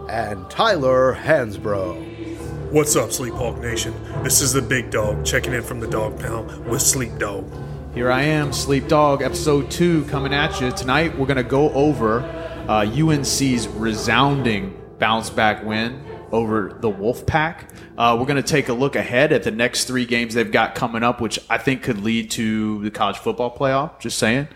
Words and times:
and 0.10 0.50
Tyler 0.50 1.14
Hansbrough. 1.14 2.72
What's 2.72 2.96
up, 2.96 3.10
Sleephawk 3.10 3.60
Nation? 3.60 3.94
This 4.24 4.40
is 4.40 4.54
the 4.54 4.62
Big 4.62 4.92
Dog 4.92 5.26
checking 5.26 5.52
in 5.52 5.62
from 5.62 5.82
the 5.82 5.88
Dog 5.88 6.18
Pound 6.20 6.66
with 6.66 6.82
Sleep 6.82 7.18
Dog. 7.18 7.52
Here 7.94 8.10
I 8.10 8.22
am, 8.22 8.54
Sleep 8.54 8.88
Dog, 8.88 9.22
episode 9.22 9.70
two, 9.70 10.06
coming 10.06 10.34
at 10.34 10.62
you. 10.62 10.72
Tonight, 10.72 11.20
we're 11.20 11.28
going 11.28 11.36
to 11.36 11.44
go 11.44 11.70
over 11.74 12.22
uh, 12.70 12.86
UNC's 12.86 13.68
resounding 13.68 14.80
bounce 15.00 15.30
back 15.30 15.66
win 15.66 16.02
over 16.34 16.78
the 16.82 16.92
Wolfpack. 16.92 17.70
Uh, 17.98 18.18
we're 18.20 18.26
going 18.26 18.42
to 18.42 18.42
take 18.42 18.68
a 18.68 18.74
look 18.74 18.96
ahead 18.96 19.32
at 19.32 19.44
the 19.44 19.52
next 19.52 19.86
three 19.86 20.06
games 20.06 20.34
they've 20.34 20.52
got 20.52 20.76
coming 20.76 21.04
up, 21.04 21.22
which 21.22 21.40
I 21.50 21.60
think 21.60 21.84
could 21.84 22.00
lead 22.00 22.32
to 22.32 22.82
the 22.84 22.92
college 22.92 23.18
football 23.18 23.56
playoff. 23.56 24.00
Just 24.00 24.18
saying. 24.18 24.48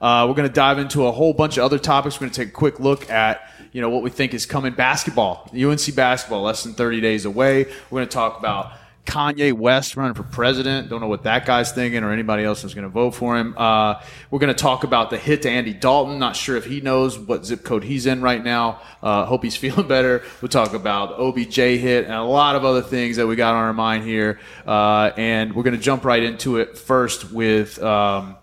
Uh, 0.00 0.26
we're 0.28 0.34
going 0.34 0.48
to 0.48 0.54
dive 0.54 0.78
into 0.78 1.06
a 1.06 1.12
whole 1.12 1.32
bunch 1.32 1.56
of 1.56 1.64
other 1.64 1.78
topics. 1.78 2.16
We're 2.16 2.26
going 2.26 2.32
to 2.32 2.40
take 2.42 2.48
a 2.50 2.52
quick 2.52 2.78
look 2.78 3.10
at 3.10 3.50
you 3.72 3.80
know 3.80 3.90
what 3.90 4.02
we 4.02 4.10
think 4.10 4.32
is 4.32 4.46
coming 4.46 4.72
basketball, 4.72 5.50
UNC 5.52 5.94
basketball, 5.96 6.42
less 6.42 6.62
than 6.62 6.74
30 6.74 7.00
days 7.00 7.24
away. 7.24 7.64
We're 7.90 7.98
going 7.98 8.08
to 8.08 8.14
talk 8.14 8.38
about 8.38 8.72
Kanye 9.06 9.52
West 9.52 9.96
running 9.96 10.14
for 10.14 10.22
president. 10.22 10.88
Don't 10.88 11.00
know 11.00 11.08
what 11.08 11.24
that 11.24 11.44
guy's 11.44 11.72
thinking 11.72 12.02
or 12.02 12.10
anybody 12.10 12.42
else 12.42 12.64
is 12.64 12.74
going 12.74 12.84
to 12.84 12.88
vote 12.88 13.12
for 13.12 13.36
him. 13.36 13.54
Uh, 13.56 14.00
we're 14.30 14.38
going 14.38 14.54
to 14.54 14.60
talk 14.60 14.84
about 14.84 15.10
the 15.10 15.18
hit 15.18 15.42
to 15.42 15.50
Andy 15.50 15.74
Dalton. 15.74 16.18
Not 16.18 16.36
sure 16.36 16.56
if 16.56 16.64
he 16.64 16.80
knows 16.80 17.18
what 17.18 17.44
zip 17.44 17.64
code 17.64 17.84
he's 17.84 18.06
in 18.06 18.22
right 18.22 18.42
now. 18.42 18.80
Uh, 19.02 19.26
hope 19.26 19.42
he's 19.42 19.56
feeling 19.64 19.86
better. 19.86 20.22
We'll 20.40 20.48
talk 20.48 20.72
about 20.72 21.18
OBJ 21.18 21.56
hit 21.56 22.04
and 22.04 22.14
a 22.14 22.22
lot 22.22 22.56
of 22.56 22.64
other 22.64 22.82
things 22.82 23.16
that 23.16 23.26
we 23.26 23.36
got 23.36 23.54
on 23.54 23.64
our 23.64 23.72
mind 23.74 24.04
here. 24.04 24.40
Uh, 24.66 25.12
and 25.16 25.54
we're 25.54 25.64
going 25.64 25.76
to 25.76 25.82
jump 25.82 26.04
right 26.04 26.22
into 26.22 26.56
it 26.56 26.78
first 26.78 27.30
with, 27.30 27.82
um, 27.82 28.36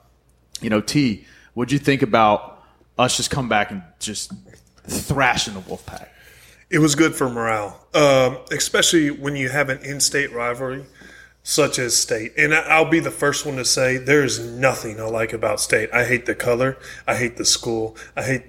you 0.62 0.70
know, 0.70 0.82
T. 0.82 1.26
What'd 1.54 1.72
you 1.72 1.80
think 1.80 2.02
about 2.02 2.64
us 2.98 3.18
just 3.18 3.32
come 3.32 3.50
back 3.50 3.72
and 3.72 3.82
just 4.00 4.32
thrashing 4.88 5.56
the 5.56 5.62
Wolfpack? 5.62 6.08
It 6.72 6.80
was 6.80 6.96
good 6.96 7.14
for 7.14 7.30
morale, 7.30 7.86
um, 7.94 8.38
especially 8.50 9.12
when 9.12 9.36
you 9.36 9.50
have 9.50 9.68
an 9.68 9.80
in-state 9.80 10.32
rivalry 10.32 10.86
such 11.44 11.78
as 11.78 11.98
state. 11.98 12.32
And 12.38 12.54
I'll 12.54 12.90
be 12.90 13.02
the 13.02 13.12
first 13.12 13.46
one 13.46 13.58
to 13.58 13.66
say 13.66 13.98
there's 13.98 14.40
nothing 14.40 14.98
I 14.98 15.04
like 15.04 15.34
about 15.34 15.60
state. 15.60 15.90
I 15.92 16.06
hate 16.06 16.28
the 16.28 16.34
color. 16.34 16.78
I 17.06 17.16
hate 17.16 17.36
the 17.36 17.44
school. 17.44 17.98
I 18.16 18.24
hate 18.24 18.44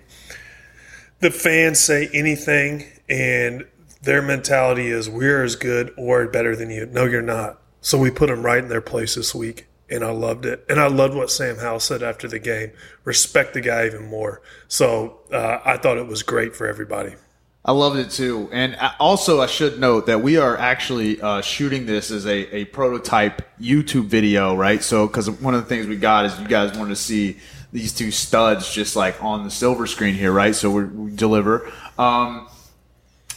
the 1.18 1.32
fans 1.32 1.80
say 1.80 2.10
anything 2.14 2.84
and 3.08 3.66
their 4.02 4.22
mentality 4.22 4.86
is 4.86 5.10
we're 5.10 5.42
as 5.42 5.56
good 5.56 5.92
or 5.96 6.28
better 6.28 6.54
than 6.54 6.70
you. 6.70 6.86
No, 6.86 7.04
you're 7.04 7.22
not. 7.22 7.60
So 7.80 7.98
we 7.98 8.12
put 8.12 8.28
them 8.28 8.44
right 8.44 8.62
in 8.62 8.68
their 8.68 8.80
place 8.80 9.16
this 9.16 9.34
week. 9.34 9.66
And 9.90 10.04
I 10.04 10.10
loved 10.10 10.46
it. 10.46 10.64
And 10.68 10.78
I 10.78 10.86
loved 10.86 11.14
what 11.14 11.28
Sam 11.28 11.56
Howell 11.56 11.80
said 11.80 12.04
after 12.04 12.28
the 12.28 12.38
game. 12.38 12.70
Respect 13.02 13.52
the 13.52 13.60
guy 13.60 13.86
even 13.86 14.06
more. 14.06 14.42
So 14.68 15.18
uh, 15.32 15.58
I 15.64 15.76
thought 15.76 15.98
it 15.98 16.06
was 16.06 16.22
great 16.22 16.54
for 16.54 16.68
everybody. 16.68 17.16
I 17.64 17.72
loved 17.72 17.96
it 17.96 18.10
too. 18.10 18.48
And 18.50 18.76
also, 18.98 19.40
I 19.40 19.46
should 19.46 19.78
note 19.78 20.06
that 20.06 20.20
we 20.20 20.36
are 20.36 20.56
actually 20.56 21.20
uh, 21.20 21.42
shooting 21.42 21.86
this 21.86 22.10
as 22.10 22.26
a, 22.26 22.54
a 22.54 22.64
prototype 22.66 23.42
YouTube 23.60 24.06
video, 24.06 24.56
right? 24.56 24.82
So, 24.82 25.06
because 25.06 25.30
one 25.30 25.54
of 25.54 25.62
the 25.62 25.68
things 25.68 25.86
we 25.86 25.96
got 25.96 26.24
is 26.24 26.38
you 26.40 26.48
guys 26.48 26.76
wanted 26.76 26.90
to 26.90 26.96
see 26.96 27.38
these 27.72 27.92
two 27.92 28.10
studs 28.10 28.72
just 28.72 28.96
like 28.96 29.22
on 29.22 29.44
the 29.44 29.50
silver 29.50 29.86
screen 29.86 30.14
here, 30.14 30.32
right? 30.32 30.54
So 30.54 30.70
we 30.70 31.12
deliver. 31.12 31.72
Um, 31.98 32.48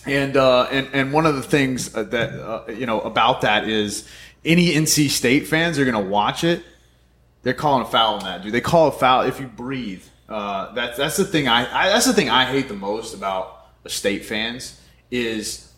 and, 0.06 0.36
uh, 0.38 0.64
and 0.72 0.88
and 0.94 1.14
one 1.14 1.26
of 1.26 1.36
the 1.36 1.42
things 1.42 1.92
that 1.92 2.14
uh, 2.14 2.72
you 2.72 2.86
know 2.86 3.02
about 3.02 3.42
that 3.42 3.68
is 3.68 4.08
any 4.44 4.74
NC 4.74 5.10
State 5.10 5.48
fans 5.48 5.80
are 5.80 5.86
going 5.86 6.04
to 6.04 6.10
watch 6.12 6.44
it. 6.44 6.64
They're 7.44 7.54
calling 7.54 7.84
a 7.84 7.90
foul 7.90 8.16
on 8.16 8.24
that, 8.24 8.44
dude. 8.44 8.54
They 8.54 8.62
call 8.62 8.88
a 8.88 8.92
foul 8.92 9.22
if 9.22 9.40
you 9.40 9.48
breathe. 9.48 10.04
Uh, 10.28 10.74
that's 10.74 10.98
that's 10.98 11.18
the 11.18 11.26
thing 11.26 11.48
I, 11.48 11.86
I 11.86 11.90
that's 11.90 12.06
the 12.06 12.14
thing 12.14 12.30
I 12.30 12.46
hate 12.46 12.68
the 12.68 12.76
most 12.76 13.14
about 13.16 13.65
state 13.88 14.26
fans 14.26 14.80
is 15.12 15.72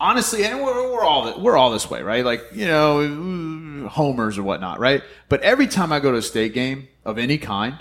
honestly, 0.00 0.44
and 0.44 0.60
we're, 0.60 0.92
we're 0.92 1.04
all 1.04 1.40
we're 1.40 1.56
all 1.56 1.70
this 1.70 1.88
way, 1.90 2.02
right? 2.02 2.24
Like 2.24 2.44
you 2.52 2.66
know, 2.66 3.88
homers 3.88 4.38
or 4.38 4.42
whatnot, 4.42 4.78
right? 4.78 5.02
But 5.28 5.40
every 5.42 5.66
time 5.66 5.92
I 5.92 6.00
go 6.00 6.12
to 6.12 6.18
a 6.18 6.22
state 6.22 6.54
game 6.54 6.88
of 7.04 7.18
any 7.18 7.38
kind, 7.38 7.78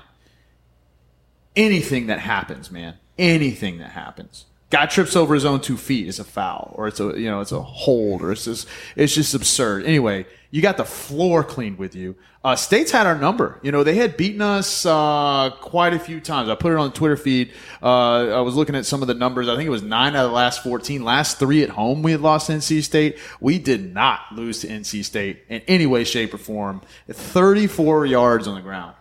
anything 1.55 2.07
that 2.07 2.19
happens, 2.19 2.71
man, 2.71 2.95
anything 3.17 3.77
that 3.79 3.91
happens, 3.91 4.45
guy 4.73 4.87
trips 4.87 5.15
over 5.15 5.35
his 5.35 5.45
own 5.45 5.61
two 5.61 5.77
feet 5.77 6.07
is 6.07 6.17
a 6.17 6.23
foul, 6.23 6.73
or 6.75 6.87
it's 6.87 6.99
a 6.99 7.13
you 7.15 7.29
know 7.29 7.41
it's 7.41 7.51
a 7.51 7.61
hold, 7.61 8.23
or 8.23 8.31
it's 8.31 8.45
just 8.45 8.67
it's 8.95 9.13
just 9.13 9.35
absurd. 9.35 9.85
Anyway, 9.85 10.25
you 10.49 10.63
got 10.63 10.77
the 10.77 10.83
floor 10.83 11.43
cleaned 11.43 11.77
with 11.77 11.95
you. 11.95 12.15
Uh, 12.43 12.55
States 12.55 12.89
had 12.89 13.05
our 13.05 13.15
number. 13.15 13.59
You 13.61 13.71
know, 13.71 13.83
they 13.83 13.93
had 13.93 14.17
beaten 14.17 14.41
us 14.41 14.83
uh, 14.83 15.51
quite 15.61 15.93
a 15.93 15.99
few 15.99 16.19
times. 16.19 16.49
I 16.49 16.55
put 16.55 16.71
it 16.73 16.79
on 16.79 16.89
the 16.89 16.95
Twitter 16.95 17.15
feed. 17.15 17.51
Uh, 17.83 18.29
I 18.29 18.41
was 18.41 18.55
looking 18.55 18.75
at 18.75 18.87
some 18.87 19.03
of 19.03 19.07
the 19.07 19.13
numbers. 19.13 19.47
I 19.47 19.55
think 19.55 19.67
it 19.67 19.69
was 19.69 19.83
nine 19.83 20.15
out 20.15 20.25
of 20.25 20.31
the 20.31 20.35
last 20.35 20.63
14. 20.63 21.03
Last 21.03 21.37
three 21.37 21.61
at 21.61 21.69
home, 21.69 22.01
we 22.01 22.11
had 22.11 22.21
lost 22.21 22.49
NC 22.49 22.83
State. 22.83 23.19
We 23.39 23.59
did 23.59 23.93
not 23.93 24.21
lose 24.33 24.59
to 24.61 24.67
NC 24.67 25.05
State 25.05 25.43
in 25.49 25.61
any 25.67 25.85
way, 25.85 26.03
shape, 26.03 26.33
or 26.33 26.39
form. 26.39 26.81
34 27.09 28.07
yards 28.07 28.47
on 28.47 28.55
the 28.55 28.61
ground. 28.61 28.95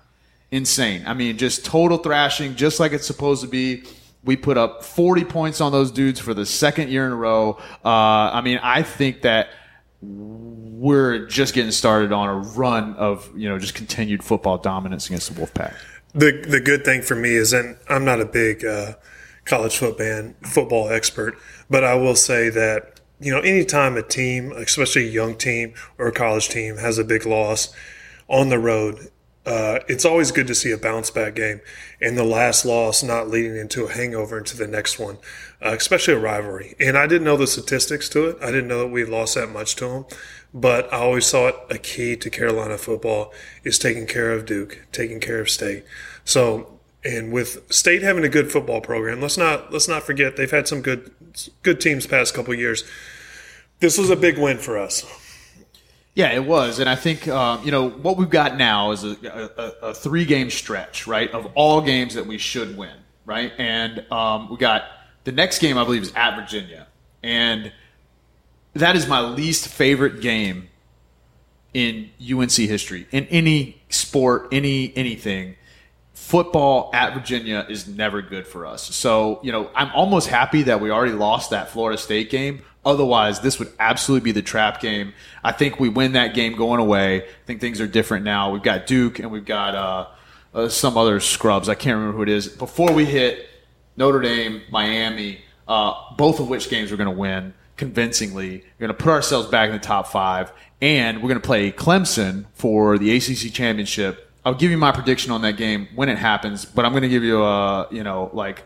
Insane. 0.51 1.05
I 1.07 1.15
mean, 1.15 1.39
just 1.39 1.65
total 1.65 1.97
thrashing, 1.97 2.57
just 2.57 2.79
like 2.79 2.93
it's 2.93 3.07
supposed 3.07 3.41
to 3.41 3.49
be. 3.49 3.85
We 4.25 4.37
put 4.37 4.57
up 4.57 4.85
40 4.85 5.25
points 5.25 5.61
on 5.61 5.73
those 5.73 5.91
dudes 5.91 6.21
for 6.21 6.33
the 6.33 6.47
second 6.47 6.91
year 6.91 7.07
in 7.07 7.13
a 7.13 7.17
row. 7.17 7.59
Uh, 7.85 7.89
I 7.89 8.41
mean, 8.41 8.59
I 8.63 8.83
think 8.83 9.23
that 9.23 9.49
we're 10.03 11.27
just 11.27 11.55
getting 11.55 11.71
started 11.71 12.13
on 12.13 12.29
a 12.29 12.35
run 12.35 12.95
of 12.95 13.31
you 13.37 13.49
know 13.49 13.59
just 13.59 13.75
continued 13.75 14.23
football 14.23 14.59
dominance 14.59 15.07
against 15.07 15.33
the 15.33 15.41
Wolfpack. 15.41 15.75
The 16.13 16.45
the 16.47 16.61
good 16.61 16.85
thing 16.85 17.03
for 17.03 17.15
me 17.15 17.31
is, 17.31 17.53
and 17.53 17.77
I'm 17.89 18.05
not 18.05 18.21
a 18.21 18.27
big 18.27 18.65
uh, 18.65 18.95
college 19.45 19.77
football 19.77 20.35
football 20.43 20.91
expert, 20.91 21.39
but 21.71 21.85
I 21.85 21.95
will 21.95 22.17
say 22.17 22.49
that 22.51 23.01
you 23.21 23.33
know 23.33 23.41
anytime 23.41 23.97
a 23.97 24.03
team, 24.03 24.53
especially 24.53 25.07
a 25.07 25.11
young 25.11 25.37
team 25.37 25.75
or 25.99 26.09
a 26.09 26.13
college 26.13 26.49
team, 26.49 26.79
has 26.79 26.99
a 26.99 27.05
big 27.05 27.25
loss 27.27 27.73
on 28.29 28.49
the 28.49 28.59
road, 28.59 29.09
uh, 29.45 29.81
it's 29.89 30.05
always 30.05 30.31
good 30.31 30.47
to 30.47 30.55
see 30.55 30.71
a 30.71 30.79
bounce 30.79 31.11
back 31.11 31.35
game 31.35 31.61
and 32.01 32.17
the 32.17 32.25
last 32.25 32.65
loss 32.65 33.03
not 33.03 33.29
leading 33.29 33.57
into 33.57 33.85
a 33.85 33.93
hangover 33.93 34.39
into 34.39 34.57
the 34.57 34.69
next 34.69 35.01
one, 35.01 35.19
uh, 35.61 35.75
especially 35.77 36.15
a 36.15 36.19
rivalry. 36.19 36.77
And 36.79 36.97
I 36.97 37.09
didn't 37.09 37.25
know 37.25 37.37
the 37.37 37.49
statistics 37.49 38.09
to 38.11 38.29
it. 38.29 38.37
I 38.41 38.47
didn't 38.47 38.69
know 38.69 38.79
that 38.81 38.89
we 38.89 39.05
lost 39.05 39.35
that 39.35 39.49
much 39.49 39.75
to 39.77 39.89
them, 39.89 40.05
but 40.55 40.93
I 40.93 40.99
always 40.99 41.29
thought 41.29 41.67
a 41.71 41.79
key 41.79 42.15
to 42.17 42.31
Carolina 42.31 42.79
football 42.79 43.33
is 43.65 43.81
taking 43.81 44.07
care 44.07 44.31
of 44.31 44.47
Duke, 44.47 44.87
taking 44.93 45.19
care 45.19 45.41
of 45.41 45.51
State. 45.51 45.85
So, 46.25 46.79
and 47.05 47.33
with 47.33 47.73
State 47.73 48.03
having 48.03 48.23
a 48.23 48.29
good 48.29 48.53
football 48.53 48.81
program, 48.81 49.21
let's 49.21 49.37
not 49.37 49.73
let's 49.73 49.89
not 49.89 50.05
forget 50.05 50.37
they've 50.37 50.49
had 50.49 50.69
some 50.69 50.83
good 50.83 51.11
good 51.65 51.81
teams 51.81 52.07
past 52.07 52.33
couple 52.33 52.55
years. 52.55 52.85
This 53.81 53.99
was 53.99 54.09
a 54.09 54.15
big 54.15 54.39
win 54.39 54.59
for 54.59 54.79
us. 54.79 55.05
Yeah, 56.15 56.33
it 56.33 56.45
was, 56.45 56.79
and 56.79 56.91
I 56.91 56.95
think 56.95 57.27
um, 57.29 57.65
you 57.65 57.71
know 57.71 57.89
what 57.89 58.19
we've 58.19 58.29
got 58.29 58.57
now 58.57 58.91
is 58.91 59.03
a, 59.03 59.17
a, 59.57 59.89
a 59.89 59.95
three-game 59.95 60.51
stretch, 60.51 61.07
right, 61.07 61.31
of 61.33 61.51
all 61.55 61.81
games 61.81 62.15
that 62.15 62.27
we 62.27 62.37
should 62.37 62.77
win, 62.77 62.95
right, 63.25 63.51
and 63.57 64.05
um, 64.13 64.51
we 64.51 64.59
got 64.59 64.85
the 65.25 65.33
next 65.33 65.61
game 65.61 65.79
I 65.79 65.85
believe 65.85 66.03
is 66.03 66.13
at 66.15 66.37
Virginia, 66.37 66.87
and 67.23 67.73
that 68.75 68.95
is 68.95 69.07
my 69.07 69.21
least 69.21 69.69
favorite 69.69 70.21
game 70.21 70.69
in 71.73 72.11
UNC 72.21 72.53
history 72.53 73.07
in 73.11 73.27
any 73.27 73.81
sport, 73.89 74.49
any 74.53 74.95
anything. 74.97 75.57
Football 76.13 76.91
at 76.93 77.15
Virginia 77.15 77.67
is 77.69 77.89
never 77.89 78.23
good 78.23 78.47
for 78.47 78.67
us. 78.67 78.95
So, 78.95 79.41
you 79.43 79.51
know, 79.51 79.71
I'm 79.75 79.91
almost 79.93 80.29
happy 80.29 80.63
that 80.65 80.81
we 80.81 80.91
already 80.91 81.15
lost 81.15 81.51
that 81.51 81.71
Florida 81.71 81.99
State 81.99 82.31
game 82.31 82.63
Otherwise, 82.85 83.41
this 83.41 83.59
would 83.61 83.73
absolutely 83.79 84.25
be 84.25 84.33
the 84.33 84.43
trap 84.43 84.81
game. 84.81 85.13
I 85.45 85.53
think 85.53 85.79
we 85.79 85.89
win 85.89 86.13
that 86.13 86.35
game 86.35 86.57
going 86.57 86.81
away. 86.81 87.23
I 87.23 87.27
think 87.47 87.61
things 87.61 87.81
are 87.81 87.87
different 87.87 88.25
now. 88.25 88.51
We've 88.51 88.63
got 88.63 88.87
Duke 88.89 89.21
and 89.21 89.31
we've 89.31 89.45
got 89.45 89.75
uh, 89.75 90.07
uh, 90.53 90.69
some 90.69 90.97
other 90.97 91.21
scrubs. 91.21 91.69
I 91.69 91.77
can't 91.77 91.97
remember 91.97 92.17
who 92.17 92.23
it 92.25 92.29
is. 92.29 92.49
Before 92.49 92.93
we 92.93 93.05
hit 93.05 93.49
Notre 93.97 94.21
Dame, 94.21 94.63
Miami, 94.71 95.43
uh, 95.69 95.95
both 96.17 96.41
of 96.41 96.49
which 96.49 96.71
games 96.71 96.91
we're 96.91 96.97
going 96.97 97.11
to 97.11 97.17
win 97.17 97.55
convincingly. 97.77 98.65
We're 98.79 98.89
going 98.89 98.97
to 98.97 99.03
put 99.03 99.11
ourselves 99.11 99.47
back 99.47 99.69
in 99.69 99.75
the 99.75 99.81
top 99.81 100.09
five, 100.09 100.53
and 100.81 101.19
we're 101.19 101.29
going 101.29 101.41
to 101.41 101.47
play 101.47 101.71
Clemson 101.71 102.47
for 102.53 102.99
the 102.99 103.15
ACC 103.17 103.53
championship. 103.53 104.29
I'll 104.45 104.55
give 104.55 104.73
you 104.73 104.77
my 104.77 104.91
prediction 104.91 105.31
on 105.31 105.43
that 105.43 105.57
game 105.57 105.87
when 105.95 106.09
it 106.09 106.19
happens, 106.19 106.65
but 106.65 106.85
I'm 106.85 106.91
going 106.91 107.03
to 107.03 107.09
give 107.09 107.23
you 107.23 107.45
a 107.45 107.87
you 107.93 108.03
know 108.03 108.29
like. 108.33 108.65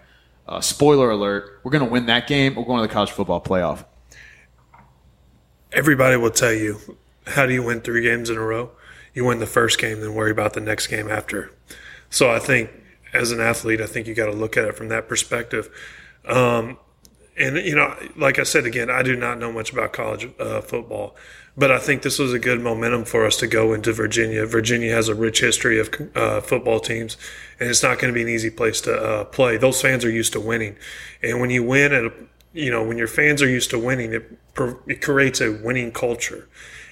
spoiler 0.60 1.10
alert: 1.10 1.60
We're 1.64 1.70
going 1.70 1.84
to 1.84 1.90
win 1.90 2.06
that 2.06 2.26
game. 2.26 2.54
We're 2.54 2.64
going 2.64 2.80
to 2.80 2.86
the 2.86 2.92
college 2.92 3.10
football 3.10 3.42
playoff 3.42 3.84
everybody 5.76 6.16
will 6.16 6.30
tell 6.30 6.54
you, 6.54 6.96
how 7.26 7.44
do 7.46 7.52
you 7.52 7.62
win 7.62 7.82
three 7.82 8.02
games 8.02 8.30
in 8.30 8.36
a 8.36 8.40
row? 8.40 8.70
You 9.14 9.26
win 9.26 9.38
the 9.38 9.46
first 9.46 9.78
game, 9.78 10.00
then 10.00 10.14
worry 10.14 10.30
about 10.30 10.54
the 10.54 10.60
next 10.60 10.86
game 10.86 11.08
after. 11.08 11.52
So 12.10 12.30
I 12.30 12.38
think 12.38 12.70
as 13.12 13.30
an 13.30 13.40
athlete, 13.40 13.80
I 13.80 13.86
think 13.86 14.06
you 14.06 14.14
got 14.14 14.26
to 14.26 14.32
look 14.32 14.56
at 14.56 14.64
it 14.64 14.74
from 14.74 14.88
that 14.88 15.06
perspective. 15.06 15.68
Um, 16.24 16.78
and 17.36 17.56
you 17.58 17.76
know, 17.76 17.94
like 18.16 18.38
I 18.38 18.44
said 18.44 18.64
again, 18.64 18.90
I 18.90 19.02
do 19.02 19.14
not 19.14 19.38
know 19.38 19.52
much 19.52 19.70
about 19.70 19.92
college 19.92 20.28
uh, 20.40 20.62
football, 20.62 21.14
but 21.56 21.70
I 21.70 21.78
think 21.78 22.00
this 22.00 22.18
was 22.18 22.32
a 22.32 22.38
good 22.38 22.60
momentum 22.60 23.04
for 23.04 23.26
us 23.26 23.36
to 23.38 23.46
go 23.46 23.74
into 23.74 23.92
Virginia. 23.92 24.46
Virginia 24.46 24.94
has 24.94 25.08
a 25.08 25.14
rich 25.14 25.40
history 25.40 25.78
of 25.78 25.90
uh, 26.14 26.40
football 26.40 26.80
teams, 26.80 27.18
and 27.60 27.68
it's 27.68 27.82
not 27.82 27.98
going 27.98 28.12
to 28.12 28.14
be 28.14 28.22
an 28.22 28.28
easy 28.28 28.48
place 28.48 28.80
to 28.82 28.94
uh, 28.94 29.24
play. 29.24 29.58
Those 29.58 29.82
fans 29.82 30.04
are 30.04 30.10
used 30.10 30.32
to 30.32 30.40
winning, 30.40 30.76
and 31.22 31.38
when 31.40 31.50
you 31.50 31.62
win 31.62 31.92
at 31.92 32.04
a, 32.06 32.12
you 32.56 32.70
know, 32.70 32.82
when 32.82 32.96
your 32.96 33.06
fans 33.06 33.42
are 33.42 33.48
used 33.48 33.70
to 33.70 33.78
winning, 33.78 34.14
it, 34.14 34.38
it 34.86 35.02
creates 35.02 35.40
a 35.40 35.52
winning 35.52 35.92
culture. 35.92 36.48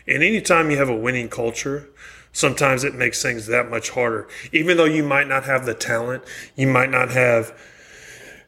And 0.07 0.23
anytime 0.23 0.71
you 0.71 0.77
have 0.77 0.91
a 0.91 0.97
winning 0.97 1.29
culture, 1.29 1.89
sometimes 2.33 2.85
it 2.85 2.95
makes 2.95 3.23
things 3.23 3.47
that 3.47 3.71
much 3.71 3.91
harder. 3.91 4.29
Even 4.53 4.77
though 4.77 4.85
you 4.85 5.03
might 5.03 5.27
not 5.27 5.45
have 5.45 5.65
the 5.65 5.73
talent, 5.73 6.23
you 6.55 6.67
might 6.67 6.91
not 6.91 7.11
have 7.11 7.59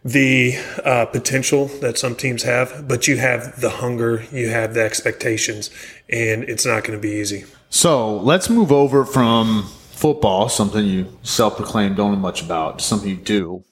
the 0.05 0.57
uh, 0.85 1.07
potential 1.07 1.67
that 1.81 1.99
some 1.99 2.15
teams 2.15 2.43
have, 2.43 2.87
but 2.87 3.09
you 3.09 3.17
have 3.17 3.61
the 3.61 3.71
hunger, 3.71 4.23
you 4.31 4.51
have 4.51 4.75
the 4.75 4.83
expectations, 4.83 5.71
and 6.09 6.45
it's 6.45 6.67
not 6.67 6.85
going 6.85 6.97
to 6.97 7.03
be 7.03 7.15
easy. 7.15 7.45
So 7.71 8.19
let's 8.19 8.49
move 8.51 8.71
over 8.71 9.05
from 9.05 9.65
football, 9.93 10.49
something 10.49 10.85
you 10.85 11.19
self 11.23 11.57
proclaimed 11.57 11.97
don't 11.97 12.13
know 12.13 12.19
much 12.19 12.43
about, 12.43 12.83
something 12.83 13.09
you 13.09 13.17
do, 13.17 13.65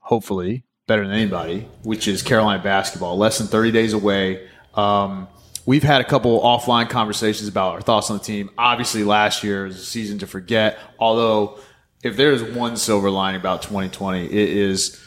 hopefully 0.00 0.65
better 0.86 1.06
than 1.06 1.16
anybody, 1.16 1.68
which 1.82 2.06
is 2.06 2.22
Carolina 2.22 2.62
basketball. 2.62 3.16
Less 3.16 3.38
than 3.38 3.48
30 3.48 3.72
days 3.72 3.92
away. 3.92 4.48
Um, 4.74 5.26
we've 5.64 5.82
had 5.82 6.00
a 6.00 6.04
couple 6.04 6.40
offline 6.40 6.88
conversations 6.88 7.48
about 7.48 7.74
our 7.74 7.80
thoughts 7.80 8.10
on 8.10 8.18
the 8.18 8.22
team. 8.22 8.50
Obviously, 8.56 9.02
last 9.02 9.42
year 9.42 9.66
is 9.66 9.76
a 9.76 9.84
season 9.84 10.18
to 10.18 10.26
forget, 10.26 10.78
although 10.98 11.58
if 12.02 12.16
there's 12.16 12.42
one 12.42 12.76
silver 12.76 13.10
lining 13.10 13.40
about 13.40 13.62
2020, 13.62 14.26
it 14.26 14.32
is 14.32 15.02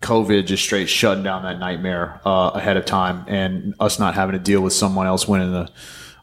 COVID 0.00 0.46
just 0.46 0.62
straight 0.62 0.88
shutting 0.88 1.22
down 1.22 1.42
that 1.42 1.58
nightmare 1.58 2.20
uh, 2.24 2.52
ahead 2.54 2.78
of 2.78 2.86
time, 2.86 3.24
and 3.28 3.74
us 3.78 3.98
not 3.98 4.14
having 4.14 4.32
to 4.32 4.38
deal 4.38 4.62
with 4.62 4.72
someone 4.72 5.06
else 5.06 5.28
winning 5.28 5.52
the 5.52 5.70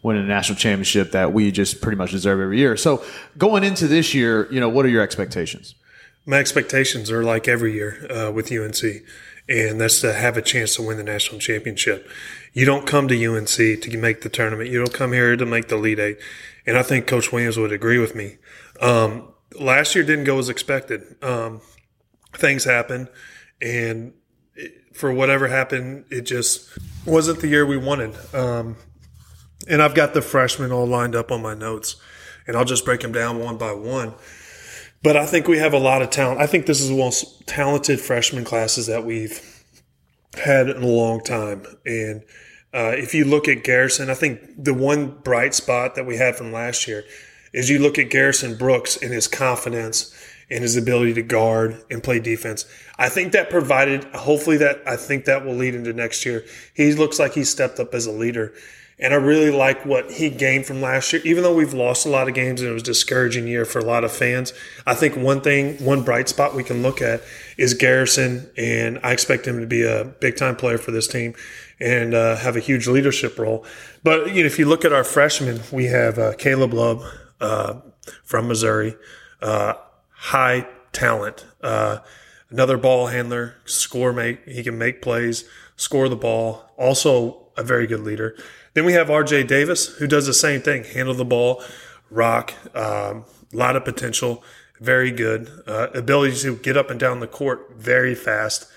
winning 0.01 0.23
a 0.23 0.27
national 0.27 0.57
championship 0.57 1.11
that 1.11 1.33
we 1.33 1.51
just 1.51 1.81
pretty 1.81 1.97
much 1.97 2.11
deserve 2.11 2.39
every 2.39 2.57
year. 2.57 2.77
So 2.77 3.03
going 3.37 3.63
into 3.63 3.87
this 3.87 4.13
year, 4.13 4.47
you 4.51 4.59
know, 4.59 4.69
what 4.69 4.85
are 4.85 4.89
your 4.89 5.01
expectations? 5.01 5.75
My 6.27 6.37
expectations 6.37 7.09
are 7.09 7.23
like 7.23 7.47
every 7.47 7.73
year 7.73 8.05
uh, 8.11 8.31
with 8.31 8.51
UNC, 8.51 8.83
and 9.47 9.81
that's 9.81 10.01
to 10.01 10.13
have 10.13 10.37
a 10.37 10.41
chance 10.41 10.75
to 10.75 10.81
win 10.83 10.97
the 10.97 11.03
national 11.03 11.39
championship. 11.39 12.07
You 12.53 12.65
don't 12.65 12.85
come 12.85 13.07
to 13.07 13.25
UNC 13.25 13.47
to 13.47 13.97
make 13.97 14.21
the 14.21 14.29
tournament. 14.29 14.69
You 14.69 14.77
don't 14.79 14.93
come 14.93 15.13
here 15.13 15.35
to 15.35 15.45
make 15.45 15.69
the 15.69 15.75
Elite 15.75 15.99
Eight. 15.99 16.19
And 16.65 16.77
I 16.77 16.83
think 16.83 17.07
Coach 17.07 17.31
Williams 17.31 17.57
would 17.57 17.71
agree 17.71 17.97
with 17.97 18.13
me. 18.13 18.37
Um, 18.81 19.33
last 19.57 19.95
year 19.95 20.03
didn't 20.03 20.25
go 20.25 20.37
as 20.37 20.49
expected. 20.49 21.15
Um, 21.23 21.61
things 22.33 22.65
happen 22.65 23.07
and 23.61 24.13
it, 24.55 24.95
for 24.95 25.11
whatever 25.11 25.47
happened, 25.47 26.05
it 26.09 26.21
just 26.21 26.69
wasn't 27.05 27.39
the 27.39 27.47
year 27.47 27.65
we 27.65 27.77
wanted. 27.77 28.15
Um, 28.33 28.77
and 29.67 29.81
I've 29.81 29.95
got 29.95 30.13
the 30.13 30.21
freshmen 30.21 30.71
all 30.71 30.85
lined 30.85 31.15
up 31.15 31.31
on 31.31 31.41
my 31.41 31.53
notes, 31.53 31.95
and 32.45 32.55
I'll 32.55 32.65
just 32.65 32.85
break 32.85 33.01
them 33.01 33.11
down 33.11 33.39
one 33.39 33.57
by 33.57 33.73
one. 33.73 34.13
But 35.03 35.15
I 35.15 35.25
think 35.25 35.47
we 35.47 35.57
have 35.59 35.73
a 35.73 35.79
lot 35.79 36.01
of 36.01 36.09
talent. 36.09 36.41
I 36.41 36.47
think 36.47 36.65
this 36.65 36.81
is 36.81 36.89
the 36.89 36.97
most 36.97 37.45
talented 37.47 37.99
freshman 37.99 38.43
classes 38.43 38.87
that 38.87 39.05
we've 39.05 39.41
had 40.33 40.69
in 40.69 40.83
a 40.83 40.87
long 40.87 41.21
time. 41.21 41.65
And 41.85 42.23
uh, 42.73 42.93
if 42.95 43.13
you 43.13 43.25
look 43.25 43.47
at 43.47 43.63
Garrison, 43.63 44.09
I 44.09 44.13
think 44.13 44.41
the 44.57 44.73
one 44.73 45.17
bright 45.23 45.53
spot 45.53 45.95
that 45.95 46.05
we 46.05 46.17
had 46.17 46.35
from 46.35 46.51
last 46.51 46.87
year 46.87 47.03
is 47.53 47.69
you 47.69 47.79
look 47.79 47.97
at 47.97 48.09
Garrison 48.09 48.57
Brooks 48.57 48.97
and 48.97 49.13
his 49.13 49.27
confidence 49.27 50.13
and 50.49 50.61
his 50.61 50.77
ability 50.77 51.13
to 51.13 51.21
guard 51.21 51.83
and 51.89 52.03
play 52.03 52.19
defense. 52.19 52.65
I 52.97 53.09
think 53.09 53.33
that 53.33 53.49
provided, 53.49 54.03
hopefully, 54.05 54.57
that 54.57 54.81
I 54.85 54.95
think 54.95 55.25
that 55.25 55.45
will 55.45 55.55
lead 55.55 55.75
into 55.75 55.93
next 55.93 56.25
year. 56.25 56.45
He 56.73 56.93
looks 56.93 57.19
like 57.19 57.33
he 57.33 57.43
stepped 57.43 57.79
up 57.79 57.93
as 57.93 58.05
a 58.05 58.11
leader. 58.11 58.53
And 58.99 59.13
I 59.13 59.17
really 59.17 59.51
like 59.51 59.85
what 59.85 60.11
he 60.11 60.29
gained 60.31 60.65
from 60.65 60.81
last 60.81 61.13
year. 61.13 61.21
Even 61.23 61.43
though 61.43 61.53
we've 61.53 61.73
lost 61.73 62.05
a 62.05 62.09
lot 62.09 62.27
of 62.27 62.33
games 62.33 62.61
and 62.61 62.71
it 62.71 62.73
was 62.73 62.81
a 62.81 62.85
discouraging 62.85 63.47
year 63.47 63.63
for 63.63 63.77
a 63.77 63.85
lot 63.85 64.03
of 64.03 64.11
fans, 64.11 64.53
I 64.87 64.95
think 64.95 65.15
one 65.15 65.41
thing, 65.41 65.75
one 65.77 66.01
bright 66.01 66.27
spot 66.29 66.55
we 66.55 66.63
can 66.63 66.81
look 66.81 66.99
at 66.99 67.21
is 67.57 67.75
Garrison. 67.75 68.49
And 68.57 68.99
I 69.03 69.11
expect 69.11 69.45
him 69.45 69.59
to 69.59 69.67
be 69.67 69.83
a 69.83 70.03
big 70.03 70.35
time 70.35 70.55
player 70.55 70.79
for 70.79 70.89
this 70.89 71.07
team 71.07 71.35
and 71.79 72.15
uh, 72.15 72.37
have 72.37 72.55
a 72.55 72.59
huge 72.59 72.87
leadership 72.87 73.37
role. 73.37 73.63
But 74.03 74.33
you 74.33 74.41
know, 74.41 74.47
if 74.47 74.57
you 74.57 74.65
look 74.65 74.83
at 74.83 74.93
our 74.93 75.03
freshmen, 75.03 75.61
we 75.71 75.85
have 75.85 76.17
uh, 76.17 76.33
Caleb 76.33 76.73
Love 76.73 77.05
uh, 77.39 77.75
from 78.23 78.47
Missouri. 78.47 78.95
Uh, 79.41 79.73
high 80.09 80.67
talent. 80.91 81.45
Uh, 81.61 81.99
another 82.49 82.77
ball 82.77 83.07
handler, 83.07 83.55
score 83.65 84.11
make. 84.11 84.43
He 84.45 84.63
can 84.63 84.77
make 84.79 85.03
plays, 85.03 85.45
score 85.75 86.09
the 86.09 86.15
ball. 86.15 86.71
Also 86.77 87.47
a 87.55 87.63
very 87.63 87.85
good 87.87 88.01
leader. 88.01 88.35
Then 88.77 88.85
we 88.85 88.93
have 88.93 89.09
R.J. 89.09 89.45
Davis, 89.45 89.87
who 89.97 90.05
does 90.05 90.27
the 90.27 90.35
same 90.35 90.61
thing: 90.61 90.83
handle 90.83 91.15
the 91.15 91.25
ball, 91.25 91.63
rock. 92.11 92.53
A 92.75 93.09
um, 93.09 93.25
lot 93.51 93.75
of 93.75 93.83
potential, 93.83 94.43
very 94.79 95.09
good 95.09 95.49
uh, 95.65 95.87
ability 95.95 96.37
to 96.41 96.57
get 96.57 96.77
up 96.77 96.91
and 96.91 96.99
down 96.99 97.19
the 97.19 97.25
court 97.25 97.71
very 97.75 98.13
fast. 98.13 98.69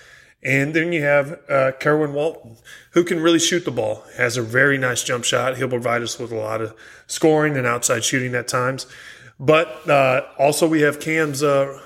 And 0.42 0.72
then 0.72 0.94
you 0.94 1.02
have 1.02 1.38
uh, 1.50 1.72
Kerwin 1.78 2.14
Walton, 2.14 2.56
who 2.92 3.04
can 3.04 3.20
really 3.20 3.38
shoot 3.38 3.66
the 3.66 3.70
ball, 3.70 4.02
has 4.16 4.38
a 4.38 4.42
very 4.42 4.78
nice 4.78 5.04
jump 5.04 5.24
shot. 5.24 5.58
He'll 5.58 5.68
provide 5.68 6.00
us 6.00 6.18
with 6.18 6.32
a 6.32 6.34
lot 6.34 6.62
of 6.62 6.74
scoring 7.06 7.58
and 7.58 7.66
outside 7.66 8.02
shooting 8.02 8.34
at 8.34 8.48
times. 8.48 8.86
But 9.38 9.86
uh, 9.86 10.22
also, 10.38 10.66
we 10.66 10.80
have 10.80 10.98
Cam's 10.98 11.42
uh, 11.42 11.78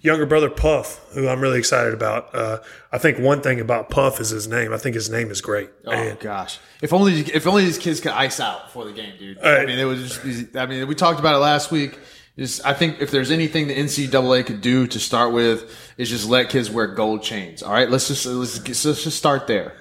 younger 0.00 0.26
brother, 0.26 0.50
Puff, 0.50 1.04
who 1.12 1.28
I'm 1.28 1.40
really 1.40 1.58
excited 1.58 1.94
about. 1.94 2.34
Uh, 2.34 2.58
I 2.92 2.98
think 2.98 3.18
one 3.18 3.40
thing 3.40 3.60
about 3.60 3.90
Puff 3.90 4.20
is 4.20 4.30
his 4.30 4.48
name. 4.48 4.72
I 4.72 4.78
think 4.78 4.94
his 4.94 5.10
name 5.10 5.30
is 5.30 5.40
great. 5.40 5.70
Oh 5.86 5.92
and, 5.92 6.18
gosh, 6.18 6.58
if 6.82 6.92
only 6.92 7.20
if 7.20 7.46
only 7.46 7.64
these 7.64 7.78
kids 7.78 8.00
could 8.00 8.12
ice 8.12 8.40
out 8.40 8.66
before 8.66 8.84
the 8.84 8.92
game, 8.92 9.14
dude. 9.18 9.38
I 9.38 9.66
mean, 9.66 9.78
it 9.78 9.84
was. 9.84 10.18
Just, 10.20 10.56
I 10.56 10.66
mean, 10.66 10.86
we 10.86 10.94
talked 10.94 11.20
about 11.20 11.34
it 11.34 11.38
last 11.38 11.70
week. 11.70 11.98
Is 12.36 12.60
I 12.60 12.72
think 12.72 13.00
if 13.00 13.10
there's 13.10 13.32
anything 13.32 13.66
the 13.66 13.74
NCAA 13.74 14.46
could 14.46 14.60
do 14.60 14.86
to 14.86 15.00
start 15.00 15.32
with, 15.32 15.76
is 15.96 16.08
just 16.08 16.28
let 16.28 16.50
kids 16.50 16.70
wear 16.70 16.86
gold 16.86 17.22
chains. 17.24 17.64
All 17.64 17.72
right, 17.72 17.90
let's 17.90 18.06
just 18.06 18.26
let's, 18.26 18.64
let's 18.84 19.02
just 19.02 19.18
start 19.18 19.48
there. 19.48 19.74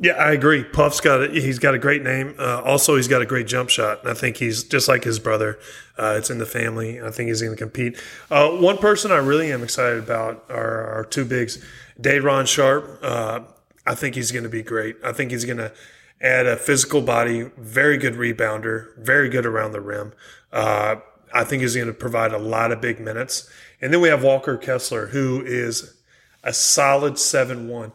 Yeah, 0.00 0.12
I 0.12 0.30
agree. 0.30 0.62
Puff's 0.62 1.00
got 1.00 1.24
a, 1.24 1.28
he's 1.28 1.58
got 1.58 1.74
a 1.74 1.78
great 1.78 2.04
name. 2.04 2.36
Uh, 2.38 2.62
also, 2.62 2.94
he's 2.94 3.08
got 3.08 3.20
a 3.20 3.26
great 3.26 3.48
jump 3.48 3.68
shot, 3.68 4.06
I 4.06 4.14
think 4.14 4.36
he's 4.36 4.62
just 4.62 4.86
like 4.86 5.02
his 5.02 5.18
brother. 5.18 5.58
Uh, 5.98 6.14
it's 6.16 6.30
in 6.30 6.38
the 6.38 6.46
family. 6.46 7.02
I 7.02 7.10
think 7.10 7.28
he's 7.28 7.42
going 7.42 7.56
to 7.56 7.58
compete. 7.60 7.98
Uh, 8.30 8.50
one 8.50 8.78
person 8.78 9.10
I 9.10 9.16
really 9.16 9.50
am 9.50 9.64
excited 9.64 9.98
about 9.98 10.44
are 10.50 10.86
our 10.86 11.04
two 11.04 11.24
bigs, 11.24 11.64
Day'Ron 12.00 12.46
Sharpe. 12.46 13.00
Uh, 13.02 13.40
I 13.84 13.96
think 13.96 14.14
he's 14.14 14.30
going 14.30 14.44
to 14.44 14.48
be 14.48 14.62
great. 14.62 14.96
I 15.04 15.12
think 15.12 15.32
he's 15.32 15.44
going 15.44 15.58
to 15.58 15.72
add 16.20 16.46
a 16.46 16.56
physical 16.56 17.00
body, 17.00 17.50
very 17.56 17.96
good 17.96 18.14
rebounder, 18.14 18.96
very 18.98 19.28
good 19.28 19.46
around 19.46 19.72
the 19.72 19.80
rim. 19.80 20.12
Uh, 20.52 20.96
I 21.34 21.42
think 21.42 21.62
he's 21.62 21.74
going 21.74 21.88
to 21.88 21.92
provide 21.92 22.32
a 22.32 22.38
lot 22.38 22.70
of 22.70 22.80
big 22.80 23.00
minutes. 23.00 23.50
And 23.80 23.92
then 23.92 24.00
we 24.00 24.08
have 24.08 24.22
Walker 24.22 24.56
Kessler, 24.56 25.08
who 25.08 25.42
is 25.44 25.96
a 26.44 26.52
solid 26.52 27.18
seven 27.18 27.68
one. 27.68 27.92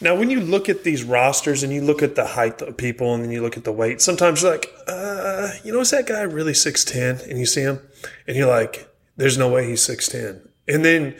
Now, 0.00 0.14
when 0.14 0.30
you 0.30 0.40
look 0.40 0.68
at 0.68 0.84
these 0.84 1.02
rosters 1.02 1.64
and 1.64 1.72
you 1.72 1.82
look 1.82 2.02
at 2.02 2.14
the 2.14 2.24
height 2.24 2.62
of 2.62 2.76
people 2.76 3.14
and 3.14 3.24
then 3.24 3.32
you 3.32 3.42
look 3.42 3.56
at 3.56 3.64
the 3.64 3.72
weight, 3.72 4.00
sometimes 4.00 4.42
you're 4.42 4.52
like, 4.52 4.72
uh, 4.86 5.48
you 5.64 5.72
know, 5.72 5.80
is 5.80 5.90
that 5.90 6.06
guy 6.06 6.22
really 6.22 6.52
6'10? 6.52 7.28
And 7.28 7.38
you 7.38 7.46
see 7.46 7.62
him 7.62 7.80
and 8.26 8.36
you're 8.36 8.48
like, 8.48 8.88
there's 9.16 9.36
no 9.36 9.48
way 9.48 9.66
he's 9.66 9.86
6'10. 9.86 10.48
And 10.68 10.84
then, 10.84 11.16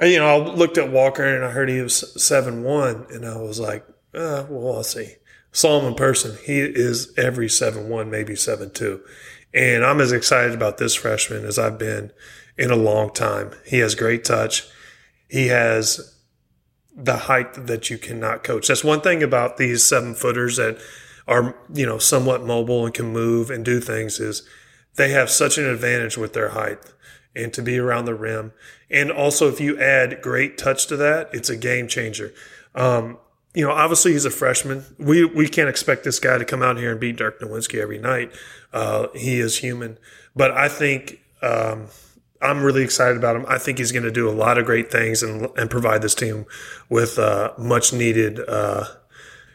you 0.00 0.18
know, 0.18 0.26
I 0.26 0.36
looked 0.36 0.78
at 0.78 0.92
Walker 0.92 1.24
and 1.24 1.44
I 1.44 1.50
heard 1.50 1.68
he 1.68 1.80
was 1.80 2.14
7'1 2.16 3.12
and 3.12 3.26
I 3.26 3.36
was 3.38 3.58
like, 3.58 3.84
uh, 4.14 4.46
well, 4.48 4.76
I'll 4.76 4.84
see. 4.84 5.16
Saw 5.50 5.80
him 5.80 5.86
in 5.86 5.94
person. 5.94 6.38
He 6.44 6.60
is 6.60 7.12
every 7.18 7.48
7'1, 7.48 8.08
maybe 8.08 8.34
7'2. 8.34 9.00
And 9.52 9.84
I'm 9.84 10.00
as 10.00 10.12
excited 10.12 10.54
about 10.54 10.78
this 10.78 10.94
freshman 10.94 11.44
as 11.44 11.58
I've 11.58 11.78
been 11.78 12.12
in 12.56 12.70
a 12.70 12.76
long 12.76 13.12
time. 13.12 13.50
He 13.66 13.78
has 13.78 13.96
great 13.96 14.24
touch. 14.24 14.68
He 15.28 15.48
has 15.48 16.17
the 16.98 17.16
height 17.16 17.54
that 17.66 17.90
you 17.90 17.96
cannot 17.96 18.42
coach. 18.42 18.66
That's 18.66 18.82
one 18.82 19.00
thing 19.00 19.22
about 19.22 19.56
these 19.56 19.84
seven 19.84 20.14
footers 20.14 20.56
that 20.56 20.78
are, 21.28 21.56
you 21.72 21.86
know, 21.86 21.98
somewhat 21.98 22.44
mobile 22.44 22.84
and 22.84 22.92
can 22.92 23.12
move 23.12 23.50
and 23.50 23.64
do 23.64 23.80
things 23.80 24.18
is 24.18 24.42
they 24.96 25.10
have 25.10 25.30
such 25.30 25.58
an 25.58 25.64
advantage 25.64 26.18
with 26.18 26.32
their 26.32 26.50
height 26.50 26.78
and 27.36 27.52
to 27.52 27.62
be 27.62 27.78
around 27.78 28.06
the 28.06 28.14
rim. 28.14 28.52
And 28.90 29.12
also, 29.12 29.48
if 29.48 29.60
you 29.60 29.78
add 29.78 30.20
great 30.22 30.58
touch 30.58 30.86
to 30.88 30.96
that, 30.96 31.30
it's 31.32 31.48
a 31.48 31.56
game 31.56 31.86
changer. 31.86 32.34
Um, 32.74 33.18
you 33.54 33.64
know, 33.64 33.70
obviously 33.70 34.12
he's 34.12 34.24
a 34.24 34.30
freshman. 34.30 34.84
We 34.98 35.24
we 35.24 35.48
can't 35.48 35.68
expect 35.68 36.04
this 36.04 36.18
guy 36.18 36.38
to 36.38 36.44
come 36.44 36.62
out 36.62 36.78
here 36.78 36.90
and 36.90 37.00
beat 37.00 37.16
Dirk 37.16 37.40
Nowitzki 37.40 37.80
every 37.80 37.98
night. 37.98 38.32
Uh, 38.72 39.08
he 39.14 39.38
is 39.38 39.58
human, 39.58 39.98
but 40.34 40.50
I 40.50 40.68
think 40.68 41.20
um, 41.42 41.86
I'm 42.40 42.62
really 42.62 42.82
excited 42.82 43.16
about 43.16 43.36
him. 43.36 43.44
I 43.48 43.58
think 43.58 43.78
he's 43.78 43.92
going 43.92 44.04
to 44.04 44.10
do 44.10 44.28
a 44.28 44.32
lot 44.32 44.58
of 44.58 44.64
great 44.64 44.90
things 44.92 45.22
and, 45.22 45.48
and 45.56 45.68
provide 45.68 46.02
this 46.02 46.14
team 46.14 46.46
with 46.88 47.18
uh, 47.18 47.52
much 47.58 47.92
needed, 47.92 48.40
uh, 48.48 48.84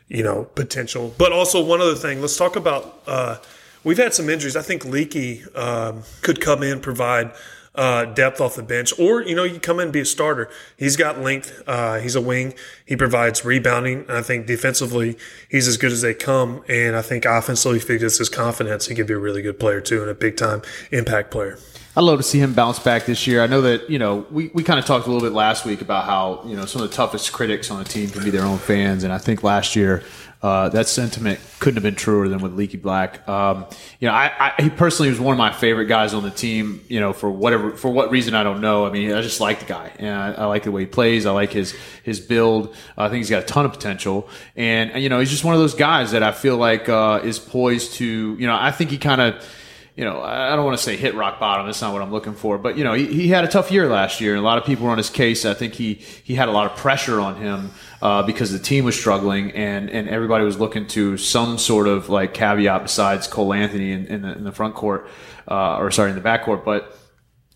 you 0.08 0.24
know, 0.24 0.46
potential. 0.56 1.14
But 1.18 1.32
also 1.32 1.64
one 1.64 1.82
other 1.82 1.96
thing, 1.96 2.22
let's 2.22 2.38
talk 2.38 2.56
about. 2.56 3.02
Uh, 3.08 3.38
we've 3.84 3.98
had 3.98 4.14
some 4.14 4.30
injuries. 4.30 4.56
I 4.56 4.62
think 4.62 4.84
Leaky 4.86 5.44
um, 5.56 6.04
could 6.22 6.42
come 6.42 6.62
in 6.62 6.82
provide 6.82 7.32
uh, 7.76 8.06
depth 8.06 8.40
off 8.40 8.56
the 8.56 8.64
bench, 8.64 8.98
or 9.00 9.24
you 9.24 9.34
know, 9.34 9.44
you 9.44 9.60
come 9.60 9.80
in 9.80 9.86
and 9.86 9.94
be 9.94 10.02
a 10.02 10.06
starter. 10.06 10.50
He's 10.78 10.96
got 10.96 11.20
length. 11.20 11.64
Uh, 11.66 12.00
he's 12.00 12.16
a 12.16 12.22
wing. 12.22 12.54
He 12.86 12.96
provides 12.96 13.44
rebounding. 13.44 14.06
I 14.10 14.22
think 14.22 14.46
defensively, 14.46 15.18
he's 15.50 15.68
as 15.68 15.78
good 15.78 15.92
as 15.92 16.02
they 16.02 16.14
come. 16.14 16.64
And 16.68 16.96
I 16.96 17.02
think 17.02 17.26
offensively, 17.26 17.78
if 17.78 17.88
he 17.88 17.98
gets 17.98 18.18
his 18.18 18.30
confidence, 18.30 18.88
he 18.88 18.96
could 18.96 19.08
be 19.08 19.14
a 19.14 19.20
really 19.20 19.42
good 19.42 19.60
player 19.60 19.82
too, 19.82 20.02
and 20.02 20.10
a 20.10 20.14
big 20.14 20.38
time 20.38 20.62
impact 20.92 21.32
player. 21.32 21.58
I'd 21.96 22.02
love 22.02 22.18
to 22.18 22.24
see 22.24 22.40
him 22.40 22.54
bounce 22.54 22.80
back 22.80 23.06
this 23.06 23.28
year. 23.28 23.44
I 23.44 23.48
know 23.48 23.62
that, 23.62 23.88
you 23.88 24.00
know, 24.00 24.26
we, 24.32 24.50
we 24.54 24.64
kind 24.64 24.80
of 24.80 24.86
talked 24.86 25.06
a 25.06 25.12
little 25.12 25.28
bit 25.28 25.36
last 25.36 25.64
week 25.64 25.82
about 25.82 26.06
how, 26.06 26.42
you 26.46 26.56
know, 26.56 26.66
some 26.66 26.82
of 26.82 26.90
the 26.90 26.96
toughest 26.96 27.32
critics 27.32 27.70
on 27.70 27.80
a 27.82 27.84
team 27.84 28.10
can 28.10 28.24
be 28.24 28.32
their 28.32 28.46
own 28.46 28.58
fans. 28.58 29.04
And 29.04 29.14
I 29.14 29.20
think 29.20 29.44
last 29.44 29.76
year, 29.76 30.04
uh, 30.42 30.68
that 30.70 30.88
sentiment 30.88 31.40
couldn't 31.60 31.76
have 31.76 31.84
been 31.84 31.96
truer 31.96 32.28
than 32.28 32.40
with 32.40 32.54
Leaky 32.54 32.78
Black. 32.78 33.26
Um, 33.30 33.66
you 34.00 34.08
know, 34.10 34.14
I, 34.14 34.54
I, 34.58 34.62
he 34.62 34.70
personally 34.70 35.10
was 35.10 35.20
one 35.20 35.34
of 35.34 35.38
my 35.38 35.54
favorite 35.54 35.86
guys 35.86 36.14
on 36.14 36.24
the 36.24 36.32
team. 36.32 36.82
You 36.90 37.00
know, 37.00 37.14
for 37.14 37.32
whatever 37.32 37.78
for 37.78 37.90
what 37.90 38.12
reason 38.12 38.34
I 38.34 38.44
don't 38.44 38.60
know. 38.60 38.86
I 38.86 38.92
mean, 38.92 39.14
I 39.14 39.22
just 39.22 39.40
like 39.40 39.62
the 39.62 39.66
guy, 39.66 39.92
and 40.00 40.14
I, 40.14 40.34
I 40.34 40.46
like 40.46 40.64
the 40.64 40.72
way 40.72 40.82
he 40.82 40.88
plays. 40.88 41.26
I 41.26 41.32
like 41.32 41.54
his 41.54 41.74
his 42.04 42.20
build. 42.20 42.76
I 42.98 43.08
think 43.08 43.20
he's 43.20 43.30
got 43.30 43.44
a 43.44 43.46
ton 43.46 43.64
of 43.64 43.72
potential, 43.72 44.28
and, 44.58 44.92
and 44.92 45.02
you 45.02 45.08
know, 45.08 45.20
he's 45.20 45.32
just 45.32 45.46
one 45.46 45.54
of 45.54 45.62
those 45.62 45.76
guys 45.76 46.12
that 46.12 46.24
I 46.24 46.34
feel 46.34 46.58
like 46.58 46.90
uh, 46.90 47.22
is 47.24 47.40
poised 47.40 47.94
to. 47.94 48.36
You 48.38 48.46
know, 48.46 48.58
I 48.60 48.72
think 48.72 48.90
he 48.90 48.98
kind 48.98 49.22
of 49.22 49.48
you 49.96 50.04
know, 50.04 50.24
I 50.24 50.56
don't 50.56 50.66
want 50.66 50.76
to 50.76 50.84
say 50.84 50.98
hit 50.98 51.14
rock 51.14 51.40
bottom. 51.40 51.68
That's 51.68 51.82
not 51.82 51.94
what 51.94 52.02
I'm 52.02 52.12
looking 52.12 52.34
for. 52.34 52.58
But 52.58 52.78
you 52.78 52.84
know, 52.84 52.94
he, 52.94 53.06
he 53.06 53.28
had 53.28 53.44
a 53.44 53.48
tough 53.48 53.72
year 53.72 53.88
last 53.88 54.22
year, 54.22 54.36
a 54.36 54.42
lot 54.42 54.58
of 54.58 54.66
people 54.66 54.86
were 54.86 54.92
on 54.92 54.98
his 54.98 55.12
case. 55.12 55.46
I 55.46 55.54
think 55.54 55.76
he 55.76 55.94
he 55.94 56.34
had 56.34 56.50
a 56.50 56.52
lot 56.52 56.72
of 56.72 56.76
pressure 56.76 57.20
on 57.20 57.36
him 57.36 57.72
uh, 58.02 58.24
because 58.24 58.52
the 58.52 58.58
team 58.58 58.86
was 58.86 59.00
struggling, 59.00 59.52
and 59.52 59.92
and 59.92 60.10
everybody 60.10 60.46
was 60.46 60.60
looking 60.60 60.88
to 60.88 61.18
some 61.18 61.60
sort 61.60 61.88
of 61.88 62.10
like 62.10 62.34
caveat 62.34 62.82
besides 62.82 63.28
Cole 63.28 63.54
Anthony 63.54 63.92
in, 63.92 64.08
in, 64.08 64.22
the, 64.24 64.32
in 64.36 64.44
the 64.44 64.52
front 64.52 64.74
court, 64.74 65.08
uh, 65.48 65.78
or 65.78 65.92
sorry, 65.92 66.10
in 66.10 66.16
the 66.16 66.22
back 66.22 66.44
court. 66.44 66.66
But 66.66 66.98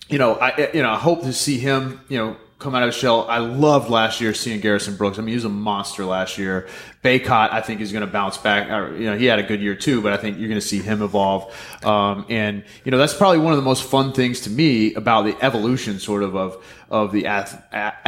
you 0.08 0.20
know, 0.20 0.36
I 0.36 0.70
you 0.74 0.84
know, 0.84 0.92
I 0.92 0.98
hope 0.98 1.24
to 1.24 1.34
see 1.34 1.58
him, 1.58 2.02
you 2.08 2.20
know, 2.20 2.38
come 2.60 2.74
out 2.74 2.82
of 2.82 2.88
his 2.88 2.96
shell. 2.96 3.28
I 3.30 3.38
loved 3.38 3.90
last 3.90 4.20
year 4.20 4.34
seeing 4.34 4.60
Garrison 4.60 4.96
Brooks. 4.96 5.20
I 5.20 5.22
mean, 5.22 5.30
he 5.30 5.36
was 5.36 5.46
a 5.46 5.50
monster 5.50 6.06
last 6.06 6.38
year. 6.38 6.68
Bacot, 7.04 7.52
I 7.52 7.62
think, 7.62 7.82
is 7.82 7.92
going 7.92 8.06
to 8.06 8.12
bounce 8.12 8.38
back. 8.38 8.68
you 8.94 9.06
know, 9.06 9.18
he 9.18 9.26
had 9.26 9.40
a 9.40 9.44
good 9.44 9.62
year 9.62 9.76
too, 9.76 10.02
but 10.02 10.12
I 10.12 10.18
think 10.18 10.40
you're 10.40 10.48
going 10.48 10.60
to 10.60 10.66
see 10.66 10.80
him 10.80 11.02
evolve. 11.04 11.54
Um, 11.86 12.26
and 12.30 12.64
you 12.84 12.92
know, 12.92 12.98
that's 12.98 13.14
probably 13.14 13.40
one 13.40 13.54
of 13.54 13.58
the 13.58 13.64
most 13.64 13.84
fun 13.84 14.12
things 14.12 14.42
to 14.42 14.50
me 14.50 14.94
about 14.96 15.24
the 15.26 15.38
evolution, 15.46 16.00
sort 16.00 16.24
of, 16.24 16.36
of 16.36 16.64
of 16.90 17.12
the 17.12 17.28
ath- 17.28 17.62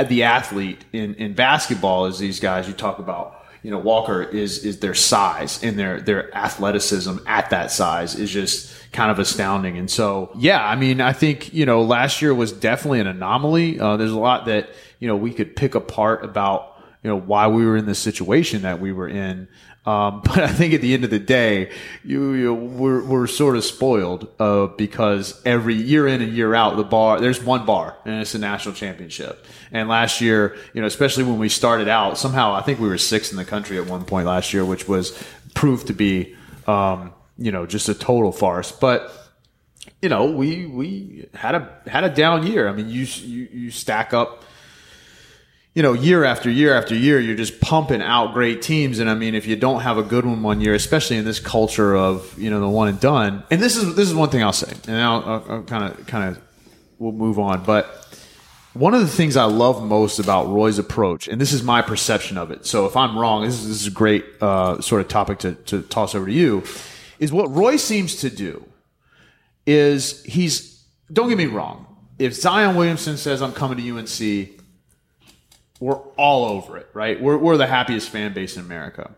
the 0.08 0.24
athlete 0.24 0.84
in 0.94 1.16
in 1.16 1.34
basketball. 1.34 2.08
Is 2.08 2.18
these 2.18 2.40
guys 2.40 2.68
you 2.68 2.74
talk 2.74 3.00
about 3.00 3.39
you 3.64 3.72
know 3.72 3.80
Walker 3.80 4.24
is 4.24 4.64
is 4.64 4.80
their 4.80 4.94
size 4.94 5.64
and 5.64 5.78
their 5.78 6.02
their 6.02 6.36
athleticism 6.36 7.18
at 7.26 7.50
that 7.50 7.72
size 7.72 8.16
is 8.16 8.32
just 8.32 8.76
kind 8.92 9.12
of 9.12 9.20
astounding. 9.20 9.78
And 9.78 9.90
so, 9.90 10.32
yeah, 10.38 10.66
I 10.66 10.76
mean, 10.76 11.02
I 11.02 11.14
think 11.14 11.54
you 11.54 11.66
know 11.66 11.82
last 11.82 12.22
year 12.22 12.34
was 12.34 12.52
definitely 12.52 13.00
an 13.00 13.08
anomaly. 13.08 13.80
Uh, 13.80 13.98
there's 13.98 14.12
a 14.12 14.20
lot 14.20 14.46
that 14.46 14.70
you 15.00 15.08
know 15.08 15.16
we 15.16 15.34
could 15.34 15.56
pick 15.56 15.76
apart 15.76 16.24
about 16.24 16.78
you 17.04 17.10
know 17.10 17.20
why 17.20 17.48
we 17.48 17.66
were 17.66 17.78
in 17.78 17.86
the 17.86 17.96
situation 17.96 18.64
that 18.64 18.80
we 18.80 18.92
were 18.92 19.08
in. 19.08 19.48
Um, 19.86 20.22
but 20.26 20.40
I 20.40 20.50
think 20.50 20.74
at 20.74 20.82
the 20.82 20.94
end 20.94 21.04
of 21.04 21.10
the 21.10 21.20
day, 21.20 21.72
you, 22.04 22.34
you 22.34 22.54
we're, 22.54 23.04
we're 23.04 23.28
sort 23.28 23.56
of 23.56 23.64
spoiled 23.64 24.28
uh, 24.40 24.68
because 24.68 25.42
every 25.46 25.76
year 25.76 26.08
in 26.08 26.22
and 26.22 26.34
year 26.34 26.54
out, 26.54 26.78
the 26.78 26.84
bar 26.84 27.20
there's 27.20 27.44
one 27.44 27.66
bar, 27.66 27.98
and 28.06 28.22
it's 28.22 28.36
a 28.36 28.40
national 28.40 28.76
championship. 28.76 29.46
And 29.72 29.88
last 29.88 30.22
year, 30.22 30.58
you 30.74 30.82
know, 30.82 30.88
especially 30.88 31.24
when 31.24 31.40
we 31.40 31.50
started 31.50 31.88
out, 31.88 32.18
somehow 32.18 32.54
I 32.54 32.62
think 32.62 32.80
we 32.80 32.88
were 32.88 32.98
sixth 32.98 33.32
in 33.32 33.38
the 33.38 33.46
country 33.46 33.78
at 33.78 33.88
one 33.88 34.06
point 34.06 34.28
last 34.28 34.54
year, 34.54 34.66
which 34.66 34.88
was 34.88 35.18
proved 35.54 35.88
to 35.88 35.94
be, 35.94 36.36
um, 36.68 37.14
you 37.38 37.52
know, 37.52 37.66
just 37.66 37.90
a 37.90 37.94
total 37.94 38.32
farce. 38.32 38.72
But 38.72 39.12
you 40.02 40.10
know, 40.10 40.26
we 40.32 40.66
we 40.66 41.30
had 41.34 41.56
a 41.56 41.70
had 41.88 42.04
a 42.04 42.10
down 42.10 42.46
year. 42.46 42.68
I 42.68 42.74
mean, 42.74 42.90
you 42.90 43.04
you, 43.04 43.48
you 43.52 43.72
stack 43.72 44.14
up 44.14 44.44
you 45.80 45.84
know, 45.84 45.94
year 45.94 46.26
after 46.26 46.50
year 46.50 46.74
after 46.74 46.94
year, 46.94 47.22
you're 47.22 47.38
just 47.38 47.62
pumping 47.62 48.02
out 48.02 48.34
great 48.34 48.62
teams. 48.62 49.00
And 49.00 49.10
I 49.10 49.14
mean, 49.14 49.34
if 49.34 49.48
you 49.48 49.56
don't 49.56 49.80
have 49.80 49.98
a 49.98 50.04
good 50.04 50.26
one 50.26 50.44
one 50.44 50.60
year, 50.60 50.74
especially 50.74 51.16
in 51.16 51.24
this 51.24 51.40
culture 51.40 51.96
of 51.96 52.38
you 52.38 52.50
know 52.50 52.60
the 52.60 52.68
one 52.68 52.90
and 52.90 53.00
done, 53.00 53.44
and 53.50 53.62
this 53.62 53.78
is 53.78 53.96
this 53.96 54.10
is 54.10 54.14
one 54.14 54.30
thing 54.30 54.44
I'll 54.44 54.52
say, 54.52 54.74
and 54.90 55.02
I'll 55.02 55.64
kind 55.64 55.86
of 55.86 56.06
kind 56.06 56.36
of 56.36 56.42
we'll 56.98 57.14
move 57.14 57.40
on. 57.40 57.64
But 57.64 58.20
one 58.74 58.94
of 58.94 59.00
the 59.00 59.08
things 59.08 59.38
I 59.38 59.46
love 59.46 59.82
most 59.82 60.20
about 60.20 60.50
Roy's 60.50 60.80
approach, 60.80 61.30
and 61.30 61.40
this 61.40 61.54
is 61.54 61.64
my 61.64 61.82
perception 61.82 62.38
of 62.38 62.52
it. 62.52 62.66
So 62.66 62.86
if 62.86 62.98
I'm 62.98 63.18
wrong, 63.18 63.46
this 63.46 63.54
is, 63.54 63.70
this 63.70 63.82
is 63.84 63.88
a 63.88 63.92
great 63.92 64.26
uh, 64.42 64.82
sort 64.82 65.00
of 65.00 65.08
topic 65.08 65.40
to, 65.40 65.54
to 65.54 65.82
toss 65.84 66.14
over 66.14 66.26
to 66.26 66.34
you. 66.34 66.62
Is 67.20 67.32
what 67.32 67.50
Roy 67.56 67.78
seems 67.78 68.16
to 68.16 68.30
do 68.30 68.66
is 69.66 70.26
he's 70.26 70.84
don't 71.14 71.30
get 71.30 71.38
me 71.38 71.46
wrong. 71.46 71.86
If 72.18 72.34
Zion 72.34 72.76
Williamson 72.76 73.16
says 73.16 73.42
I'm 73.42 73.54
coming 73.54 73.78
to 73.78 73.98
UNC 73.98 74.59
we're 75.80 75.98
all 76.18 76.46
over 76.46 76.78
it, 76.78 76.90
right? 76.94 77.22
We're, 77.22 77.38
we're 77.38 77.58
the 77.58 77.68
happiest 77.68 78.10
fan 78.10 78.34
base 78.34 78.58
in 78.58 78.64
America. 78.64 79.12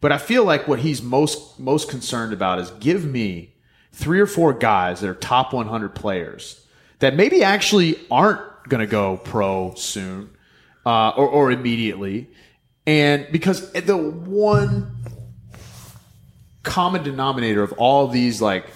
But 0.00 0.12
I 0.12 0.18
feel 0.18 0.44
like 0.44 0.68
what 0.68 0.80
he's 0.80 1.02
most 1.02 1.58
most 1.58 1.88
concerned 1.88 2.32
about 2.32 2.60
is 2.60 2.70
give 2.72 3.04
me 3.04 3.54
three 3.92 4.20
or 4.20 4.26
four 4.26 4.52
guys 4.52 5.00
that 5.00 5.08
are 5.08 5.14
top 5.14 5.52
100 5.52 5.94
players 5.94 6.64
that 7.00 7.14
maybe 7.14 7.42
actually 7.42 7.98
aren't 8.10 8.40
going 8.68 8.80
to 8.80 8.86
go 8.86 9.16
pro 9.16 9.74
soon 9.74 10.30
uh, 10.86 11.10
or, 11.10 11.28
or 11.28 11.50
immediately. 11.50 12.30
And 12.86 13.26
because 13.32 13.72
the 13.72 13.96
one 13.96 14.96
common 16.62 17.02
denominator 17.02 17.62
of 17.62 17.72
all 17.72 18.08
these 18.08 18.40
like 18.40 18.66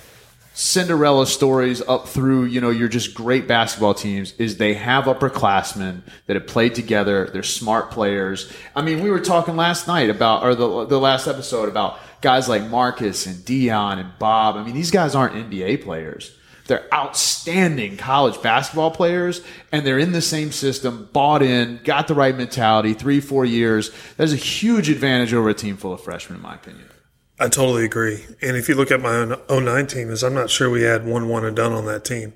Cinderella 0.54 1.26
stories 1.26 1.80
up 1.82 2.09
through, 2.09 2.44
you 2.44 2.61
know, 2.61 2.68
your 2.68 2.88
just 2.88 3.14
great 3.14 3.49
basketball 3.49 3.94
teams 3.94 4.35
is 4.35 4.59
they 4.59 4.75
have 4.75 5.04
upperclassmen 5.04 6.02
that 6.26 6.37
have 6.37 6.47
played 6.47 6.75
together. 6.75 7.30
They're 7.32 7.42
smart 7.42 7.90
players. 7.90 8.52
I 8.76 8.82
mean, 8.82 9.02
we 9.02 9.11
were 9.11 9.21
talking 9.21 9.56
last 9.56 9.88
night 9.88 10.11
about, 10.11 10.42
or 10.42 10.54
the, 10.54 10.85
the 10.85 11.00
last 11.00 11.26
episode 11.26 11.71
about 11.71 11.99
guys 12.21 12.50
like 12.50 12.68
Marcus 12.68 13.26
and 13.26 13.37
Deon 13.37 13.99
and 13.99 14.18
Bob. 14.18 14.56
I 14.56 14.64
mean, 14.64 14.75
these 14.75 14.90
guys 14.90 15.14
aren't 15.14 15.35
NBA 15.35 15.85
players. 15.85 16.37
They're 16.66 16.87
outstanding 16.94 17.97
college 17.97 18.40
basketball 18.40 18.90
players, 18.90 19.42
and 19.73 19.87
they're 19.87 19.99
in 19.99 20.12
the 20.12 20.23
same 20.23 20.52
system, 20.52 21.09
bought 21.12 21.42
in, 21.42 21.80
got 21.82 22.09
the 22.09 22.14
right 22.14 22.37
mentality, 22.37 22.94
three, 22.94 23.21
four 23.21 23.44
years. 23.44 23.90
There's 24.16 24.32
a 24.32 24.37
huge 24.37 24.88
advantage 24.88 25.35
over 25.35 25.49
a 25.49 25.54
team 25.54 25.76
full 25.76 25.92
of 25.92 26.02
freshmen, 26.02 26.37
in 26.37 26.42
my 26.42 26.54
opinion. 26.54 26.91
I 27.41 27.49
totally 27.49 27.85
agree. 27.85 28.25
And 28.41 28.57
if 28.57 28.69
you 28.69 28.75
look 28.75 28.91
at 28.91 29.01
my 29.01 29.17
own 29.17 29.65
09 29.65 29.87
team, 29.87 30.11
is 30.11 30.23
I'm 30.23 30.35
not 30.35 30.51
sure 30.51 30.71
we 30.71 30.83
had 30.83 31.07
one 31.07 31.29
one 31.29 31.45
and 31.45 31.57
done 31.57 31.73
on 31.73 31.87
that 31.87 32.05
team. 32.05 32.35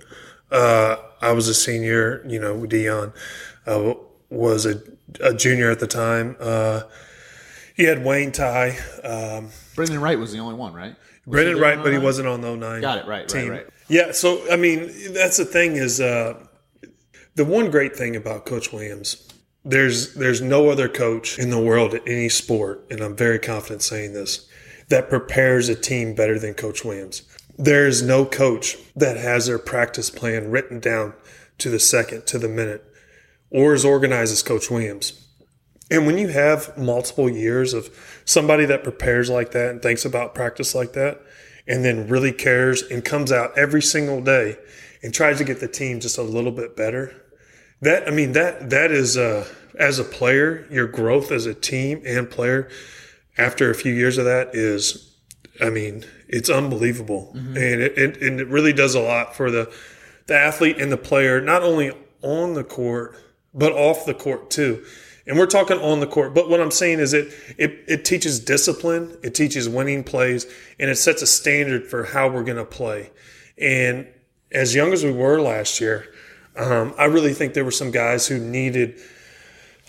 Uh, 0.51 0.97
I 1.21 1.33
was 1.33 1.49
a 1.49 1.55
senior, 1.55 2.25
you 2.27 2.41
know, 2.41 2.57
Deon 2.61 3.13
uh, 3.67 3.95
was 4.31 4.67
a, 4.67 4.81
a, 5.21 5.35
junior 5.35 5.71
at 5.71 5.81
the 5.81 5.87
time. 5.87 6.37
Uh, 6.39 6.83
he 7.75 7.85
had 7.85 8.05
Wayne 8.05 8.33
Ty. 8.33 8.79
Um, 9.03 9.51
Brandan 9.75 10.01
Wright 10.01 10.19
was 10.19 10.33
the 10.33 10.39
only 10.39 10.55
one, 10.55 10.73
right? 10.73 10.95
Was 11.27 11.33
Brandan 11.33 11.59
Wright, 11.59 11.83
but 11.83 11.93
he 11.93 11.99
wasn't 11.99 12.29
on 12.29 12.41
the 12.41 12.57
09 12.57 12.81
Got 12.81 12.99
it, 12.99 13.07
right, 13.07 13.29
team. 13.29 13.49
Right, 13.49 13.65
right. 13.65 13.67
Yeah, 13.89 14.13
so, 14.13 14.41
I 14.51 14.57
mean, 14.57 14.91
that's 15.13 15.37
the 15.37 15.45
thing 15.45 15.77
is 15.77 16.01
uh, 16.01 16.35
the 17.35 17.45
one 17.45 17.71
great 17.71 17.95
thing 17.95 18.17
about 18.17 18.47
Coach 18.47 18.73
Williams, 18.73 19.29
there's, 19.65 20.15
there's 20.15 20.41
no 20.41 20.71
other 20.71 20.89
coach 20.89 21.39
in 21.39 21.51
the 21.51 21.61
world 21.61 21.95
at 21.95 22.03
any 22.07 22.29
sport, 22.29 22.87
and 22.91 23.01
I'm 23.01 23.17
very 23.17 23.39
confident 23.39 23.83
saying 23.83 24.13
this, 24.13 24.46
that 24.89 25.09
prepares 25.09 25.69
a 25.69 25.75
team 25.75 26.15
better 26.15 26.39
than 26.39 26.55
Coach 26.55 26.85
Williams. 26.85 27.23
There 27.59 27.87
is 27.87 28.03
no 28.03 28.25
coach 28.25 28.77
that 28.95 29.17
has 29.17 29.47
their 29.47 29.59
practice 29.59 30.11
plan 30.11 30.51
written 30.51 30.79
down 30.79 31.15
to 31.59 31.71
the 31.71 31.81
second, 31.81 32.27
to 32.27 32.39
the 32.39 32.49
minute, 32.49 32.85
or 33.51 33.73
as 33.73 33.85
organized 33.85 34.33
as 34.33 34.43
Coach 34.43 34.71
Williams. 34.71 35.27
And 35.91 36.07
when 36.07 36.19
you 36.19 36.29
have 36.29 36.77
multiple 36.77 37.31
years 37.31 37.73
of 37.73 37.89
somebody 38.25 38.65
that 38.67 38.83
prepares 38.83 39.31
like 39.31 39.53
that 39.53 39.71
and 39.71 39.83
thinks 39.83 40.05
about 40.05 40.35
practice 40.35 40.75
like 40.75 40.93
that, 40.93 41.23
and 41.67 41.85
then 41.85 42.09
really 42.09 42.33
cares 42.33 42.83
and 42.83 43.05
comes 43.05 43.33
out 43.33 43.57
every 43.57 43.83
single 43.83 44.21
day 44.21 44.57
and 45.03 45.13
tries 45.13 45.39
to 45.39 45.45
get 45.45 45.61
the 45.61 45.69
team 45.69 46.01
just 46.01 46.19
a 46.19 46.23
little 46.23 46.53
bit 46.53 46.77
better, 46.77 47.15
that 47.81 48.07
I 48.07 48.11
mean 48.11 48.33
that 48.33 48.71
that 48.71 48.91
is 48.91 49.17
uh, 49.17 49.47
as 49.79 49.99
a 49.99 50.05
player, 50.05 50.67
your 50.71 50.87
growth 50.87 51.31
as 51.31 51.47
a 51.47 51.55
team 51.55 52.03
and 52.05 52.31
player 52.31 52.69
after 53.39 53.71
a 53.71 53.75
few 53.75 53.93
years 53.93 54.19
of 54.19 54.25
that 54.25 54.55
is, 54.55 55.17
I 55.61 55.71
mean, 55.71 56.05
it's 56.29 56.51
unbelievable, 56.51 57.33
mm-hmm. 57.35 57.57
and 57.57 57.83
it, 57.83 57.99
it, 57.99 58.23
and 58.23 58.41
it 58.41 58.49
really 58.49 58.73
does 58.73 58.95
a 58.95 59.01
lot 59.01 59.35
for 59.37 59.51
the 59.51 59.73
the 60.27 60.37
athlete 60.37 60.81
and 60.81 60.91
the 60.91 60.97
player, 60.97 61.41
not 61.41 61.63
only 61.63 61.93
on 62.23 62.55
the 62.55 62.65
court 62.65 63.17
but 63.57 63.73
off 63.73 64.05
the 64.05 64.15
court 64.15 64.51
too. 64.51 64.85
And 65.27 65.37
we're 65.37 65.47
talking 65.47 65.79
on 65.79 65.99
the 65.99 66.07
court, 66.07 66.35
but 66.35 66.49
what 66.49 66.61
I'm 66.61 66.71
saying 66.71 67.01
is 67.01 67.13
it 67.13 67.33
it, 67.59 67.85
it 67.89 68.05
teaches 68.05 68.39
discipline, 68.39 69.17
it 69.23 69.35
teaches 69.35 69.69
winning 69.69 70.05
plays, 70.05 70.47
and 70.79 70.89
it 70.89 70.97
sets 70.97 71.23
a 71.23 71.27
standard 71.27 71.87
for 71.87 72.05
how 72.05 72.29
we're 72.29 72.45
going 72.45 72.59
to 72.59 72.65
play. 72.65 73.11
And 73.59 74.07
as 74.53 74.75
young 74.75 74.93
as 74.93 75.03
we 75.03 75.11
were 75.11 75.41
last 75.41 75.81
year, 75.81 76.07
um, 76.55 76.95
I 76.97 77.07
really 77.07 77.33
think 77.33 77.55
there 77.55 77.65
were 77.65 77.71
some 77.73 77.91
guys 77.91 78.29
who 78.29 78.39
needed 78.39 79.01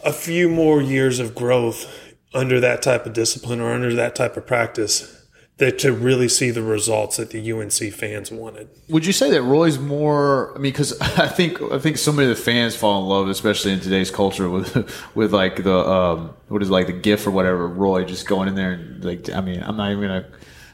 a 0.04 0.14
few 0.14 0.50
more 0.50 0.82
years 0.82 1.20
of 1.20 1.36
growth 1.36 1.86
under 2.34 2.60
that 2.60 2.82
type 2.82 3.06
of 3.06 3.14
discipline 3.14 3.60
or 3.60 3.72
under 3.74 3.94
that 3.94 4.16
type 4.16 4.38
of 4.38 4.46
practice 4.46 5.18
that 5.58 5.80
to 5.80 5.92
really 5.92 6.30
see 6.30 6.52
the 6.52 6.62
results 6.62 7.18
that 7.18 7.32
the 7.32 7.52
UNC 7.52 7.94
fans 7.94 8.32
wanted. 8.32 8.70
Would 8.90 9.06
you 9.06 9.14
say 9.14 9.32
that 9.32 9.42
Roy's 9.42 9.80
more? 9.80 10.52
I 10.54 10.60
mean, 10.60 10.72
because 10.72 11.00
I 11.02 11.28
think 11.28 11.62
I 11.62 11.80
think 11.80 11.98
so 11.98 12.12
many 12.12 12.30
of 12.30 12.38
the 12.38 12.42
fans 12.42 12.76
fall 12.76 13.02
in 13.02 13.10
love, 13.10 13.28
especially 13.28 13.74
in 13.74 13.80
today's 13.80 14.12
culture, 14.12 14.50
with 14.50 14.76
with 15.16 15.34
like 15.34 15.64
the 15.64 15.78
um, 15.78 16.36
what 16.48 16.62
is 16.62 16.70
it, 16.70 16.72
like 16.72 16.88
the 16.88 16.94
GIF 16.94 17.26
or 17.26 17.32
whatever. 17.32 17.68
Roy 17.68 18.06
just 18.06 18.28
going 18.28 18.48
in 18.48 18.56
there 18.56 18.74
and 18.74 19.04
like, 19.04 19.30
I 19.32 19.42
mean, 19.42 19.62
I'm 19.64 19.78
not 19.78 19.92
even 19.92 20.04
gonna 20.04 20.28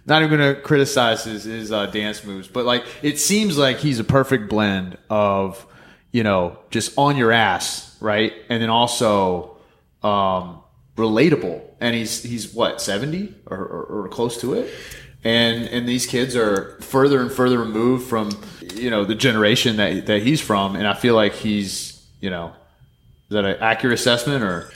not 0.05 0.21
even 0.21 0.37
gonna 0.37 0.55
criticize 0.55 1.23
his 1.23 1.45
his 1.45 1.71
uh, 1.71 1.85
dance 1.87 2.23
moves, 2.23 2.47
but 2.47 2.65
like 2.65 2.83
it 3.01 3.19
seems 3.19 3.57
like 3.57 3.77
he's 3.77 3.99
a 3.99 4.03
perfect 4.03 4.49
blend 4.49 4.97
of 5.09 5.65
you 6.11 6.23
know 6.23 6.57
just 6.71 6.97
on 6.97 7.15
your 7.15 7.31
ass, 7.31 7.95
right, 8.01 8.33
and 8.49 8.61
then 8.61 8.69
also 8.69 9.57
um, 10.03 10.62
relatable. 10.95 11.61
And 11.79 11.95
he's 11.95 12.23
he's 12.23 12.53
what 12.53 12.81
seventy 12.81 13.33
or, 13.45 13.57
or, 13.57 13.83
or 14.03 14.07
close 14.09 14.39
to 14.41 14.53
it 14.53 14.73
and 15.23 15.67
and 15.69 15.87
these 15.87 16.05
kids 16.05 16.35
are 16.35 16.77
further 16.81 17.21
and 17.21 17.31
further 17.31 17.57
removed 17.57 18.07
from 18.07 18.29
you 18.75 18.89
know 18.89 19.05
the 19.05 19.15
generation 19.15 19.77
that 19.77 20.05
that 20.05 20.21
he's 20.21 20.41
from 20.41 20.75
and 20.75 20.85
i 20.85 20.93
feel 20.93 21.15
like 21.15 21.33
he's 21.33 22.05
you 22.19 22.29
know 22.29 22.53
is 23.29 23.35
that 23.35 23.45
an 23.45 23.55
accurate 23.61 23.93
assessment 23.93 24.43
or 24.43 24.69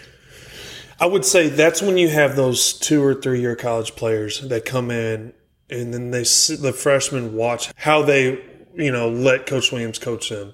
I 0.99 1.05
would 1.05 1.25
say 1.25 1.49
that's 1.49 1.81
when 1.81 1.97
you 1.97 2.09
have 2.09 2.35
those 2.35 2.73
two 2.73 3.03
or 3.03 3.13
three 3.13 3.39
year 3.39 3.55
college 3.55 3.95
players 3.95 4.41
that 4.41 4.65
come 4.65 4.89
in 4.89 5.33
and 5.69 5.93
then 5.93 6.11
they 6.11 6.23
the 6.23 6.73
freshmen 6.75 7.35
watch 7.35 7.71
how 7.75 8.01
they 8.01 8.43
you 8.73 8.91
know 8.91 9.09
let 9.09 9.45
Coach 9.45 9.71
Williams 9.71 9.99
coach 9.99 10.29
them. 10.29 10.53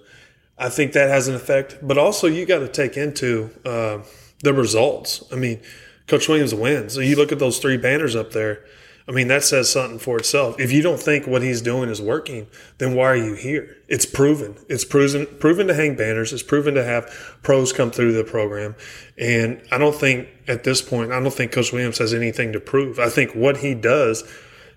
I 0.58 0.70
think 0.70 0.93
that 0.93 1.10
has 1.10 1.27
an 1.27 1.36
effect, 1.36 1.79
but 1.82 1.98
also 1.98 2.27
you 2.27 2.46
got 2.46 2.60
to 2.60 2.67
take 2.67 2.98
into 2.98 3.50
uh, 3.65 4.00
the 4.44 4.54
results. 4.54 5.24
I 5.32 5.36
mean, 5.36 5.60
Coach 6.08 6.30
Williams 6.30 6.54
wins. 6.54 6.94
So 6.94 7.00
you 7.00 7.16
look 7.16 7.32
at 7.32 7.40
those 7.40 7.58
three 7.58 7.78
banners 7.78 8.16
up 8.16 8.32
there. 8.32 8.64
I 9.08 9.12
mean, 9.12 9.28
that 9.28 9.44
says 9.44 9.70
something 9.70 10.00
for 10.00 10.18
itself. 10.18 10.58
If 10.60 10.72
you 10.72 10.82
don't 10.82 11.00
think 11.00 11.28
what 11.28 11.42
he's 11.42 11.62
doing 11.62 11.90
is 11.90 12.02
working, 12.02 12.48
then 12.78 12.96
why 12.96 13.06
are 13.06 13.16
you 13.18 13.34
here? 13.34 13.76
It's 13.90 14.06
proven. 14.06 14.56
It's 14.70 14.86
proven 14.86 15.26
proven 15.40 15.68
to 15.68 15.74
hang 15.74 15.96
banners. 15.96 16.32
It's 16.32 16.44
proven 16.44 16.74
to 16.76 16.84
have 16.86 17.38
pros 17.42 17.74
come 17.74 17.92
through 17.92 18.14
the 18.14 18.24
program. 18.24 18.76
And 19.18 19.62
I 19.72 19.78
don't 19.78 19.96
think 19.96 20.30
at 20.48 20.64
this 20.64 20.82
point, 20.82 21.12
I 21.12 21.20
don't 21.20 21.34
think 21.34 21.52
Coach 21.52 21.74
Williams 21.74 21.98
has 21.98 22.14
anything 22.14 22.54
to 22.54 22.62
prove. 22.62 22.98
I 22.98 23.10
think 23.10 23.34
what 23.34 23.58
he 23.58 23.76
does 23.76 24.24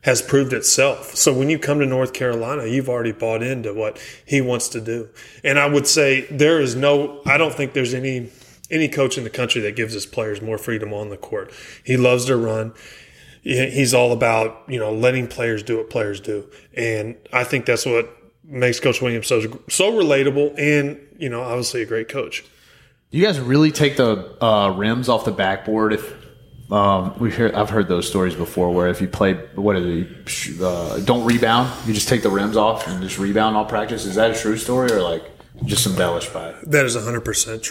has 0.03 0.23
proved 0.23 0.53
itself. 0.53 1.15
So 1.15 1.33
when 1.33 1.49
you 1.49 1.59
come 1.59 1.79
to 1.79 1.87
North 1.87 2.13
Carolina, 2.13 2.67
you've 2.67 2.89
already 2.89 3.13
bought 3.13 3.43
into 3.43 3.75
what 3.75 4.01
he 4.25 4.41
wants 4.41 4.69
to 4.71 4.81
do. 4.81 5.09
And 5.45 5.57
I 5.59 5.67
would 5.67 5.87
say 5.87 6.23
there 6.23 6.61
is 6.61 6.75
no 6.75 7.23
I 7.27 7.37
don't 7.37 7.55
think 7.55 7.75
there's 7.75 7.95
any 7.95 8.31
any 8.71 8.89
coach 8.89 9.17
in 9.17 9.25
the 9.25 9.31
country 9.31 9.61
that 9.63 9.77
gives 9.77 9.93
his 9.95 10.07
players 10.07 10.43
more 10.43 10.59
freedom 10.59 10.93
on 10.93 11.11
the 11.11 11.17
court. 11.17 11.53
He 11.85 11.97
loves 11.97 12.25
to 12.27 12.37
run 12.37 12.73
he's 13.47 13.95
all 13.95 14.13
about 14.13 14.65
you 14.69 14.79
know 14.79 14.93
letting 14.93 15.29
players 15.29 15.63
do 15.63 15.79
what 15.79 15.91
players 15.91 16.21
do, 16.21 16.51
and 16.75 17.17
I 17.33 17.45
think 17.45 17.67
that's 17.67 17.87
what 17.87 18.11
makes 18.45 18.81
Coach 18.81 19.01
Williams 19.01 19.27
so 19.27 19.41
so 19.69 19.93
relatable 19.93 20.59
and 20.59 20.99
you 21.19 21.29
know 21.29 21.43
obviously 21.43 21.83
a 21.83 21.87
great 21.87 22.09
coach. 22.09 22.45
Do 23.11 23.19
you 23.19 23.25
guys 23.25 23.39
really 23.39 23.71
take 23.71 23.97
the 23.97 24.43
uh, 24.45 24.71
rims 24.71 25.09
off 25.09 25.25
the 25.25 25.33
backboard? 25.33 25.93
If 25.93 26.73
um, 26.73 27.17
we 27.21 27.31
hear, 27.31 27.53
I've 27.55 27.71
heard 27.71 27.87
those 27.87 28.09
stories 28.09 28.35
before, 28.35 28.75
where 28.75 28.89
if 28.89 29.01
you 29.01 29.07
play 29.07 29.35
what 29.55 29.77
are 29.77 29.81
they, 29.81 30.09
uh, 30.61 30.99
don't 31.01 31.25
rebound, 31.25 31.73
you 31.87 31.95
just 31.95 32.09
take 32.09 32.23
the 32.23 32.31
rims 32.31 32.57
off 32.57 32.89
and 32.89 33.01
just 33.01 33.19
rebound 33.19 33.57
all 33.57 33.65
practice. 33.65 34.05
Is 34.05 34.17
that 34.17 34.33
a 34.33 34.35
true 34.35 34.57
story 34.57 34.91
or 34.91 35.03
like 35.03 35.23
just 35.65 35.87
embellished 35.87 36.35
by 36.35 36.51
it? 36.51 36.71
That 36.71 36.85
is 36.85 36.97
hundred 36.97 37.25
percent 37.25 37.63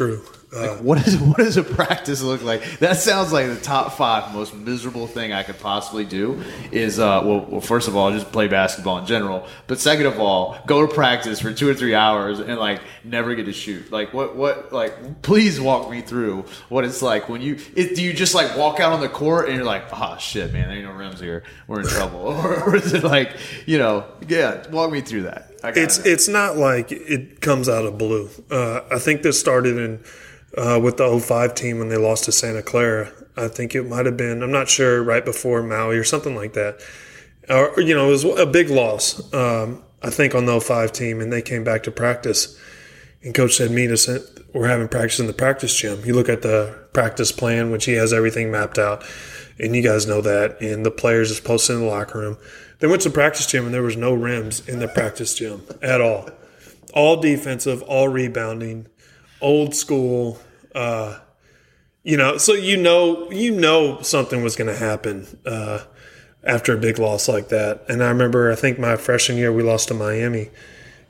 Like, 0.51 0.79
what 0.79 1.05
is 1.05 1.17
what 1.21 1.37
does 1.37 1.57
a 1.57 1.63
practice 1.63 2.21
look 2.21 2.41
like? 2.41 2.79
That 2.79 2.97
sounds 2.97 3.33
like 3.33 3.47
the 3.47 3.59
top 3.59 3.93
five 3.93 4.33
most 4.33 4.53
miserable 4.53 5.07
thing 5.07 5.33
I 5.33 5.43
could 5.43 5.59
possibly 5.59 6.05
do. 6.05 6.41
Is 6.71 6.99
uh, 6.99 7.21
well, 7.23 7.45
well, 7.49 7.61
first 7.61 7.87
of 7.87 7.95
all, 7.95 8.11
just 8.11 8.31
play 8.31 8.47
basketball 8.47 8.99
in 8.99 9.05
general. 9.05 9.47
But 9.67 9.79
second 9.79 10.05
of 10.05 10.19
all, 10.19 10.57
go 10.65 10.85
to 10.85 10.93
practice 10.93 11.39
for 11.39 11.53
two 11.53 11.69
or 11.69 11.73
three 11.73 11.95
hours 11.95 12.39
and 12.39 12.57
like 12.57 12.81
never 13.03 13.35
get 13.35 13.45
to 13.45 13.53
shoot. 13.53 13.91
Like 13.91 14.13
what 14.13 14.35
what 14.35 14.71
like? 14.71 15.21
Please 15.21 15.59
walk 15.59 15.89
me 15.89 16.01
through 16.01 16.45
what 16.69 16.85
it's 16.85 17.01
like 17.01 17.27
when 17.27 17.41
you. 17.41 17.57
It, 17.75 17.95
do 17.95 18.03
you 18.03 18.13
just 18.13 18.35
like 18.35 18.55
walk 18.55 18.79
out 18.79 18.93
on 18.93 19.01
the 19.01 19.09
court 19.09 19.47
and 19.47 19.55
you're 19.55 19.65
like, 19.65 19.85
oh 19.91 20.17
shit, 20.17 20.53
man, 20.53 20.69
there 20.69 20.77
ain't 20.77 20.85
no 20.85 20.93
rims 20.93 21.19
here. 21.19 21.43
We're 21.67 21.81
in 21.81 21.87
trouble. 21.87 22.19
or, 22.27 22.63
or 22.63 22.75
is 22.75 22.93
it 22.93 23.03
like 23.03 23.35
you 23.65 23.77
know? 23.77 24.05
Yeah, 24.27 24.67
walk 24.69 24.91
me 24.91 25.01
through 25.01 25.23
that. 25.23 25.51
It's 25.63 25.97
know. 25.97 26.11
it's 26.11 26.27
not 26.27 26.57
like 26.57 26.91
it 26.91 27.41
comes 27.41 27.67
out 27.67 27.85
of 27.85 27.97
blue. 27.97 28.29
Uh, 28.51 28.81
I 28.91 28.99
think 28.99 29.23
this 29.23 29.39
started 29.39 29.77
in 29.77 30.03
uh, 30.57 30.79
with 30.81 30.97
the 30.97 31.19
05 31.19 31.53
team 31.55 31.79
when 31.79 31.89
they 31.89 31.97
lost 31.97 32.25
to 32.25 32.31
Santa 32.31 32.61
Clara. 32.61 33.11
I 33.37 33.47
think 33.47 33.75
it 33.75 33.83
might 33.83 34.05
have 34.05 34.17
been, 34.17 34.41
I'm 34.41 34.51
not 34.51 34.69
sure, 34.69 35.03
right 35.03 35.23
before 35.23 35.61
Maui 35.61 35.97
or 35.97 36.03
something 36.03 36.35
like 36.35 36.53
that. 36.53 36.81
Or, 37.49 37.79
you 37.79 37.93
know, 37.93 38.07
it 38.07 38.11
was 38.11 38.23
a 38.23 38.45
big 38.45 38.69
loss, 38.69 39.33
um, 39.33 39.83
I 40.01 40.09
think, 40.09 40.33
on 40.33 40.45
the 40.45 40.59
05 40.59 40.91
team, 40.91 41.21
and 41.21 41.31
they 41.31 41.41
came 41.41 41.63
back 41.63 41.83
to 41.83 41.91
practice. 41.91 42.59
And 43.21 43.33
coach 43.33 43.55
said, 43.55 43.71
Meet 43.71 43.91
us, 43.91 44.09
we're 44.53 44.67
having 44.67 44.87
practice 44.87 45.19
in 45.19 45.27
the 45.27 45.33
practice 45.33 45.75
gym. 45.75 46.03
You 46.05 46.13
look 46.13 46.29
at 46.29 46.41
the 46.41 46.87
practice 46.93 47.31
plan, 47.31 47.71
which 47.71 47.85
he 47.85 47.93
has 47.93 48.13
everything 48.13 48.51
mapped 48.51 48.77
out, 48.77 49.03
and 49.59 49.75
you 49.75 49.81
guys 49.81 50.07
know 50.07 50.21
that. 50.21 50.61
And 50.61 50.85
the 50.85 50.91
players 50.91 51.29
is 51.29 51.39
posted 51.39 51.75
in 51.75 51.81
the 51.81 51.87
locker 51.87 52.19
room. 52.19 52.37
They 52.79 52.87
went 52.87 53.01
to 53.01 53.09
the 53.09 53.13
practice 53.13 53.47
gym, 53.47 53.65
and 53.65 53.73
there 53.73 53.83
was 53.83 53.97
no 53.97 54.13
rims 54.13 54.67
in 54.67 54.79
the 54.79 54.87
practice 54.87 55.35
gym 55.35 55.63
at 55.81 56.01
all. 56.01 56.29
All 56.93 57.17
defensive, 57.17 57.81
all 57.83 58.07
rebounding, 58.07 58.87
old 59.41 59.75
school 59.75 60.39
uh, 60.75 61.19
you 62.03 62.17
know, 62.17 62.37
so 62.37 62.53
you 62.53 62.77
know, 62.77 63.31
you 63.31 63.49
know 63.49 64.01
something 64.01 64.43
was 64.43 64.55
going 64.55 64.67
to 64.67 64.77
happen 64.77 65.25
uh, 65.45 65.79
after 66.43 66.75
a 66.75 66.77
big 66.77 66.99
loss 66.99 67.27
like 67.27 67.49
that. 67.49 67.83
And 67.89 68.03
I 68.03 68.09
remember, 68.09 68.51
I 68.51 68.55
think 68.55 68.77
my 68.77 68.97
freshman 68.97 69.39
year 69.39 69.51
we 69.51 69.63
lost 69.63 69.87
to 69.87 69.95
Miami, 69.95 70.51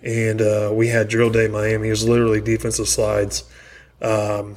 and 0.02 0.42
uh, 0.42 0.72
we 0.72 0.88
had 0.88 1.10
drill 1.10 1.32
day 1.32 1.48
Miami. 1.50 1.88
It 1.88 1.92
was 1.92 2.08
literally 2.08 2.40
defensive 2.40 2.88
slides 2.88 3.44
um, 4.02 4.56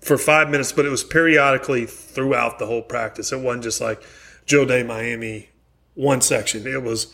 for 0.00 0.18
five 0.18 0.50
minutes, 0.50 0.70
but 0.70 0.84
it 0.84 0.90
was 0.90 1.02
periodically 1.02 1.86
throughout 1.86 2.60
the 2.60 2.66
whole 2.66 2.82
practice. 2.82 3.32
It 3.32 3.40
wasn't 3.40 3.64
just 3.64 3.80
like 3.80 4.02
drill 4.46 4.66
day 4.66 4.84
Miami 4.84 5.48
one 5.94 6.20
section. 6.20 6.66
It 6.66 6.82
was 6.82 7.12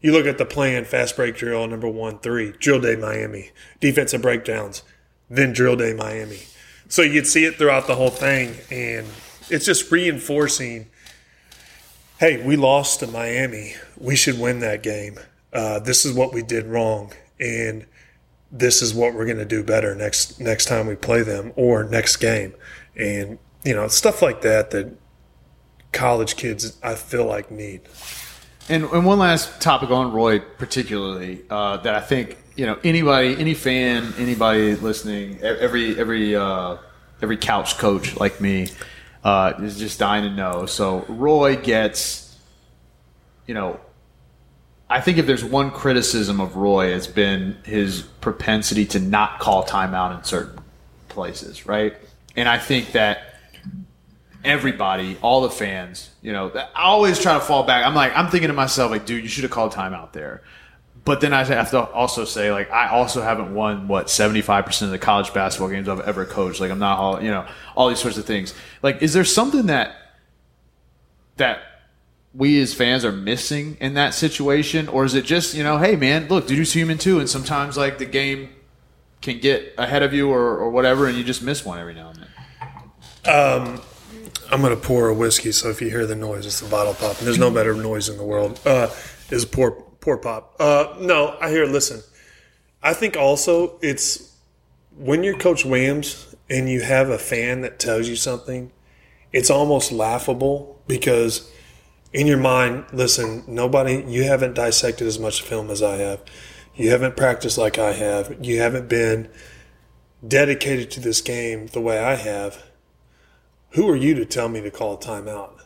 you 0.00 0.12
look 0.12 0.26
at 0.26 0.38
the 0.38 0.44
plan, 0.44 0.84
fast 0.84 1.16
break 1.16 1.36
drill 1.36 1.66
number 1.66 1.88
one, 1.88 2.18
three, 2.18 2.52
drill 2.52 2.80
day 2.80 2.94
Miami, 2.94 3.50
defensive 3.80 4.22
breakdowns 4.22 4.82
than 5.28 5.52
Drill 5.52 5.76
Day 5.76 5.92
Miami. 5.92 6.40
So 6.88 7.02
you'd 7.02 7.26
see 7.26 7.44
it 7.44 7.56
throughout 7.56 7.86
the 7.86 7.96
whole 7.96 8.10
thing, 8.10 8.54
and 8.70 9.06
it's 9.50 9.66
just 9.66 9.90
reinforcing. 9.90 10.88
Hey, 12.18 12.44
we 12.44 12.56
lost 12.56 13.00
to 13.00 13.06
Miami. 13.06 13.74
We 13.98 14.16
should 14.16 14.38
win 14.38 14.60
that 14.60 14.82
game. 14.82 15.18
Uh, 15.52 15.80
this 15.80 16.04
is 16.04 16.12
what 16.12 16.32
we 16.32 16.42
did 16.42 16.66
wrong, 16.66 17.12
and 17.40 17.86
this 18.52 18.82
is 18.82 18.94
what 18.94 19.14
we're 19.14 19.26
going 19.26 19.38
to 19.38 19.44
do 19.44 19.62
better 19.62 19.94
next 19.94 20.40
next 20.40 20.66
time 20.66 20.86
we 20.86 20.94
play 20.94 21.22
them 21.22 21.52
or 21.56 21.84
next 21.84 22.16
game. 22.16 22.54
And 22.94 23.38
you 23.64 23.74
know, 23.74 23.88
stuff 23.88 24.22
like 24.22 24.42
that 24.42 24.70
that 24.70 24.96
college 25.92 26.36
kids 26.36 26.78
I 26.82 26.94
feel 26.94 27.24
like 27.24 27.50
need. 27.50 27.82
And, 28.68 28.84
and 28.84 29.06
one 29.06 29.18
last 29.18 29.60
topic 29.60 29.90
on 29.90 30.12
Roy, 30.12 30.40
particularly 30.40 31.42
uh, 31.50 31.76
that 31.78 31.94
I 31.94 32.00
think 32.00 32.36
you 32.56 32.66
know 32.66 32.78
anybody, 32.82 33.36
any 33.38 33.54
fan, 33.54 34.14
anybody 34.18 34.74
listening, 34.74 35.40
every 35.42 35.98
every 35.98 36.34
uh, 36.34 36.76
every 37.22 37.36
couch 37.36 37.78
coach 37.78 38.16
like 38.16 38.40
me 38.40 38.68
uh, 39.24 39.52
is 39.60 39.78
just 39.78 39.98
dying 39.98 40.24
to 40.24 40.30
know. 40.30 40.66
So 40.66 41.04
Roy 41.08 41.56
gets, 41.56 42.36
you 43.46 43.54
know, 43.54 43.80
I 44.88 45.00
think 45.00 45.18
if 45.18 45.26
there's 45.26 45.44
one 45.44 45.70
criticism 45.70 46.40
of 46.40 46.56
Roy, 46.56 46.94
it's 46.94 47.06
been 47.06 47.56
his 47.64 48.02
propensity 48.02 48.86
to 48.86 49.00
not 49.00 49.40
call 49.40 49.64
timeout 49.64 50.16
in 50.16 50.24
certain 50.24 50.60
places, 51.08 51.66
right? 51.66 51.94
And 52.36 52.48
I 52.48 52.58
think 52.58 52.92
that 52.92 53.34
everybody, 54.44 55.18
all 55.22 55.40
the 55.42 55.50
fans, 55.50 56.10
you 56.22 56.32
know, 56.32 56.52
I 56.54 56.84
always 56.84 57.18
try 57.18 57.34
to 57.34 57.40
fall 57.40 57.64
back. 57.64 57.84
I'm 57.84 57.94
like, 57.94 58.16
I'm 58.16 58.28
thinking 58.28 58.48
to 58.48 58.54
myself, 58.54 58.90
like, 58.92 59.06
dude, 59.06 59.24
you 59.24 59.28
should 59.28 59.42
have 59.42 59.50
called 59.50 59.72
timeout 59.72 60.12
there. 60.12 60.42
But 61.06 61.20
then 61.20 61.32
I 61.32 61.44
have 61.44 61.70
to 61.70 61.84
also 61.84 62.24
say, 62.24 62.50
like, 62.50 62.68
I 62.72 62.88
also 62.88 63.22
haven't 63.22 63.54
won 63.54 63.86
what 63.86 64.08
75% 64.08 64.82
of 64.82 64.90
the 64.90 64.98
college 64.98 65.32
basketball 65.32 65.68
games 65.68 65.88
I've 65.88 66.00
ever 66.00 66.26
coached. 66.26 66.60
Like, 66.60 66.72
I'm 66.72 66.80
not 66.80 66.98
all, 66.98 67.22
you 67.22 67.30
know, 67.30 67.46
all 67.76 67.88
these 67.88 68.00
sorts 68.00 68.18
of 68.18 68.24
things. 68.24 68.52
Like, 68.82 69.02
is 69.02 69.14
there 69.14 69.24
something 69.24 69.66
that 69.66 69.94
that 71.36 71.60
we 72.34 72.60
as 72.60 72.74
fans 72.74 73.04
are 73.04 73.12
missing 73.12 73.76
in 73.80 73.94
that 73.94 74.14
situation, 74.14 74.88
or 74.88 75.04
is 75.04 75.14
it 75.14 75.24
just, 75.24 75.54
you 75.54 75.62
know, 75.62 75.78
hey 75.78 75.94
man, 75.94 76.26
look, 76.26 76.48
dude's 76.48 76.72
human 76.72 76.98
too, 76.98 77.20
and 77.20 77.30
sometimes 77.30 77.76
like 77.76 77.98
the 77.98 78.04
game 78.04 78.48
can 79.22 79.38
get 79.38 79.74
ahead 79.78 80.02
of 80.02 80.12
you 80.12 80.28
or, 80.28 80.58
or 80.58 80.70
whatever, 80.70 81.06
and 81.06 81.16
you 81.16 81.22
just 81.22 81.40
miss 81.40 81.64
one 81.64 81.78
every 81.78 81.94
now 81.94 82.10
and 82.10 82.26
then. 83.24 83.32
Um, 83.32 83.80
I'm 84.50 84.62
to 84.62 84.76
pour 84.76 85.08
a 85.08 85.14
whiskey, 85.14 85.52
so 85.52 85.70
if 85.70 85.80
you 85.80 85.88
hear 85.88 86.04
the 86.04 86.16
noise, 86.16 86.46
it's 86.46 86.58
the 86.58 86.68
bottle 86.68 86.94
pop. 86.94 87.16
And 87.18 87.26
there's 87.28 87.38
no 87.38 87.52
better 87.52 87.74
noise 87.74 88.08
in 88.08 88.16
the 88.16 88.24
world. 88.24 88.58
Uh, 88.66 88.88
is 89.30 89.44
pour 89.44 89.85
Poor 90.06 90.16
pop. 90.16 90.54
Uh, 90.60 90.94
no, 91.00 91.36
I 91.40 91.50
hear. 91.50 91.66
Listen, 91.66 92.00
I 92.80 92.92
think 92.92 93.16
also 93.16 93.76
it's 93.82 94.36
when 94.96 95.24
you're 95.24 95.36
Coach 95.36 95.64
Williams 95.64 96.32
and 96.48 96.68
you 96.70 96.82
have 96.82 97.08
a 97.10 97.18
fan 97.18 97.62
that 97.62 97.80
tells 97.80 98.08
you 98.08 98.14
something, 98.14 98.70
it's 99.32 99.50
almost 99.50 99.90
laughable 99.90 100.80
because 100.86 101.50
in 102.12 102.28
your 102.28 102.38
mind, 102.38 102.84
listen, 102.92 103.42
nobody, 103.48 104.04
you 104.06 104.22
haven't 104.22 104.54
dissected 104.54 105.08
as 105.08 105.18
much 105.18 105.42
film 105.42 105.70
as 105.70 105.82
I 105.82 105.96
have. 105.96 106.22
You 106.76 106.90
haven't 106.90 107.16
practiced 107.16 107.58
like 107.58 107.76
I 107.76 107.92
have. 107.94 108.36
You 108.40 108.60
haven't 108.60 108.88
been 108.88 109.28
dedicated 110.24 110.88
to 110.92 111.00
this 111.00 111.20
game 111.20 111.66
the 111.66 111.80
way 111.80 111.98
I 111.98 112.14
have. 112.14 112.62
Who 113.70 113.90
are 113.90 113.96
you 113.96 114.14
to 114.14 114.24
tell 114.24 114.48
me 114.48 114.60
to 114.60 114.70
call 114.70 114.94
a 114.94 114.98
timeout? 114.98 115.62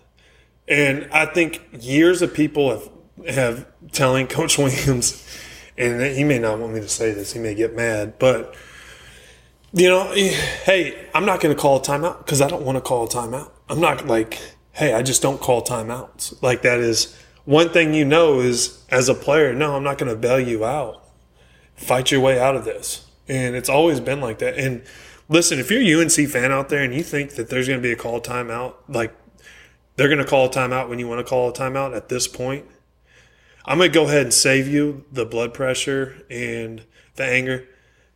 And 0.66 1.10
I 1.12 1.26
think 1.26 1.60
years 1.78 2.22
of 2.22 2.32
people 2.32 2.70
have 2.70 2.88
have 3.28 3.66
telling 3.92 4.26
Coach 4.26 4.58
Williams, 4.58 5.26
and 5.76 6.00
he 6.02 6.24
may 6.24 6.38
not 6.38 6.58
want 6.58 6.74
me 6.74 6.80
to 6.80 6.88
say 6.88 7.12
this, 7.12 7.32
he 7.32 7.38
may 7.38 7.54
get 7.54 7.74
mad, 7.74 8.18
but 8.18 8.54
you 9.72 9.88
know, 9.88 10.12
hey, 10.12 11.08
I'm 11.14 11.24
not 11.24 11.40
going 11.40 11.54
to 11.54 11.60
call 11.60 11.76
a 11.76 11.80
timeout 11.80 12.18
because 12.18 12.40
I 12.40 12.48
don't 12.48 12.64
want 12.64 12.76
to 12.76 12.80
call 12.80 13.04
a 13.04 13.08
timeout. 13.08 13.50
I'm 13.68 13.80
not 13.80 14.06
like, 14.06 14.38
hey, 14.72 14.94
I 14.94 15.02
just 15.02 15.22
don't 15.22 15.40
call 15.40 15.62
timeouts. 15.62 16.42
Like 16.42 16.62
that 16.62 16.80
is 16.80 17.16
one 17.44 17.70
thing 17.70 17.94
you 17.94 18.04
know 18.04 18.40
is 18.40 18.84
as 18.90 19.08
a 19.08 19.14
player, 19.14 19.52
no, 19.52 19.76
I'm 19.76 19.84
not 19.84 19.98
going 19.98 20.10
to 20.10 20.18
bail 20.18 20.40
you 20.40 20.64
out. 20.64 21.04
Fight 21.76 22.10
your 22.10 22.20
way 22.20 22.38
out 22.38 22.56
of 22.56 22.64
this. 22.64 23.06
And 23.28 23.54
it's 23.54 23.68
always 23.68 24.00
been 24.00 24.20
like 24.20 24.40
that. 24.40 24.58
And 24.58 24.82
listen, 25.28 25.58
if 25.58 25.70
you're 25.70 25.80
a 25.80 26.02
UNC 26.02 26.28
fan 26.28 26.50
out 26.50 26.68
there 26.68 26.82
and 26.82 26.92
you 26.92 27.02
think 27.02 27.34
that 27.36 27.48
there's 27.48 27.68
going 27.68 27.78
to 27.78 27.82
be 27.82 27.92
a 27.92 27.96
call 27.96 28.20
timeout, 28.20 28.74
like 28.88 29.14
they're 29.96 30.08
going 30.08 30.18
to 30.18 30.24
call 30.24 30.46
a 30.46 30.50
timeout 30.50 30.88
when 30.88 30.98
you 30.98 31.06
want 31.06 31.24
to 31.24 31.28
call 31.28 31.48
a 31.48 31.52
timeout 31.52 31.96
at 31.96 32.08
this 32.08 32.26
point, 32.26 32.66
I'm 33.64 33.78
going 33.78 33.90
to 33.90 33.94
go 33.94 34.04
ahead 34.04 34.22
and 34.22 34.34
save 34.34 34.68
you 34.68 35.04
the 35.12 35.24
blood 35.24 35.54
pressure 35.54 36.24
and 36.30 36.82
the 37.16 37.24
anger. 37.24 37.68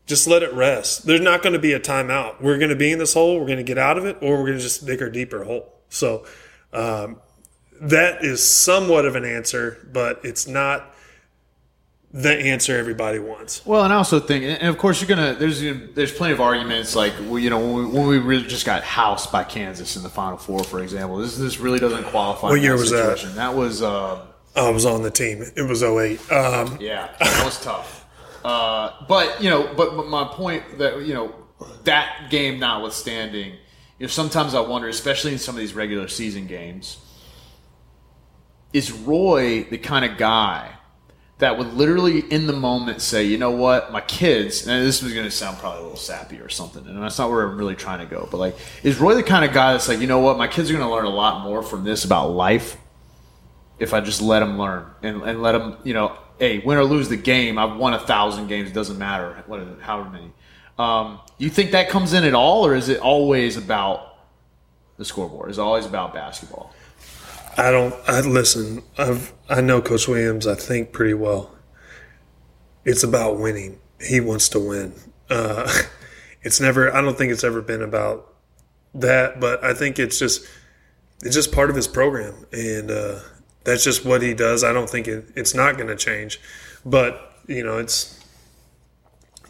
Just 0.06 0.26
let 0.26 0.42
it 0.42 0.52
rest. 0.52 1.06
There's 1.06 1.20
not 1.20 1.42
going 1.42 1.54
to 1.54 1.58
be 1.58 1.72
a 1.72 1.80
timeout. 1.80 2.40
We're 2.40 2.58
going 2.58 2.70
to 2.70 2.76
be 2.76 2.92
in 2.92 2.98
this 2.98 3.14
hole. 3.14 3.38
We're 3.38 3.46
going 3.46 3.58
to 3.58 3.64
get 3.64 3.78
out 3.78 3.96
of 3.96 4.04
it, 4.04 4.18
or 4.20 4.38
we're 4.38 4.46
going 4.46 4.58
to 4.58 4.62
just 4.62 4.84
dig 4.86 5.00
our 5.00 5.10
deeper 5.10 5.44
hole. 5.44 5.72
So 5.88 6.26
um, 6.72 7.20
that 7.80 8.24
is 8.24 8.46
somewhat 8.46 9.06
of 9.06 9.16
an 9.16 9.24
answer, 9.24 9.86
but 9.92 10.20
it's 10.24 10.46
not 10.46 10.94
the 12.14 12.30
answer 12.30 12.76
everybody 12.76 13.18
wants. 13.18 13.66
Well, 13.66 13.82
and 13.82 13.92
I 13.92 13.96
also 13.96 14.20
think, 14.20 14.44
and 14.44 14.68
of 14.68 14.78
course, 14.78 15.00
you're 15.00 15.08
gonna 15.08 15.34
there's 15.34 15.60
there's 15.60 16.12
plenty 16.12 16.32
of 16.32 16.40
arguments 16.40 16.94
like 16.94 17.12
you 17.18 17.50
know 17.50 17.58
when 17.58 17.74
we, 17.74 17.86
when 17.86 18.06
we 18.06 18.18
really 18.18 18.46
just 18.46 18.64
got 18.64 18.84
housed 18.84 19.32
by 19.32 19.42
Kansas 19.42 19.96
in 19.96 20.04
the 20.04 20.08
Final 20.08 20.38
Four, 20.38 20.62
for 20.62 20.80
example. 20.80 21.16
This 21.18 21.36
this 21.36 21.58
really 21.58 21.80
doesn't 21.80 22.04
qualify. 22.04 22.50
What 22.50 22.60
year 22.60 22.74
was 22.74 22.90
situation. 22.90 23.30
that? 23.30 23.36
That 23.36 23.54
was. 23.54 23.82
Um, 23.82 24.20
I 24.56 24.70
was 24.70 24.86
on 24.86 25.02
the 25.02 25.10
team. 25.10 25.44
It 25.56 25.68
was 25.68 25.82
08. 25.82 26.20
Um, 26.30 26.78
yeah, 26.80 27.14
that 27.18 27.44
was 27.44 27.60
tough. 27.62 28.06
Uh, 28.44 28.92
but 29.08 29.42
you 29.42 29.50
know, 29.50 29.72
but, 29.74 29.96
but 29.96 30.06
my 30.06 30.24
point 30.24 30.78
that 30.78 31.02
you 31.02 31.14
know 31.14 31.34
that 31.84 32.28
game 32.30 32.58
notwithstanding, 32.60 33.52
you 33.98 34.06
know, 34.06 34.08
sometimes 34.08 34.54
I 34.54 34.60
wonder, 34.60 34.88
especially 34.88 35.32
in 35.32 35.38
some 35.38 35.54
of 35.54 35.60
these 35.60 35.74
regular 35.74 36.08
season 36.08 36.46
games, 36.46 36.98
is 38.72 38.92
Roy 38.92 39.64
the 39.64 39.78
kind 39.78 40.04
of 40.04 40.18
guy 40.18 40.70
that 41.38 41.58
would 41.58 41.74
literally 41.74 42.20
in 42.20 42.46
the 42.46 42.52
moment 42.52 43.02
say, 43.02 43.24
you 43.24 43.38
know 43.38 43.50
what, 43.50 43.90
my 43.90 44.00
kids, 44.00 44.66
and 44.66 44.86
this 44.86 45.02
was 45.02 45.12
going 45.12 45.24
to 45.24 45.30
sound 45.30 45.58
probably 45.58 45.80
a 45.80 45.82
little 45.82 45.96
sappy 45.96 46.38
or 46.38 46.48
something, 46.48 46.86
and 46.86 47.02
that's 47.02 47.18
not 47.18 47.28
where 47.28 47.42
I'm 47.42 47.58
really 47.58 47.74
trying 47.74 47.98
to 47.98 48.06
go, 48.06 48.28
but 48.30 48.38
like, 48.38 48.56
is 48.84 48.98
Roy 48.98 49.14
the 49.14 49.22
kind 49.22 49.44
of 49.44 49.52
guy 49.52 49.72
that's 49.72 49.88
like, 49.88 49.98
you 49.98 50.06
know 50.06 50.20
what, 50.20 50.38
my 50.38 50.46
kids 50.46 50.70
are 50.70 50.74
going 50.74 50.86
to 50.86 50.94
learn 50.94 51.06
a 51.06 51.10
lot 51.10 51.42
more 51.42 51.62
from 51.62 51.82
this 51.82 52.04
about 52.04 52.30
life 52.30 52.76
if 53.78 53.92
I 53.92 54.00
just 54.00 54.22
let 54.22 54.40
them 54.40 54.58
learn 54.58 54.86
and, 55.02 55.22
and 55.22 55.42
let 55.42 55.52
them, 55.52 55.76
you 55.84 55.94
know, 55.94 56.16
hey, 56.38 56.58
win 56.58 56.78
or 56.78 56.84
lose 56.84 57.08
the 57.08 57.16
game, 57.16 57.58
I've 57.58 57.76
won 57.76 57.94
a 57.94 57.98
thousand 57.98 58.48
games, 58.48 58.70
it 58.70 58.74
doesn't 58.74 58.98
matter 58.98 59.42
what 59.46 59.60
is 59.60 59.68
it, 59.68 59.80
however 59.80 60.10
many. 60.10 60.32
Um, 60.78 61.20
you 61.38 61.50
think 61.50 61.72
that 61.72 61.88
comes 61.88 62.12
in 62.12 62.24
at 62.24 62.34
all, 62.34 62.66
or 62.66 62.74
is 62.74 62.88
it 62.88 63.00
always 63.00 63.56
about 63.56 64.16
the 64.96 65.04
scoreboard? 65.04 65.50
Is 65.50 65.58
it 65.58 65.62
always 65.62 65.86
about 65.86 66.14
basketball? 66.14 66.74
I 67.56 67.70
don't. 67.70 67.94
I 68.08 68.20
listen. 68.20 68.82
I've 68.98 69.32
I 69.48 69.60
know 69.60 69.80
Coach 69.80 70.08
Williams. 70.08 70.46
I 70.46 70.54
think 70.54 70.92
pretty 70.92 71.14
well. 71.14 71.54
It's 72.84 73.04
about 73.04 73.38
winning. 73.38 73.78
He 74.00 74.20
wants 74.20 74.48
to 74.50 74.58
win. 74.58 74.94
Uh, 75.30 75.72
it's 76.42 76.60
never. 76.60 76.92
I 76.92 77.00
don't 77.00 77.16
think 77.16 77.32
it's 77.32 77.44
ever 77.44 77.62
been 77.62 77.82
about 77.82 78.34
that. 78.94 79.40
But 79.40 79.62
I 79.62 79.74
think 79.74 80.00
it's 80.00 80.18
just 80.18 80.46
it's 81.22 81.34
just 81.34 81.52
part 81.52 81.70
of 81.70 81.76
his 81.76 81.86
program, 81.86 82.34
and 82.52 82.90
uh, 82.90 83.20
that's 83.64 83.84
just 83.84 84.04
what 84.04 84.22
he 84.22 84.34
does. 84.34 84.62
I 84.62 84.72
don't 84.72 84.88
think 84.88 85.08
it, 85.08 85.30
it's 85.34 85.54
not 85.54 85.76
going 85.76 85.88
to 85.88 85.96
change. 85.96 86.40
But 86.84 87.38
you 87.46 87.64
know, 87.64 87.78
it's 87.78 88.20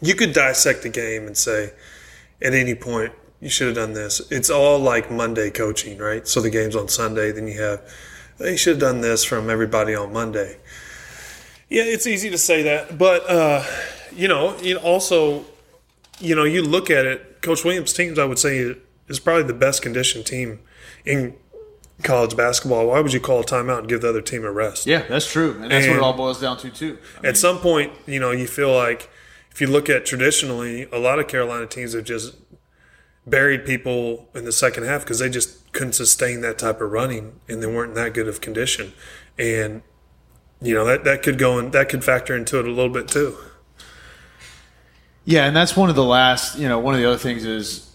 you 0.01 0.15
could 0.15 0.33
dissect 0.33 0.83
the 0.83 0.89
game 0.89 1.27
and 1.27 1.37
say 1.37 1.73
at 2.41 2.53
any 2.53 2.75
point 2.75 3.13
you 3.41 3.49
should 3.49 3.67
have 3.67 3.75
done 3.75 3.93
this. 3.93 4.21
It's 4.31 4.49
all 4.49 4.79
like 4.79 5.11
Monday 5.11 5.51
coaching, 5.51 5.97
right? 5.97 6.27
So 6.27 6.41
the 6.41 6.49
game's 6.49 6.75
on 6.75 6.87
Sunday, 6.87 7.31
then 7.31 7.47
you 7.47 7.61
have, 7.61 7.81
they 8.37 8.57
should 8.57 8.75
have 8.75 8.79
done 8.79 9.01
this 9.01 9.23
from 9.23 9.49
everybody 9.49 9.93
on 9.93 10.13
Monday. 10.13 10.57
Yeah, 11.69 11.83
it's 11.83 12.07
easy 12.07 12.29
to 12.29 12.37
say 12.37 12.63
that, 12.63 12.97
but 12.97 13.29
uh, 13.29 13.63
you 14.15 14.27
know, 14.27 14.57
you 14.59 14.77
also, 14.77 15.45
you 16.19 16.35
know, 16.35 16.43
you 16.43 16.61
look 16.61 16.89
at 16.89 17.05
it. 17.05 17.41
Coach 17.41 17.63
Williams' 17.63 17.93
teams, 17.93 18.17
I 18.17 18.25
would 18.25 18.39
say, 18.39 18.75
is 19.07 19.19
probably 19.19 19.43
the 19.43 19.53
best 19.53 19.81
conditioned 19.81 20.25
team 20.25 20.59
in 21.05 21.35
college 22.03 22.35
basketball. 22.35 22.87
Why 22.87 22.99
would 22.99 23.13
you 23.13 23.19
call 23.19 23.41
a 23.41 23.43
timeout 23.43 23.79
and 23.79 23.87
give 23.87 24.01
the 24.01 24.09
other 24.09 24.21
team 24.21 24.43
a 24.43 24.51
rest? 24.51 24.85
Yeah, 24.85 25.03
that's 25.07 25.31
true, 25.31 25.53
and 25.61 25.71
that's 25.71 25.85
and 25.85 25.95
what 25.95 26.01
it 26.01 26.03
all 26.03 26.13
boils 26.13 26.41
down 26.41 26.57
to 26.57 26.69
too. 26.69 26.97
I 27.17 27.21
mean, 27.21 27.29
at 27.29 27.37
some 27.37 27.59
point, 27.59 27.93
you 28.05 28.19
know, 28.19 28.31
you 28.31 28.47
feel 28.47 28.73
like 28.73 29.09
if 29.51 29.61
you 29.61 29.67
look 29.67 29.89
at 29.89 30.05
traditionally, 30.05 30.83
a 30.91 30.99
lot 30.99 31.19
of 31.19 31.27
Carolina 31.27 31.65
teams 31.65 31.93
have 31.93 32.03
just 32.03 32.35
buried 33.25 33.65
people 33.65 34.29
in 34.35 34.45
the 34.45 34.51
second 34.51 34.83
half 34.83 35.01
because 35.01 35.19
they 35.19 35.29
just 35.29 35.71
couldn't 35.71 35.93
sustain 35.93 36.41
that 36.41 36.59
type 36.59 36.79
of 36.79 36.91
running 36.91 37.39
and 37.47 37.61
they 37.61 37.67
weren't 37.67 37.89
in 37.89 37.95
that 37.95 38.13
good 38.13 38.27
of 38.27 38.39
condition. 38.39 38.93
And 39.37 39.81
you 40.61 40.73
know 40.73 40.85
that 40.85 41.03
that 41.03 41.23
could 41.23 41.37
go 41.37 41.57
and 41.57 41.71
that 41.73 41.89
could 41.89 42.03
factor 42.03 42.35
into 42.35 42.59
it 42.59 42.65
a 42.65 42.71
little 42.71 42.93
bit 42.93 43.07
too. 43.07 43.37
Yeah, 45.23 45.45
and 45.45 45.55
that's 45.55 45.75
one 45.75 45.89
of 45.89 45.95
the 45.95 46.03
last. 46.03 46.57
You 46.57 46.67
know, 46.67 46.79
one 46.79 46.93
of 46.93 46.99
the 46.99 47.07
other 47.07 47.17
things 47.17 47.45
is 47.45 47.94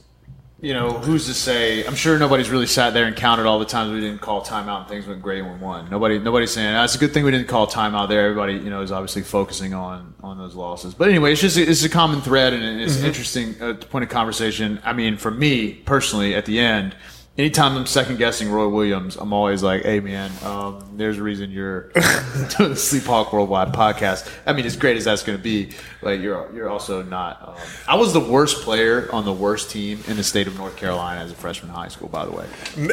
you 0.63 0.75
know, 0.75 0.91
who's 0.91 1.27
to 1.27 1.35
say? 1.35 1.87
I'm 1.87 1.95
sure 1.95 2.19
nobody's 2.19 2.51
really 2.51 2.67
sat 2.67 2.93
there 2.93 3.07
and 3.07 3.17
counted 3.17 3.47
all 3.47 3.59
the 3.59 3.65
times 3.65 3.93
we 3.93 4.01
didn't 4.01 4.21
call 4.21 4.45
timeout 4.45 4.81
and 4.81 4.89
things 4.89 5.07
went 5.07 5.23
great 5.23 5.43
when 5.43 5.55
we 5.55 5.59
won. 5.59 5.89
Nobody, 5.91 6.19
nobody's 6.19 6.51
saying 6.51 6.73
that's 6.73 6.95
a 6.95 6.99
good 6.99 7.15
thing 7.15 7.25
we 7.25 7.31
didn't 7.31 7.49
call 7.49 7.67
timeout 7.67 8.09
there. 8.09 8.27
Everybody, 8.27 8.55
you 8.55 8.71
know, 8.71 8.83
is 8.83 8.93
obviously 8.93 9.23
focusing 9.23 9.75
on 9.75 10.15
on 10.23 10.39
those 10.39 10.55
losses. 10.55 10.95
But 10.95 11.09
anyway, 11.09 11.33
it's 11.33 11.41
just 11.41 11.57
it's 11.57 11.85
a 11.85 11.89
common 11.89 12.21
thread 12.21 12.53
and 12.53 12.81
it's 12.81 12.97
mm-hmm. 12.97 13.07
interesting 13.07 13.63
uh, 13.63 13.75
point 13.75 14.03
of 14.03 14.11
conversation. 14.11 14.81
I 14.85 14.93
mean, 14.93 15.17
for 15.17 15.31
me 15.31 15.75
personally, 15.75 16.35
at 16.35 16.45
the 16.45 16.61
end, 16.61 16.95
anytime 17.41 17.75
I'm 17.77 17.87
second 17.87 18.19
guessing 18.19 18.51
Roy 18.51 18.69
Williams, 18.69 19.17
I'm 19.17 19.33
always 19.33 19.63
like, 19.63 19.83
"Hey, 19.83 20.01
man, 20.01 20.31
um, 20.45 20.85
there's 20.97 21.19
a 21.19 21.23
reason 21.23 21.51
you're 21.51 21.89
doing 22.59 22.71
the 22.71 22.77
Sleep 22.77 23.05
Hawk 23.05 23.33
Worldwide 23.33 23.73
podcast." 23.73 24.31
I 24.47 24.53
mean, 24.53 24.67
as 24.67 24.77
great 24.77 24.97
as 24.99 25.05
that's 25.05 25.23
going 25.23 25.39
to 25.39 25.43
be, 25.43 25.71
like 26.03 26.21
you're 26.21 26.55
you're 26.55 26.69
also 26.69 27.03
not. 27.03 27.49
Um, 27.49 27.55
I 27.89 27.97
was 27.97 28.13
the 28.13 28.21
worst 28.21 28.63
player 28.63 29.09
on 29.13 29.25
the 29.25 29.33
worst 29.33 29.71
team 29.71 30.01
in 30.07 30.17
the 30.17 30.25
state 30.25 30.47
of 30.47 30.57
North 30.57 30.77
Carolina 30.77 31.23
as 31.23 31.33
a 31.33 31.35
freshman 31.35 31.71
in 31.71 31.77
high 31.77 31.89
school. 31.89 32.09
By 32.09 32.27
the 32.27 32.33
way, 32.33 32.47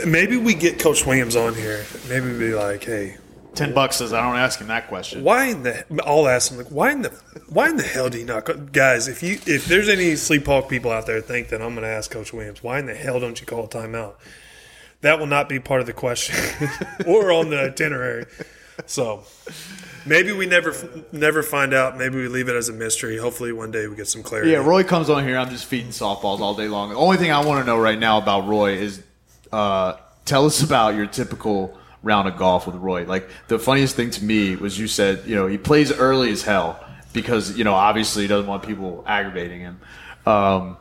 maybe 0.06 0.38
we 0.38 0.54
get 0.54 0.80
Coach 0.80 1.06
Williams 1.06 1.36
on 1.36 1.54
here. 1.54 1.86
Maybe 2.08 2.38
be 2.38 2.54
like, 2.54 2.84
"Hey." 2.84 3.18
Ten 3.58 3.74
bucks 3.74 3.98
says 3.98 4.14
I 4.14 4.22
don't 4.22 4.38
ask 4.38 4.60
him 4.60 4.68
that 4.68 4.88
question. 4.88 5.24
Why 5.24 5.46
in 5.46 5.64
the? 5.64 5.84
I'll 6.06 6.28
ask 6.28 6.52
him 6.52 6.58
like, 6.58 6.70
why 6.70 6.92
in 6.92 7.02
the? 7.02 7.10
Why 7.50 7.70
in 7.70 7.78
the 7.78 7.84
hell 7.84 8.10
do 8.10 8.20
you 8.20 8.26
not, 8.26 8.72
guys? 8.72 9.08
If 9.08 9.24
you 9.24 9.40
if 9.46 9.66
there's 9.66 9.90
any 9.90 10.16
sleep 10.16 10.46
hawk 10.46 10.70
people 10.70 10.92
out 10.92 11.08
there 11.08 11.22
think 11.22 11.50
that 11.50 11.62
I'm 11.62 11.74
going 11.74 11.84
to 11.84 11.90
ask 11.90 12.12
Coach 12.12 12.32
Williams, 12.32 12.62
why 12.62 12.80
in 12.80 12.86
the 12.86 12.94
hell 12.94 13.20
don't 13.20 13.40
you 13.40 13.48
call 13.48 13.66
a 13.66 13.68
timeout? 13.68 14.16
That 15.02 15.20
will 15.20 15.28
not 15.28 15.50
be 15.50 15.60
part 15.60 15.82
of 15.82 15.88
the 15.88 15.94
question 15.94 16.36
or 17.08 17.32
on 17.32 17.50
the 17.50 17.60
itinerary. 17.60 18.26
So 18.86 19.24
maybe 20.06 20.32
we 20.32 20.46
never 20.46 20.76
never 21.12 21.42
find 21.42 21.74
out. 21.74 21.98
Maybe 21.98 22.18
we 22.18 22.28
leave 22.28 22.50
it 22.50 22.56
as 22.56 22.70
a 22.70 22.74
mystery. 22.74 23.18
Hopefully, 23.18 23.52
one 23.52 23.72
day 23.72 23.88
we 23.88 23.96
get 23.96 24.08
some 24.08 24.24
clarity. 24.24 24.52
Yeah, 24.52 24.58
Roy 24.58 24.84
comes 24.84 25.10
on 25.10 25.24
here. 25.24 25.38
I'm 25.38 25.50
just 25.50 25.66
feeding 25.66 25.92
softballs 25.92 26.40
all 26.40 26.54
day 26.54 26.68
long. 26.68 26.90
The 26.90 26.96
only 26.96 27.18
thing 27.18 27.32
I 27.32 27.44
want 27.44 27.60
to 27.62 27.66
know 27.66 27.80
right 27.80 27.98
now 27.98 28.18
about 28.18 28.48
Roy 28.48 28.74
is 28.74 29.02
uh, 29.52 29.94
tell 30.26 30.46
us 30.46 30.62
about 30.62 30.96
your 30.96 31.08
typical 31.08 31.77
round 32.04 32.28
of 32.28 32.38
golf 32.38 32.68
with 32.68 32.76
Roy. 32.76 33.06
Like 33.06 33.30
the 33.48 33.60
funniest 33.60 33.96
thing 33.96 34.10
to 34.12 34.24
me 34.24 34.56
was 34.56 34.80
you 34.80 34.88
said, 34.88 35.24
you 35.26 35.36
know, 35.36 35.48
he 35.48 35.58
plays 35.58 35.92
early 35.92 36.32
as 36.32 36.44
hell 36.44 36.84
because, 37.14 37.58
you 37.58 37.64
know, 37.64 37.74
obviously 37.74 38.24
he 38.24 38.28
doesn't 38.28 38.48
want 38.48 38.64
people 38.64 39.04
aggravating 39.08 39.62
him. 39.62 39.80
Um, 40.26 40.78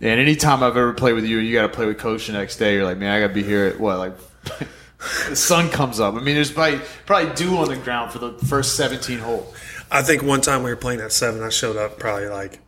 and 0.00 0.20
anytime 0.20 0.62
I've 0.62 0.76
ever 0.76 0.92
played 0.92 1.12
with 1.12 1.26
you, 1.26 1.38
you 1.38 1.54
got 1.54 1.62
to 1.62 1.68
play 1.68 1.86
with 1.86 1.98
coach 1.98 2.26
the 2.26 2.32
next 2.32 2.56
day. 2.56 2.74
You're 2.74 2.84
like, 2.84 2.98
man, 2.98 3.12
I 3.12 3.20
got 3.20 3.28
to 3.28 3.34
be 3.34 3.42
here 3.42 3.66
at 3.66 3.78
what, 3.78 3.98
like 3.98 4.14
the 5.28 5.36
sun 5.36 5.68
comes 5.68 6.00
up. 6.00 6.14
I 6.14 6.20
mean, 6.20 6.34
there's 6.34 6.50
probably 6.50 6.80
probably 7.04 7.34
dew 7.34 7.58
on 7.58 7.68
the 7.68 7.76
ground 7.76 8.12
for 8.12 8.18
the 8.18 8.32
first 8.46 8.76
17 8.76 9.18
holes. 9.18 9.54
I 9.90 10.02
think 10.02 10.22
one 10.22 10.40
time 10.40 10.62
we 10.62 10.70
were 10.70 10.76
playing 10.76 11.00
at 11.00 11.12
seven, 11.12 11.42
I 11.42 11.48
showed 11.50 11.76
up 11.76 11.98
probably 11.98 12.28
like 12.28 12.60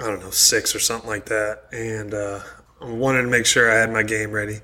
I 0.00 0.04
don't 0.04 0.20
know 0.20 0.30
six 0.30 0.74
or 0.74 0.78
something 0.78 1.08
like 1.08 1.26
that, 1.26 1.64
and 1.72 2.14
uh, 2.14 2.40
I 2.80 2.84
wanted 2.86 3.22
to 3.22 3.28
make 3.28 3.44
sure 3.44 3.70
I 3.70 3.74
had 3.74 3.92
my 3.92 4.02
game 4.02 4.30
ready 4.30 4.60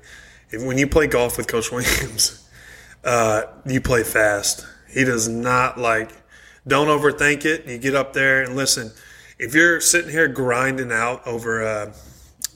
when 0.53 0.77
you 0.77 0.87
play 0.87 1.07
golf 1.07 1.37
with 1.37 1.47
Coach 1.47 1.71
Williams, 1.71 2.47
uh, 3.03 3.43
you 3.65 3.81
play 3.81 4.03
fast. 4.03 4.65
He 4.91 5.03
does 5.03 5.27
not 5.27 5.77
like. 5.77 6.11
Don't 6.67 6.87
overthink 6.87 7.45
it. 7.45 7.65
You 7.67 7.77
get 7.77 7.95
up 7.95 8.13
there 8.13 8.43
and 8.43 8.55
listen. 8.55 8.91
If 9.37 9.55
you're 9.55 9.79
sitting 9.79 10.11
here 10.11 10.27
grinding 10.27 10.91
out 10.91 11.25
over, 11.25 11.63
uh, 11.63 11.93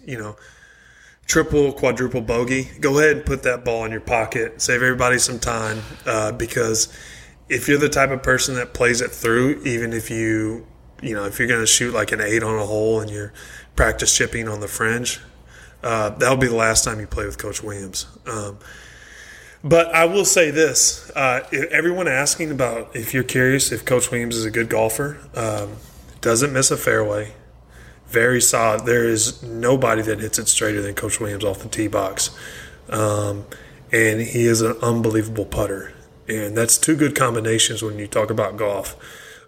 you 0.06 0.18
know, 0.18 0.36
triple, 1.26 1.72
quadruple 1.72 2.22
bogey, 2.22 2.70
go 2.80 3.00
ahead 3.00 3.18
and 3.18 3.26
put 3.26 3.44
that 3.44 3.64
ball 3.64 3.86
in 3.86 3.92
your 3.92 4.02
pocket. 4.02 4.62
Save 4.62 4.82
everybody 4.84 5.18
some 5.20 5.40
time 5.40 5.82
uh, 6.06 6.32
because 6.34 6.94
if 7.48 7.68
you're 7.68 7.78
the 7.78 7.90
type 7.90 8.10
of 8.10 8.22
person 8.24 8.56
that 8.56 8.74
plays 8.74 9.02
it 9.02 9.12
through, 9.12 9.62
even 9.64 9.94
if 9.94 10.10
you, 10.10 10.68
you 11.02 11.16
know, 11.16 11.26
if 11.26 11.40
you're 11.40 11.48
going 11.48 11.62
to 11.62 11.68
shoot 11.68 11.94
like 11.94 12.12
an 12.12 12.22
eight 12.22 12.44
on 12.44 12.60
a 12.60 12.66
hole 12.66 13.00
and 13.00 13.10
you're 13.10 13.34
practice 13.76 14.16
chipping 14.16 14.48
on 14.48 14.60
the 14.60 14.68
fringe, 14.68 15.20
uh, 15.84 16.10
that'll 16.10 16.38
be 16.38 16.48
the 16.48 16.56
last 16.56 16.84
time 16.84 17.00
you 17.00 17.08
play 17.08 17.26
with 17.26 17.38
Coach 17.38 17.62
Williams. 17.62 18.08
Um, 18.26 18.58
but 19.64 19.94
I 19.94 20.06
will 20.06 20.26
say 20.26 20.52
this: 20.52 21.10
uh, 21.16 21.48
everyone 21.72 22.08
asking 22.08 22.52
about 22.52 22.96
if 22.96 23.14
you're 23.14 23.24
curious 23.24 23.72
if 23.72 23.86
Coach 23.86 24.12
Williams 24.12 24.36
is 24.36 24.46
a 24.46 24.52
good 24.52 24.70
golfer, 24.70 25.20
um, 25.36 25.78
doesn't 26.22 26.52
miss 26.52 26.72
a 26.72 26.78
fairway, 26.78 27.34
very 28.08 28.42
solid. 28.42 28.86
There 28.86 29.08
is 29.08 29.44
nobody 29.44 30.02
that 30.04 30.20
hits 30.20 30.40
it 30.40 30.48
straighter 30.48 30.82
than 30.82 30.96
Coach 30.96 31.20
Williams 31.20 31.44
off 31.44 31.60
the 31.60 31.70
tee 31.70 31.88
box, 31.88 32.30
um, 32.90 33.46
and 33.92 34.22
he 34.22 34.46
is 34.46 34.62
an 34.62 34.78
unbelievable 34.82 35.46
putter. 35.46 35.94
And 36.28 36.56
that's 36.56 36.78
two 36.78 36.96
good 36.96 37.16
combinations 37.16 37.84
when 37.84 38.00
you 38.00 38.08
talk 38.08 38.30
about 38.30 38.56
golf. 38.56 38.96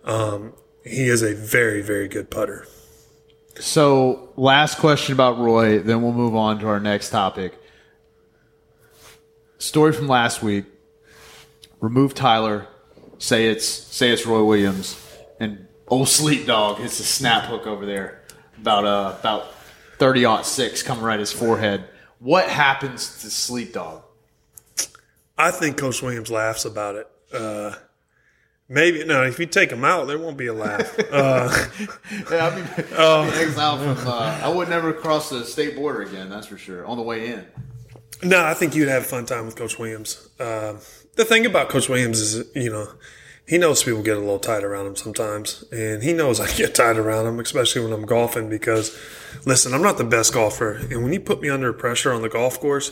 Um, 0.03 0.53
he 0.83 1.07
is 1.07 1.21
a 1.21 1.33
very, 1.33 1.81
very 1.81 2.07
good 2.07 2.29
putter. 2.29 2.67
So, 3.59 4.33
last 4.35 4.79
question 4.79 5.13
about 5.13 5.37
Roy, 5.37 5.79
then 5.79 6.01
we'll 6.01 6.13
move 6.13 6.35
on 6.35 6.59
to 6.59 6.67
our 6.67 6.79
next 6.79 7.09
topic. 7.09 7.57
Story 9.57 9.93
from 9.93 10.07
last 10.07 10.43
week. 10.43 10.65
Remove 11.79 12.13
Tyler. 12.13 12.67
Say 13.17 13.47
it's 13.47 13.65
say 13.65 14.11
it's 14.11 14.25
Roy 14.25 14.43
Williams, 14.43 15.01
and 15.39 15.67
old 15.87 16.09
sleep 16.09 16.45
dog 16.45 16.79
hits 16.79 16.99
a 16.99 17.03
snap 17.03 17.45
hook 17.45 17.65
over 17.65 17.85
there, 17.85 18.21
about 18.57 18.83
uh 18.83 19.15
about 19.19 19.53
thirty 19.97 20.25
aught 20.25 20.45
six 20.45 20.83
coming 20.83 21.03
right 21.03 21.19
his 21.19 21.31
forehead. 21.31 21.85
What 22.19 22.49
happens 22.49 23.21
to 23.21 23.29
sleep 23.29 23.71
dog? 23.71 24.03
I 25.37 25.51
think 25.51 25.77
Coach 25.77 26.01
Williams 26.01 26.29
laughs 26.29 26.65
about 26.65 26.95
it. 26.95 27.07
Uh, 27.33 27.75
maybe 28.67 29.03
no. 29.05 29.23
If 29.23 29.39
you 29.39 29.45
take 29.45 29.71
him 29.71 29.83
out, 29.83 30.07
there 30.07 30.17
won't 30.17 30.37
be 30.37 30.47
a 30.47 30.53
laugh. 30.53 30.97
Uh, 31.11 31.67
yeah, 32.29 32.47
I 32.47 32.55
mean, 32.55 32.65
uh, 32.97 33.31
exile 33.35 33.77
from. 33.77 34.07
Uh, 34.07 34.39
I 34.43 34.49
would 34.49 34.67
never 34.69 34.91
cross 34.91 35.29
the 35.29 35.45
state 35.45 35.75
border 35.75 36.01
again. 36.01 36.29
That's 36.29 36.47
for 36.47 36.57
sure. 36.57 36.85
On 36.85 36.97
the 36.97 37.03
way 37.03 37.27
in. 37.27 37.45
No, 38.23 38.43
I 38.43 38.53
think 38.53 38.75
you'd 38.75 38.89
have 38.89 39.03
a 39.03 39.05
fun 39.05 39.25
time 39.25 39.45
with 39.45 39.55
Coach 39.55 39.79
Williams. 39.79 40.29
Uh, 40.39 40.73
the 41.15 41.23
thing 41.25 41.45
about 41.45 41.69
Coach 41.69 41.87
Williams 41.89 42.19
is, 42.19 42.55
you 42.55 42.71
know, 42.71 42.87
he 43.47 43.57
knows 43.57 43.83
people 43.83 44.01
get 44.01 44.17
a 44.17 44.19
little 44.19 44.39
tight 44.39 44.63
around 44.63 44.87
him 44.87 44.95
sometimes, 44.95 45.63
and 45.71 46.01
he 46.03 46.11
knows 46.11 46.39
I 46.39 46.51
get 46.51 46.75
tight 46.75 46.97
around 46.97 47.27
him, 47.27 47.39
especially 47.39 47.83
when 47.83 47.93
I'm 47.93 48.05
golfing. 48.05 48.49
Because, 48.49 48.97
listen, 49.45 49.73
I'm 49.73 49.83
not 49.83 49.97
the 49.97 50.03
best 50.03 50.33
golfer, 50.33 50.73
and 50.73 51.03
when 51.03 51.13
you 51.13 51.19
put 51.19 51.41
me 51.41 51.49
under 51.49 51.71
pressure 51.71 52.11
on 52.11 52.21
the 52.23 52.29
golf 52.29 52.59
course, 52.59 52.91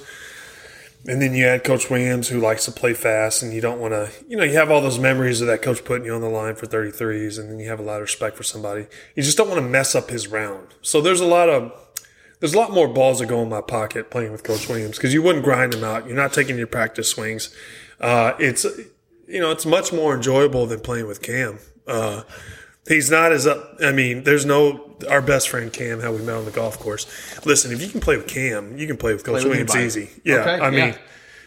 and 1.05 1.21
then 1.21 1.33
you 1.33 1.45
add 1.45 1.63
Coach 1.63 1.89
Williams, 1.89 2.29
who 2.29 2.39
likes 2.39 2.65
to 2.65 2.71
play 2.71 2.93
fast, 2.93 3.43
and 3.43 3.53
you 3.53 3.59
don't 3.59 3.79
want 3.79 3.93
to, 3.93 4.09
you 4.27 4.37
know, 4.37 4.43
you 4.43 4.53
have 4.53 4.71
all 4.71 4.79
those 4.79 4.99
memories 4.99 5.41
of 5.41 5.47
that 5.47 5.61
coach 5.61 5.83
putting 5.83 6.05
you 6.05 6.13
on 6.13 6.21
the 6.21 6.29
line 6.29 6.55
for 6.55 6.65
33s, 6.65 7.37
and 7.37 7.49
then 7.49 7.59
you 7.59 7.69
have 7.69 7.79
a 7.79 7.83
lot 7.83 7.95
of 7.95 8.03
respect 8.03 8.37
for 8.37 8.43
somebody. 8.43 8.87
You 9.15 9.23
just 9.23 9.37
don't 9.37 9.49
want 9.49 9.61
to 9.61 9.67
mess 9.67 9.95
up 9.95 10.09
his 10.09 10.27
round. 10.27 10.69
So 10.81 11.01
there's 11.01 11.19
a 11.19 11.25
lot 11.25 11.49
of 11.49 11.73
there's 12.39 12.53
a 12.53 12.57
lot 12.57 12.71
more 12.71 12.87
balls 12.87 13.19
that 13.19 13.27
go 13.27 13.41
in 13.41 13.49
my 13.49 13.61
pocket 13.61 14.11
playing 14.11 14.31
with 14.33 14.43
Coach 14.43 14.67
Williams 14.67 14.97
because 14.97 15.13
you 15.13 15.21
wouldn't 15.21 15.45
grind 15.45 15.73
them 15.73 15.83
out. 15.83 16.05
You're 16.05 16.15
not 16.15 16.33
taking 16.33 16.57
your 16.57 16.67
practice 16.67 17.09
swings. 17.09 17.55
Uh, 17.99 18.33
it's 18.39 18.65
you 19.27 19.39
know 19.39 19.51
it's 19.51 19.65
much 19.65 19.93
more 19.93 20.15
enjoyable 20.15 20.65
than 20.65 20.79
playing 20.79 21.07
with 21.07 21.21
Cam. 21.21 21.59
Uh, 21.87 22.23
he's 22.87 23.09
not 23.09 23.31
as 23.31 23.47
up. 23.47 23.77
I 23.81 23.91
mean, 23.91 24.23
there's 24.23 24.45
no 24.45 24.95
our 25.09 25.21
best 25.21 25.49
friend 25.49 25.71
Cam 25.71 25.99
how 25.99 26.11
we 26.11 26.21
met 26.21 26.35
on 26.35 26.45
the 26.45 26.51
golf 26.51 26.79
course. 26.79 27.05
Listen, 27.45 27.71
if 27.71 27.81
you 27.81 27.89
can 27.89 27.99
play 27.99 28.17
with 28.17 28.27
Cam, 28.27 28.77
you 28.77 28.87
can 28.87 28.97
play 28.97 29.13
with 29.13 29.23
Coach 29.23 29.41
play 29.41 29.49
Williams 29.49 29.73
with 29.73 29.83
easy. 29.83 30.09
Yeah, 30.23 30.35
okay, 30.37 30.63
I 30.63 30.69
mean, 30.69 30.95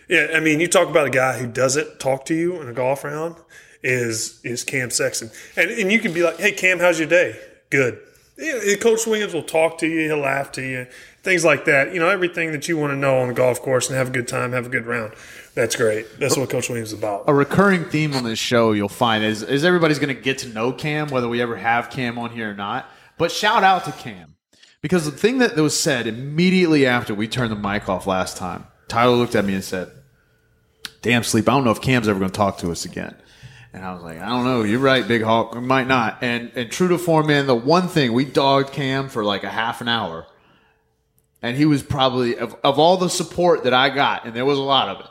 yeah. 0.09 0.29
yeah, 0.31 0.37
I 0.37 0.41
mean, 0.41 0.61
you 0.61 0.69
talk 0.69 0.89
about 0.89 1.07
a 1.07 1.11
guy 1.11 1.39
who 1.39 1.47
doesn't 1.47 1.99
talk 1.99 2.25
to 2.27 2.35
you 2.35 2.61
in 2.61 2.69
a 2.69 2.73
golf 2.73 3.05
round 3.05 3.37
is 3.83 4.41
is 4.45 4.65
Cam 4.65 4.91
Sexton, 4.91 5.31
and 5.57 5.71
and 5.71 5.93
you 5.93 6.01
can 6.01 6.13
be 6.13 6.23
like, 6.23 6.39
hey 6.39 6.53
Cam, 6.53 6.79
how's 6.79 6.99
your 6.99 7.09
day? 7.09 7.39
Good 7.71 8.01
yeah, 8.39 8.75
Coach 8.77 9.07
Williams 9.07 9.33
will 9.33 9.43
talk 9.43 9.79
to 9.79 9.87
you, 9.87 10.09
he'll 10.09 10.19
laugh 10.19 10.53
to 10.53 10.63
you, 10.63 10.87
things 11.27 11.45
like 11.45 11.67
that. 11.67 11.93
You 11.93 12.01
know, 12.01 12.09
everything 12.09 12.53
that 12.53 12.69
you 12.69 12.79
want 12.79 12.93
to 12.93 12.97
know 12.97 13.19
on 13.19 13.29
the 13.29 13.35
golf 13.35 13.61
course 13.61 13.89
and 13.89 13.99
have 13.99 14.09
a 14.09 14.11
good 14.11 14.27
time, 14.27 14.53
have 14.53 14.65
a 14.65 14.71
good 14.71 14.87
round. 14.87 15.13
That's 15.55 15.77
great. 15.77 16.19
That's 16.19 16.37
what 16.37 16.49
Coach 16.49 16.71
Williams 16.71 16.93
is 16.93 16.99
about. 16.99 17.25
A 17.27 17.35
recurring 17.35 17.85
theme 17.87 18.15
on 18.15 18.25
this 18.25 18.39
show 18.39 18.73
you'll 18.73 18.89
find 18.89 19.25
is, 19.25 19.43
is 19.43 19.65
everybody's 19.65 19.99
going 19.99 20.15
to 20.15 20.23
get 20.23 20.39
to 20.39 20.49
know 20.49 20.73
Cam, 20.73 21.09
whether 21.09 21.29
we 21.29 21.43
ever 21.43 21.57
have 21.57 21.91
Cam 21.91 22.19
on 22.19 22.31
here 22.31 22.51
or 22.51 22.55
not. 22.55 22.87
But 23.19 23.33
shout 23.33 23.65
out 23.65 23.85
to 23.85 23.93
Cam. 23.93 24.37
Because 24.81 25.05
the 25.05 25.11
thing 25.11 25.39
that 25.39 25.57
was 25.57 25.79
said 25.79 26.07
immediately 26.07 26.87
after 26.87 27.15
we 27.15 27.27
turned 27.27 27.51
the 27.51 27.57
mic 27.57 27.89
off 27.89 28.07
last 28.07 28.37
time, 28.37 28.67
Tyler 28.89 29.17
looked 29.17 29.35
at 29.35 29.45
me 29.45 29.55
and 29.55 29.65
said, 29.65 29.91
Damn, 31.03 31.23
sleep. 31.23 31.49
I 31.49 31.53
don't 31.53 31.65
know 31.65 31.71
if 31.71 31.81
Cam's 31.81 32.09
ever 32.09 32.19
going 32.19 32.31
to 32.31 32.37
talk 32.37 32.59
to 32.59 32.71
us 32.71 32.85
again. 32.85 33.17
And 33.73 33.85
I 33.85 33.93
was 33.93 34.03
like, 34.03 34.19
I 34.19 34.29
don't 34.29 34.45
know. 34.45 34.63
You're 34.63 34.81
right, 34.81 35.07
Big 35.07 35.23
Hawk. 35.23 35.55
We 35.55 35.61
might 35.61 35.87
not. 35.87 36.23
And 36.23 36.51
and 36.55 36.71
true 36.71 36.89
to 36.89 36.99
form, 36.99 37.27
man, 37.27 37.47
the 37.47 37.55
one 37.55 37.89
thing 37.89 38.13
we 38.13 38.25
dogged 38.25 38.73
Cam 38.73 39.09
for 39.09 39.23
like 39.23 39.45
a 39.45 39.51
half 39.51 39.81
an 39.81 39.89
hour, 39.89 40.27
and 41.43 41.57
he 41.57 41.65
was 41.65 41.83
probably 41.83 42.37
of, 42.37 42.57
of 42.65 42.79
all 42.79 42.97
the 42.97 43.09
support 43.09 43.65
that 43.65 43.75
I 43.75 43.91
got, 43.91 44.25
and 44.25 44.35
there 44.35 44.45
was 44.45 44.59
a 44.59 44.63
lot 44.63 44.89
of 44.89 45.01
it, 45.01 45.07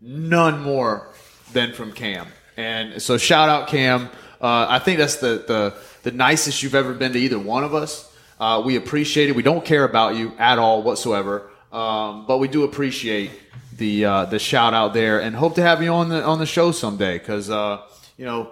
none 0.00 0.62
more 0.62 1.08
than 1.52 1.72
from 1.72 1.92
Cam. 1.92 2.26
And 2.56 3.00
so 3.00 3.16
shout 3.16 3.48
out 3.48 3.68
Cam. 3.68 4.10
Uh, 4.40 4.66
I 4.68 4.78
think 4.78 4.98
that's 4.98 5.16
the, 5.16 5.44
the 5.46 5.74
the 6.02 6.10
nicest 6.10 6.62
you've 6.62 6.74
ever 6.74 6.94
been 6.94 7.12
to 7.12 7.18
either 7.18 7.38
one 7.38 7.64
of 7.64 7.74
us. 7.74 8.06
Uh, 8.38 8.62
we 8.64 8.76
appreciate 8.76 9.28
it. 9.28 9.36
We 9.36 9.42
don't 9.42 9.64
care 9.64 9.84
about 9.84 10.16
you 10.16 10.32
at 10.38 10.58
all 10.58 10.82
whatsoever, 10.82 11.50
um, 11.72 12.26
but 12.26 12.38
we 12.38 12.48
do 12.48 12.64
appreciate 12.64 13.30
the 13.76 14.04
uh, 14.04 14.24
the 14.26 14.38
shout 14.38 14.74
out 14.74 14.94
there, 14.94 15.20
and 15.20 15.36
hope 15.36 15.54
to 15.56 15.62
have 15.62 15.82
you 15.82 15.90
on 15.90 16.08
the 16.08 16.22
on 16.24 16.38
the 16.38 16.46
show 16.46 16.72
someday 16.72 17.18
because 17.18 17.50
uh, 17.50 17.82
you 18.16 18.26
know, 18.26 18.50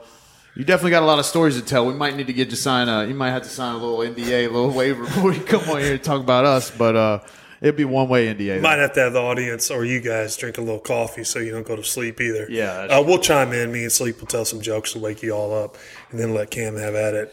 you 0.58 0.64
definitely 0.64 0.90
got 0.90 1.04
a 1.04 1.06
lot 1.06 1.20
of 1.20 1.24
stories 1.24 1.54
to 1.54 1.62
tell. 1.62 1.86
We 1.86 1.94
might 1.94 2.16
need 2.16 2.26
to 2.26 2.32
get 2.32 2.50
you 2.50 2.56
sign 2.56 2.88
a. 2.88 3.06
You 3.06 3.14
might 3.14 3.30
have 3.30 3.44
to 3.44 3.48
sign 3.48 3.76
a 3.76 3.78
little 3.78 3.98
NDA, 3.98 4.48
a 4.48 4.48
little 4.48 4.72
waiver 4.72 5.04
before 5.04 5.32
you 5.32 5.40
come 5.40 5.60
on 5.70 5.80
here 5.80 5.92
and 5.92 6.02
talk 6.02 6.20
about 6.20 6.44
us. 6.44 6.68
But 6.68 6.96
uh, 6.96 7.20
it'd 7.60 7.76
be 7.76 7.84
one 7.84 8.08
way 8.08 8.34
NDA. 8.34 8.60
Might 8.60 8.80
have 8.80 8.92
to 8.94 9.00
have 9.00 9.12
the 9.12 9.20
audience 9.20 9.70
or 9.70 9.84
you 9.84 10.00
guys 10.00 10.36
drink 10.36 10.58
a 10.58 10.60
little 10.60 10.80
coffee 10.80 11.22
so 11.22 11.38
you 11.38 11.52
don't 11.52 11.64
go 11.64 11.76
to 11.76 11.84
sleep 11.84 12.20
either. 12.20 12.48
Yeah, 12.50 12.72
uh, 12.90 13.04
we'll 13.06 13.20
chime 13.20 13.52
in. 13.52 13.70
Me 13.70 13.84
and 13.84 13.92
Sleep 13.92 14.18
will 14.18 14.26
tell 14.26 14.44
some 14.44 14.60
jokes 14.60 14.94
to 14.94 14.98
wake 14.98 15.22
you 15.22 15.30
all 15.30 15.54
up, 15.54 15.76
and 16.10 16.18
then 16.18 16.34
let 16.34 16.50
Cam 16.50 16.74
have 16.74 16.96
at 16.96 17.14
it. 17.14 17.32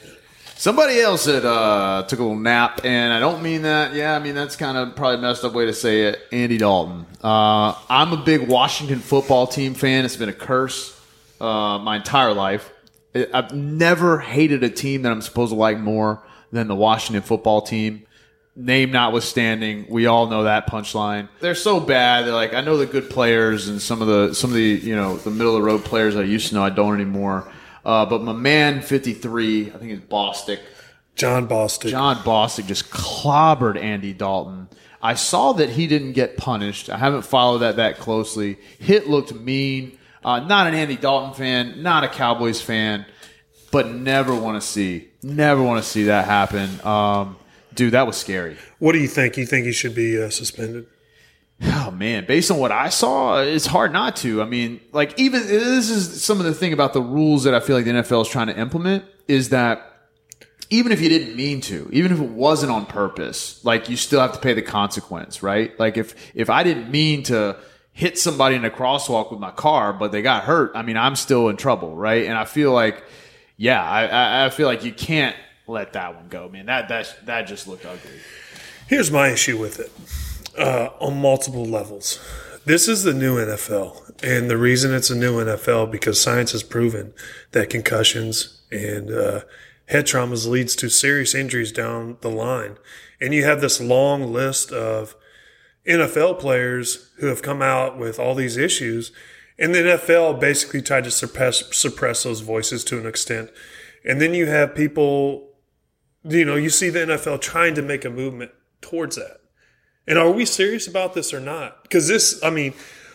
Somebody 0.58 1.00
else 1.00 1.26
that 1.26 1.44
uh, 1.46 2.04
took 2.04 2.20
a 2.20 2.22
little 2.22 2.38
nap, 2.38 2.82
and 2.86 3.12
I 3.12 3.20
don't 3.20 3.42
mean 3.42 3.64
that. 3.64 3.96
Yeah, 3.96 4.16
I 4.16 4.20
mean 4.20 4.36
that's 4.36 4.56
kind 4.56 4.78
of 4.78 4.96
probably 4.96 5.22
messed 5.22 5.44
up 5.44 5.54
way 5.54 5.66
to 5.66 5.74
say 5.74 6.04
it. 6.04 6.20
Andy 6.32 6.60
Dalton. 6.60 7.08
Uh, 7.24 7.74
I'm 7.90 8.14
a 8.14 8.24
big 8.24 8.48
Washington 8.48 9.00
football 9.00 9.48
team 9.48 9.74
fan. 9.74 10.06
It's 10.06 10.16
been 10.16 10.30
a 10.30 10.34
curse 10.34 10.96
uh, 11.42 11.80
my 11.80 11.96
entire 11.96 12.32
life. 12.32 12.72
I've 13.34 13.54
never 13.54 14.20
hated 14.20 14.64
a 14.64 14.70
team 14.70 15.04
that 15.04 15.12
I'm 15.12 15.22
supposed 15.22 15.52
to 15.52 15.56
like 15.56 15.80
more 15.80 16.24
than 16.52 16.68
the 16.68 16.76
Washington 16.76 17.24
football 17.24 17.62
team. 17.62 18.06
Name 18.58 18.92
notwithstanding, 18.92 19.86
we 19.90 20.06
all 20.06 20.28
know 20.28 20.44
that 20.44 20.68
punchline. 20.68 21.28
They're 21.42 21.56
so 21.56 21.80
bad. 21.80 22.26
They're 22.26 22.34
like 22.34 22.54
I 22.54 22.62
know 22.62 22.78
the 22.78 22.86
good 22.86 23.10
players 23.10 23.68
and 23.68 23.82
some 23.82 24.02
of 24.02 24.08
the 24.08 24.34
some 24.34 24.50
of 24.50 24.56
the 24.56 24.64
you 24.64 24.96
know 24.96 25.18
the 25.18 25.30
middle 25.30 25.56
of 25.56 25.62
the 25.62 25.66
road 25.66 25.84
players 25.84 26.16
I 26.16 26.22
used 26.22 26.50
to 26.50 26.56
know. 26.56 26.64
I 26.64 26.70
don't 26.70 26.96
anymore. 26.96 27.52
Uh, 27.84 28.06
but 28.06 28.24
my 28.24 28.34
man, 28.34 28.82
53, 28.82 29.68
I 29.68 29.78
think 29.78 29.92
it's 29.92 30.06
Bostic. 30.06 30.60
Jon 31.16 31.48
Bostic. 31.48 31.90
Jon 31.90 32.18
Bostic 32.18 32.66
just 32.66 32.90
clobbered 32.90 33.80
Andy 33.80 34.12
Dalton. 34.12 34.70
I 35.02 35.14
saw 35.14 35.54
that 35.54 35.70
he 35.70 35.86
didn't 35.86 36.14
get 36.14 36.36
punished. 36.36 36.90
I 36.90 36.98
haven't 36.98 37.22
followed 37.22 37.60
that 37.60 37.76
that 37.76 38.00
closely. 38.00 38.58
Hit 38.80 39.08
looked 39.08 39.34
mean. 39.34 40.00
Uh, 40.26 40.40
not 40.40 40.66
an 40.66 40.74
Andy 40.74 40.98
Dalton 40.98 41.36
fan, 41.36 41.84
not 41.84 42.04
a 42.04 42.08
Cowboys 42.08 42.60
fan, 42.60 43.06
but 43.70 43.90
never 43.90 44.34
want 44.34 44.60
to 44.60 44.68
see, 44.68 45.08
never 45.22 45.62
want 45.62 45.84
to 45.84 45.88
see 45.88 46.06
that 46.06 46.26
happen. 46.26 46.84
Um, 46.84 47.38
dude, 47.76 47.94
that 47.94 48.08
was 48.08 48.18
scary. 48.18 48.58
What 48.80 48.94
do 48.94 48.98
you 48.98 49.08
think? 49.08 49.38
You 49.38 49.46
think 49.46 49.68
he 49.68 49.72
should 49.72 49.94
be 49.94 50.20
uh, 50.20 50.32
suspended? 50.32 50.88
Oh 51.62 51.92
man, 51.92 52.26
based 52.26 52.50
on 52.50 52.58
what 52.58 52.72
I 52.72 52.90
saw, 52.90 53.40
it's 53.44 53.68
hard 53.68 53.94
not 53.94 54.16
to. 54.18 54.42
I 54.42 54.46
mean, 54.46 54.82
like 54.92 55.14
even 55.20 55.46
this 55.46 55.92
is 55.92 56.24
some 56.24 56.40
of 56.40 56.46
the 56.46 56.56
thing 56.56 56.74
about 56.74 56.94
the 56.94 57.04
rules 57.04 57.44
that 57.44 57.54
I 57.54 57.60
feel 57.60 57.76
like 57.76 57.86
the 57.86 57.92
NFL 57.92 58.24
is 58.24 58.28
trying 58.28 58.48
to 58.48 58.58
implement 58.58 59.06
is 59.28 59.50
that 59.50 60.10
even 60.72 60.92
if 60.92 61.02
you 61.02 61.08
didn't 61.08 61.36
mean 61.36 61.62
to, 61.62 61.88
even 61.94 62.12
if 62.12 62.20
it 62.20 62.30
wasn't 62.30 62.72
on 62.72 62.88
purpose, 62.88 63.64
like 63.64 63.90
you 63.90 63.96
still 63.96 64.22
have 64.22 64.34
to 64.34 64.40
pay 64.40 64.54
the 64.54 64.64
consequence, 64.64 65.44
right? 65.44 65.80
Like 65.80 65.98
if 65.98 66.16
if 66.34 66.50
I 66.50 66.64
didn't 66.64 66.90
mean 66.90 67.22
to 67.24 67.58
hit 67.96 68.20
somebody 68.20 68.58
in 68.58 68.66
a 68.66 68.70
crosswalk 68.70 69.32
with 69.32 69.40
my 69.40 69.52
car, 69.52 69.94
but 69.94 70.12
they 70.12 70.22
got 70.22 70.44
hurt, 70.44 70.74
I 70.76 70.82
mean, 70.82 70.98
I'm 70.98 71.16
still 71.16 71.48
in 71.48 71.56
trouble, 71.56 71.96
right? 71.96 72.26
And 72.26 72.38
I 72.38 72.44
feel 72.44 72.74
like, 72.74 73.02
yeah, 73.56 73.82
I, 73.82 74.46
I 74.46 74.50
feel 74.50 74.68
like 74.68 74.84
you 74.84 74.92
can't 74.92 75.34
let 75.66 75.94
that 75.94 76.14
one 76.14 76.28
go, 76.28 76.50
man. 76.50 76.66
That 76.66 76.90
that 76.90 77.16
that 77.24 77.44
just 77.44 77.70
looked 77.70 77.86
ugly. 77.86 78.12
Here's 78.88 79.10
my 79.10 79.30
issue 79.30 79.58
with 79.58 79.80
it 79.80 79.92
uh, 80.60 80.90
on 81.00 81.22
multiple 81.22 81.64
levels. 81.64 82.20
This 82.66 82.90
is 82.90 83.04
the 83.04 83.14
new 83.14 83.38
NFL, 83.38 84.22
and 84.22 84.50
the 84.50 84.58
reason 84.58 84.94
it's 84.94 85.10
a 85.10 85.16
new 85.16 85.42
NFL 85.44 85.90
because 85.90 86.20
science 86.20 86.52
has 86.52 86.64
proven 86.64 87.14
that 87.52 87.70
concussions 87.70 88.62
and 88.72 89.10
uh, 89.10 89.42
head 89.88 90.06
traumas 90.06 90.46
leads 90.48 90.76
to 90.76 90.90
serious 90.90 91.34
injuries 91.34 91.72
down 91.72 92.18
the 92.20 92.30
line, 92.30 92.76
and 93.22 93.34
you 93.34 93.46
have 93.46 93.62
this 93.62 93.80
long 93.80 94.34
list 94.34 94.74
of 94.74 95.16
NFL 95.88 96.40
players 96.40 97.12
who 97.20 97.28
have 97.28 97.42
come 97.42 97.62
out 97.62 97.98
with 97.98 98.20
all 98.20 98.36
these 98.36 98.58
issues, 98.58 99.12
and 99.58 99.74
the 99.74 99.80
NFL 99.80 100.40
basically 100.40 100.82
tried 100.82 101.04
to 101.06 101.12
suppress 101.12 101.64
suppress 101.76 102.24
those 102.24 102.42
voices 102.42 102.84
to 102.86 103.00
an 103.00 103.06
extent. 103.06 103.52
And 104.04 104.22
then 104.22 104.34
you 104.34 104.46
have 104.48 104.76
people, 104.76 105.50
you 106.24 106.46
know, 106.46 106.56
you 106.56 106.70
see 106.70 106.90
the 106.90 107.00
NFL 107.00 107.42
trying 107.42 107.76
to 107.76 107.82
make 107.82 108.06
a 108.06 108.10
movement 108.10 108.52
towards 108.82 109.16
that. 109.16 109.38
And 110.08 110.20
are 110.20 110.32
we 110.32 110.46
serious 110.46 110.88
about 110.88 111.14
this 111.14 111.34
or 111.34 111.40
not? 111.40 111.84
Because 111.84 112.08
this, 112.08 112.40
I 112.44 112.50
mean, 112.50 112.74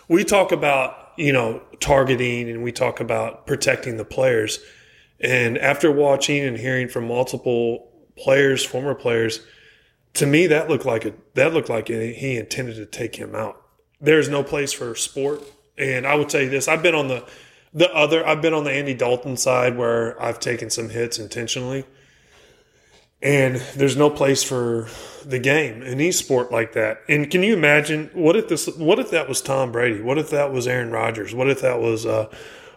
we 0.08 0.24
talk 0.24 0.50
about, 0.50 1.12
you 1.16 1.32
know, 1.32 1.62
targeting 1.78 2.50
and 2.50 2.62
we 2.64 2.72
talk 2.72 2.98
about 3.00 3.46
protecting 3.46 3.96
the 3.96 4.04
players. 4.04 4.58
And 5.20 5.58
after 5.58 5.92
watching 5.92 6.42
and 6.42 6.56
hearing 6.56 6.88
from 6.88 7.06
multiple 7.06 7.92
players, 8.16 8.64
former 8.64 8.94
players, 8.94 9.40
to 10.14 10.26
me 10.26 10.46
that 10.48 10.68
looked 10.68 10.84
like 10.84 11.04
a 11.04 11.14
that 11.34 11.52
looked 11.54 11.68
like 11.68 11.88
he 11.88 12.36
intended 12.36 12.76
to 12.76 12.86
take 12.86 13.16
him 13.16 13.34
out. 13.34 13.62
There's 14.00 14.28
no 14.28 14.42
place 14.42 14.72
for 14.72 14.94
sport. 14.94 15.42
And 15.78 16.06
I 16.06 16.14
would 16.14 16.28
tell 16.28 16.42
you 16.42 16.50
this: 16.50 16.68
I've 16.68 16.82
been 16.82 16.94
on 16.94 17.08
the 17.08 17.24
the 17.72 17.92
other, 17.94 18.26
I've 18.26 18.42
been 18.42 18.54
on 18.54 18.64
the 18.64 18.72
Andy 18.72 18.94
Dalton 18.94 19.36
side 19.36 19.76
where 19.76 20.20
I've 20.20 20.40
taken 20.40 20.70
some 20.70 20.88
hits 20.88 21.18
intentionally, 21.18 21.84
and 23.22 23.56
there's 23.76 23.96
no 23.96 24.10
place 24.10 24.42
for 24.42 24.88
the 25.24 25.38
game 25.38 25.82
in 25.82 26.12
sport 26.12 26.50
like 26.50 26.72
that. 26.72 27.00
And 27.08 27.30
can 27.30 27.42
you 27.42 27.54
imagine 27.54 28.10
what 28.12 28.36
if 28.36 28.48
this? 28.48 28.66
What 28.76 28.98
if 28.98 29.10
that 29.10 29.28
was 29.28 29.40
Tom 29.40 29.70
Brady? 29.70 30.02
What 30.02 30.18
if 30.18 30.30
that 30.30 30.52
was 30.52 30.66
Aaron 30.66 30.90
Rodgers? 30.90 31.34
What 31.34 31.48
if 31.48 31.60
that 31.60 31.80
was 31.80 32.04
uh, 32.04 32.28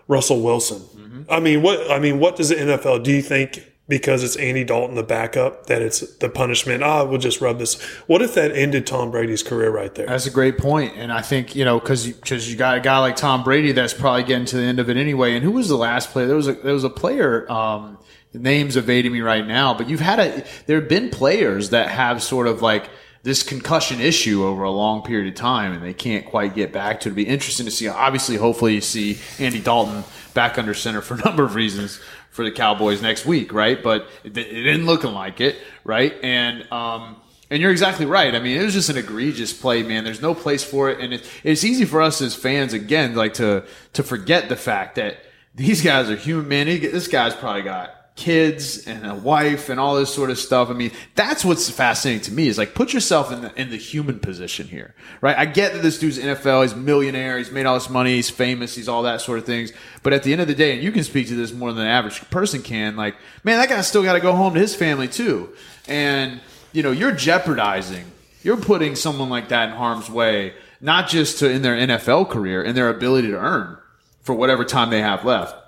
Russell 0.08 0.41
Wilson? 0.41 0.80
Mm-hmm. 0.80 1.24
I 1.30 1.39
mean, 1.39 1.62
what 1.62 1.89
I 1.89 2.00
mean, 2.00 2.19
what 2.19 2.36
does 2.36 2.50
the 2.50 2.56
NFL? 2.56 3.04
Do 3.04 3.12
you 3.12 3.22
think 3.22 3.73
because 3.88 4.24
it's 4.24 4.38
Andy 4.38 4.63
Dalton, 4.63 4.96
the 4.96 5.04
backup, 5.04 5.65
that 5.65 5.82
it's 5.82 6.00
the 6.17 6.30
punishment. 6.30 6.84
Ah, 6.84 7.04
we'll 7.04 7.19
just 7.19 7.41
rub 7.41 7.60
this. 7.60 7.82
What 8.08 8.22
if 8.22 8.34
that 8.36 8.52
ended 8.56 8.88
Tom 8.88 9.12
Brady's 9.12 9.43
career 9.43 9.69
right 9.69 9.93
there? 9.93 10.08
That's 10.08 10.26
a 10.26 10.32
great 10.32 10.58
point, 10.58 10.93
and 10.96 11.12
I 11.12 11.22
think 11.22 11.56
you 11.56 11.65
know 11.65 11.80
because 11.80 12.08
because 12.08 12.50
you, 12.50 12.58
got 12.58 12.78
a 12.78 12.82
guy 12.82 13.00
like 13.00 13.15
Tom 13.15 13.43
Brady 13.43 13.74
that's 13.74 13.93
probably 13.93 14.24
getting 14.24 14.46
to 14.46 14.58
the 14.58 14.63
end 14.63 14.80
of 14.80 14.89
it 14.89 14.98
anyway. 14.98 15.36
And 15.36 15.43
who 15.43 15.52
was 15.52 15.67
the 15.67 15.78
last 15.78 16.12
player? 16.12 16.28
There 16.28 16.36
was 16.36 16.48
a 16.48 16.54
there 16.54 16.74
was 16.74 16.84
a 16.84 16.89
player. 16.89 17.52
Um, 17.52 17.98
names 18.36 18.76
evading 18.76 19.12
me 19.12 19.22
right 19.22 19.46
now, 19.46 19.74
but 19.74 19.88
you've 19.88 20.00
had 20.00 20.19
a. 20.19 20.43
There 20.65 20.80
have 20.80 20.89
been 20.89 21.10
players 21.10 21.69
that 21.69 21.89
have 21.89 22.24
sort 22.24 22.48
of 22.48 22.62
like 22.62 22.89
this 23.22 23.43
concussion 23.43 24.02
issue 24.02 24.43
over 24.43 24.63
a 24.63 24.72
long 24.72 25.04
period 25.04 25.28
of 25.28 25.36
time, 25.36 25.72
and 25.72 25.84
they 25.84 25.93
can't 25.93 26.26
quite 26.26 26.56
get 26.56 26.74
back 26.74 27.02
to 27.02 27.10
it. 27.10 27.12
It'd 27.12 27.15
be 27.15 27.28
interesting 27.28 27.65
to 27.65 27.72
see. 27.72 27.88
Obviously, 27.88 28.38
hopefully, 28.38 28.74
you 28.76 28.82
see 28.82 29.19
Andy 29.39 29.62
Dalton 29.62 30.04
back 30.34 30.58
under 30.58 30.74
center 30.74 31.02
for 31.02 31.13
a 31.13 31.17
number 31.26 31.43
of 31.43 31.54
reasons 31.54 32.00
for 32.34 32.43
the 32.43 32.52
Cowboys 32.52 33.02
next 33.02 33.26
week, 33.26 33.54
right? 33.54 33.82
But 33.82 34.10
it, 34.24 34.36
it 34.36 34.63
didn't 34.63 34.86
looking 34.86 35.13
like 35.13 35.39
it, 35.39 35.56
right? 35.86 36.13
And 36.22 36.69
um, 36.72 37.15
and 37.50 37.62
you're 37.62 37.72
exactly 37.72 38.08
right. 38.08 38.34
I 38.34 38.39
mean, 38.39 38.60
it 38.60 38.63
was 38.63 38.74
just 38.74 38.89
an 38.89 38.98
egregious 38.98 39.54
play, 39.54 39.84
man. 39.84 40.04
There's 40.04 40.22
no 40.22 40.34
place 40.34 40.63
for 40.63 40.89
it, 40.89 41.00
and 41.00 41.13
it, 41.13 41.30
it's 41.43 41.63
easy 41.63 41.86
for 41.86 42.02
us 42.02 42.22
as 42.22 42.36
fans 42.36 42.74
again, 42.74 43.15
like 43.15 43.36
to 43.36 43.65
to 43.93 44.04
forget 44.04 44.50
the 44.50 44.56
fact 44.56 44.96
that 44.96 45.17
these 45.54 45.82
guys 45.82 46.10
are 46.10 46.15
human. 46.15 46.50
Man, 46.50 46.65
this 46.65 47.08
guy's 47.08 47.36
probably 47.36 47.62
got 47.62 47.96
kids 48.15 48.86
and 48.86 49.08
a 49.08 49.15
wife 49.15 49.69
and 49.69 49.80
all 49.80 49.95
this 49.95 50.13
sort 50.13 50.30
of 50.30 50.38
stuff. 50.38 50.69
I 50.69 50.73
mean, 50.73 50.91
that's 51.15 51.43
what's 51.43 51.69
fascinating 51.69 52.21
to 52.21 52.32
me 52.32 52.47
is 52.47 52.60
like 52.60 52.76
put 52.76 52.93
yourself 52.93 53.32
in 53.32 53.41
the 53.41 53.60
in 53.60 53.71
the 53.71 53.78
human 53.78 54.19
position 54.19 54.67
here, 54.67 54.93
right? 55.21 55.36
I 55.38 55.45
get 55.45 55.73
that 55.73 55.82
this 55.82 55.97
dude's 55.97 56.19
NFL, 56.19 56.62
he's 56.62 56.76
millionaire, 56.76 57.38
he's 57.39 57.52
made 57.52 57.65
all 57.65 57.73
this 57.73 57.89
money, 57.89 58.15
he's 58.15 58.30
famous, 58.30 58.76
he's 58.76 58.88
all 58.88 59.04
that 59.04 59.21
sort 59.21 59.39
of 59.39 59.45
things. 59.45 59.73
But 60.04 60.13
at 60.13 60.23
the 60.23 60.32
end 60.32 60.41
of 60.41 60.47
the 60.47 60.56
day, 60.56 60.73
and 60.73 60.84
you 60.84 60.91
can 60.91 61.04
speak 61.04 61.28
to 61.30 61.36
this 61.36 61.52
more 61.52 61.73
than 61.73 61.84
the 61.84 61.89
average 61.89 62.21
person 62.30 62.62
can, 62.62 62.95
like, 62.95 63.15
man, 63.43 63.58
that 63.58 63.69
guy 63.69 63.82
still 63.82 64.04
got 64.04 64.13
to 64.13 64.19
go 64.19 64.34
home 64.34 64.54
to 64.54 64.60
his 64.60 64.76
family 64.76 65.08
too, 65.08 65.49
and 65.88 66.39
you 66.71 66.84
know, 66.84 66.91
you're 66.91 67.12
jeopardizing, 67.12 68.06
you're 68.43 68.58
putting 68.58 68.95
someone 68.95 69.30
like 69.30 69.49
that 69.49 69.69
in 69.69 69.76
harm's 69.76 70.10
way, 70.10 70.54
not 70.82 71.08
just 71.10 71.39
to 71.39 71.49
in 71.49 71.63
their 71.63 71.76
NFL 71.76 72.30
career 72.30 72.62
and 72.62 72.78
their 72.78 72.89
ability 72.89 73.30
to 73.30 73.38
earn 73.38 73.78
for 74.21 74.36
whatever 74.36 74.63
time 74.63 74.91
they 74.91 75.02
have 75.02 75.26
left 75.26 75.62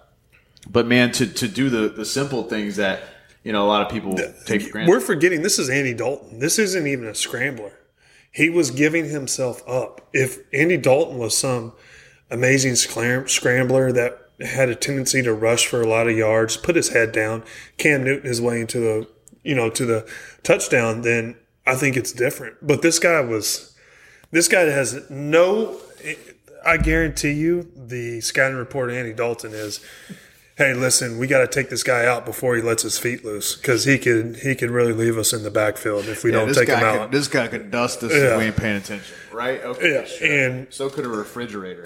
but 0.69 0.87
man, 0.87 1.11
to 1.13 1.27
to 1.27 1.47
do 1.47 1.69
the 1.69 1.89
the 1.89 2.05
simple 2.05 2.43
things 2.43 2.75
that 2.77 3.03
you 3.43 3.51
know 3.51 3.65
a 3.65 3.67
lot 3.67 3.81
of 3.81 3.89
people 3.89 4.15
take 4.45 4.63
for 4.63 4.69
granted. 4.71 4.89
We're 4.89 4.99
forgetting 4.99 5.41
this 5.41 5.59
is 5.59 5.69
Andy 5.69 5.93
Dalton. 5.93 6.39
This 6.39 6.59
isn't 6.59 6.87
even 6.87 7.07
a 7.07 7.15
scrambler. 7.15 7.79
He 8.31 8.49
was 8.49 8.71
giving 8.71 9.09
himself 9.09 9.67
up. 9.67 10.01
If 10.11 10.39
Andy 10.53 10.77
Dalton 10.77 11.17
was 11.17 11.37
some 11.37 11.73
amazing 12.29 12.75
scrambler 12.75 13.91
that 13.91 14.29
had 14.41 14.67
a 14.67 14.75
tendency 14.75 15.21
to 15.21 15.33
rush 15.33 15.65
for 15.65 15.81
a 15.81 15.87
lot 15.87 16.09
of 16.09 16.17
yards, 16.17 16.57
put 16.57 16.75
his 16.75 16.89
head 16.89 17.11
down, 17.11 17.43
Cam 17.77 18.03
Newton 18.03 18.27
his 18.27 18.41
way 18.41 18.61
into 18.61 18.79
the 18.79 19.07
you 19.43 19.55
know 19.55 19.69
to 19.69 19.85
the 19.85 20.09
touchdown, 20.43 21.01
then 21.01 21.37
I 21.65 21.75
think 21.75 21.95
it's 21.95 22.11
different. 22.11 22.57
But 22.61 22.81
this 22.81 22.99
guy 22.99 23.21
was 23.21 23.75
this 24.31 24.47
guy 24.47 24.61
has 24.61 25.09
no. 25.09 25.79
I 26.65 26.77
guarantee 26.77 27.31
you, 27.31 27.71
the 27.75 28.21
scouting 28.21 28.57
report 28.57 28.89
Andy 28.89 29.13
Dalton 29.13 29.53
is 29.53 29.85
hey, 30.55 30.73
listen, 30.73 31.17
we 31.17 31.27
got 31.27 31.39
to 31.39 31.47
take 31.47 31.69
this 31.69 31.83
guy 31.83 32.05
out 32.05 32.25
before 32.25 32.55
he 32.55 32.61
lets 32.61 32.83
his 32.83 32.97
feet 32.97 33.25
loose 33.25 33.55
because 33.55 33.83
he 33.85 33.97
could 33.97 34.37
he 34.37 34.55
could 34.55 34.71
really 34.71 34.93
leave 34.93 35.17
us 35.17 35.33
in 35.33 35.43
the 35.43 35.51
backfield 35.51 36.05
if 36.05 36.23
we 36.23 36.31
yeah, 36.31 36.39
don't 36.39 36.53
take 36.53 36.69
him 36.69 36.79
out. 36.79 36.99
Could, 36.99 37.11
this 37.11 37.27
guy 37.27 37.47
could 37.47 37.71
dust 37.71 38.03
us 38.03 38.11
yeah. 38.11 38.33
if 38.33 38.37
we 38.37 38.45
ain't 38.45 38.57
paying 38.57 38.77
attention, 38.77 39.15
right? 39.31 39.61
Okay, 39.61 39.93
yeah, 39.93 40.05
sure. 40.05 40.27
and 40.27 40.73
so 40.73 40.89
could 40.89 41.05
a 41.05 41.09
refrigerator. 41.09 41.85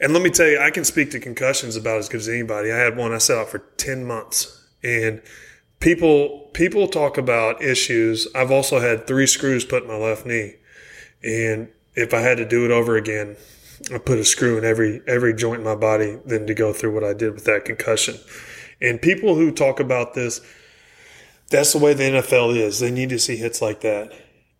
And 0.00 0.12
let 0.12 0.22
me 0.22 0.30
tell 0.30 0.46
you, 0.46 0.60
I 0.60 0.70
can 0.70 0.84
speak 0.84 1.10
to 1.12 1.20
concussions 1.20 1.74
about 1.74 1.98
as 1.98 2.08
good 2.08 2.20
as 2.20 2.28
anybody. 2.28 2.70
I 2.70 2.76
had 2.76 2.96
one 2.96 3.12
I 3.12 3.18
set 3.18 3.38
out 3.38 3.48
for 3.48 3.58
ten 3.76 4.04
months, 4.04 4.64
and 4.82 5.22
people 5.80 6.50
people 6.52 6.88
talk 6.88 7.18
about 7.18 7.62
issues. 7.62 8.28
I've 8.34 8.50
also 8.50 8.80
had 8.80 9.06
three 9.06 9.26
screws 9.26 9.64
put 9.64 9.82
in 9.84 9.88
my 9.88 9.96
left 9.96 10.26
knee, 10.26 10.56
and 11.22 11.68
if 11.94 12.14
I 12.14 12.20
had 12.20 12.38
to 12.38 12.44
do 12.44 12.64
it 12.64 12.70
over 12.70 12.96
again, 12.96 13.36
I 13.92 13.98
put 13.98 14.18
a 14.18 14.24
screw 14.24 14.58
in 14.58 14.64
every 14.64 15.02
every 15.06 15.34
joint 15.34 15.60
in 15.60 15.64
my 15.64 15.74
body 15.74 16.18
than 16.24 16.46
to 16.46 16.54
go 16.54 16.72
through 16.72 16.94
what 16.94 17.04
I 17.04 17.12
did 17.12 17.34
with 17.34 17.44
that 17.44 17.64
concussion. 17.64 18.16
And 18.80 19.00
people 19.00 19.34
who 19.34 19.50
talk 19.50 19.80
about 19.80 20.14
this, 20.14 20.40
that's 21.50 21.72
the 21.72 21.78
way 21.78 21.94
the 21.94 22.04
NFL 22.04 22.56
is. 22.56 22.78
They 22.78 22.90
need 22.90 23.08
to 23.10 23.18
see 23.18 23.36
hits 23.36 23.62
like 23.62 23.80
that. 23.80 24.12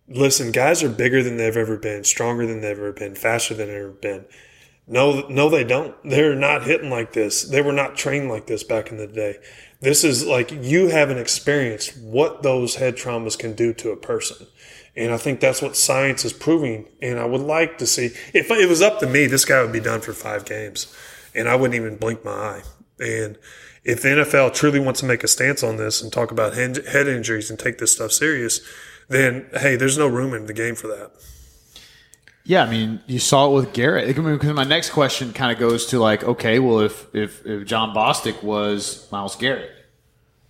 Listen, 0.08 0.52
guys 0.52 0.82
are 0.82 0.88
bigger 0.88 1.22
than 1.22 1.36
they've 1.36 1.56
ever 1.56 1.76
been, 1.76 2.02
stronger 2.02 2.46
than 2.46 2.60
they've 2.60 2.70
ever 2.78 2.92
been, 2.92 3.14
faster 3.14 3.54
than 3.54 3.68
they've 3.68 3.76
ever 3.76 3.90
been. 3.90 4.24
No, 4.86 5.28
no, 5.28 5.50
they 5.50 5.64
don't. 5.64 5.94
They're 6.02 6.34
not 6.34 6.64
hitting 6.64 6.88
like 6.88 7.12
this. 7.12 7.42
They 7.42 7.60
were 7.60 7.72
not 7.72 7.96
trained 7.96 8.30
like 8.30 8.46
this 8.46 8.64
back 8.64 8.90
in 8.90 8.96
the 8.96 9.06
day. 9.06 9.36
This 9.80 10.02
is 10.02 10.26
like 10.26 10.50
you 10.50 10.88
haven't 10.88 11.18
experienced 11.18 11.96
what 11.98 12.42
those 12.42 12.76
head 12.76 12.96
traumas 12.96 13.38
can 13.38 13.52
do 13.52 13.74
to 13.74 13.90
a 13.90 13.96
person. 13.96 14.46
And 14.98 15.14
I 15.14 15.16
think 15.16 15.38
that's 15.38 15.62
what 15.62 15.76
science 15.76 16.24
is 16.24 16.32
proving. 16.32 16.88
And 17.00 17.20
I 17.20 17.24
would 17.24 17.40
like 17.40 17.78
to 17.78 17.86
see, 17.86 18.06
if 18.34 18.50
it 18.50 18.68
was 18.68 18.82
up 18.82 18.98
to 18.98 19.06
me, 19.06 19.26
this 19.26 19.44
guy 19.44 19.62
would 19.62 19.72
be 19.72 19.80
done 19.80 20.00
for 20.00 20.12
five 20.12 20.44
games 20.44 20.92
and 21.34 21.48
I 21.48 21.54
wouldn't 21.54 21.76
even 21.76 21.96
blink 21.96 22.24
my 22.24 22.32
eye. 22.32 22.62
And 22.98 23.38
if 23.84 24.02
the 24.02 24.08
NFL 24.08 24.54
truly 24.54 24.80
wants 24.80 24.98
to 25.00 25.06
make 25.06 25.22
a 25.22 25.28
stance 25.28 25.62
on 25.62 25.76
this 25.76 26.02
and 26.02 26.12
talk 26.12 26.32
about 26.32 26.54
head 26.54 27.06
injuries 27.06 27.48
and 27.48 27.58
take 27.58 27.78
this 27.78 27.92
stuff 27.92 28.10
serious, 28.10 28.60
then 29.08 29.46
hey, 29.52 29.76
there's 29.76 29.96
no 29.96 30.08
room 30.08 30.34
in 30.34 30.46
the 30.46 30.52
game 30.52 30.74
for 30.74 30.88
that. 30.88 31.12
Yeah, 32.44 32.64
I 32.64 32.70
mean, 32.70 33.00
you 33.06 33.20
saw 33.20 33.50
it 33.50 33.54
with 33.54 33.72
Garrett. 33.74 34.08
Because 34.16 34.54
my 34.54 34.64
next 34.64 34.90
question 34.90 35.32
kind 35.32 35.52
of 35.52 35.58
goes 35.58 35.86
to 35.86 36.00
like, 36.00 36.24
okay, 36.24 36.58
well, 36.58 36.80
if 36.80 37.14
if 37.14 37.46
if 37.46 37.66
Jon 37.66 37.94
Bostic 37.94 38.42
was 38.42 39.06
Myles 39.12 39.36
Garrett, 39.36 39.70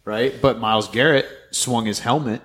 right? 0.05 0.35
But 0.41 0.59
Myles 0.59 0.89
Garrett 0.89 1.27
swung 1.51 1.87
his 1.87 1.99
helmet 1.99 2.41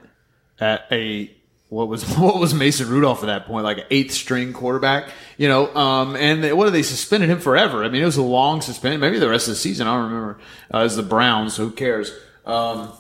at 0.60 0.86
a 0.92 1.32
what 1.74 1.88
was 1.88 2.04
what 2.18 2.40
was 2.40 2.54
Mason 2.54 2.88
Rudolph 2.88 3.24
at 3.24 3.28
that 3.28 3.46
point, 3.46 3.64
like 3.64 3.80
an 3.80 3.86
eighth 3.90 4.14
string 4.14 4.54
quarterback, 4.54 5.10
you 5.38 5.48
know? 5.48 5.74
Um, 5.76 6.16
and 6.16 6.44
they, 6.44 6.54
what 6.54 6.66
did 6.66 6.74
they 6.74 6.84
suspended 6.84 7.30
him 7.30 7.40
forever? 7.40 7.84
I 7.84 7.90
mean, 7.90 8.02
it 8.02 8.06
was 8.06 8.18
a 8.18 8.22
long 8.24 8.62
suspension, 8.62 9.02
maybe 9.02 9.20
the 9.20 9.30
rest 9.30 9.48
of 9.48 9.54
the 9.54 9.60
season. 9.60 9.88
I 9.88 9.96
don't 9.96 10.12
remember. 10.12 10.40
Uh, 10.74 10.80
as 10.80 10.96
the 10.96 11.04
Browns, 11.04 11.58
who 11.58 11.72
cares? 11.72 12.12
Um, 12.46 12.92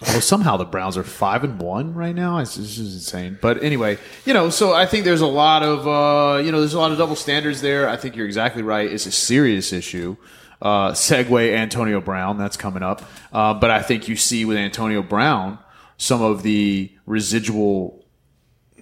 well, 0.00 0.20
somehow 0.20 0.56
the 0.56 0.64
Browns 0.64 0.96
are 0.96 1.02
five 1.02 1.42
and 1.42 1.60
one 1.60 1.92
right 1.92 2.14
now. 2.14 2.38
It's 2.38 2.56
just 2.56 2.78
insane. 2.78 3.36
But 3.40 3.64
anyway, 3.64 3.98
you 4.24 4.32
know, 4.32 4.48
so 4.48 4.72
I 4.72 4.86
think 4.86 5.04
there's 5.04 5.20
a 5.20 5.26
lot 5.26 5.64
of 5.64 5.88
uh, 5.88 6.38
you 6.38 6.52
know, 6.52 6.60
there's 6.60 6.74
a 6.74 6.78
lot 6.78 6.92
of 6.92 6.98
double 6.98 7.16
standards 7.16 7.60
there. 7.60 7.88
I 7.88 7.96
think 7.96 8.14
you're 8.14 8.26
exactly 8.26 8.62
right. 8.62 8.90
It's 8.90 9.06
a 9.06 9.12
serious 9.12 9.72
issue. 9.72 10.16
Uh, 10.62 10.90
segue 10.90 11.52
Antonio 11.52 12.00
Brown, 12.00 12.36
that's 12.38 12.56
coming 12.56 12.82
up. 12.82 13.02
Uh, 13.32 13.54
but 13.54 13.70
I 13.70 13.82
think 13.82 14.08
you 14.08 14.16
see 14.16 14.44
with 14.44 14.56
Antonio 14.56 15.02
Brown 15.02 15.58
some 15.98 16.22
of 16.22 16.42
the 16.42 16.90
residual 17.04 18.06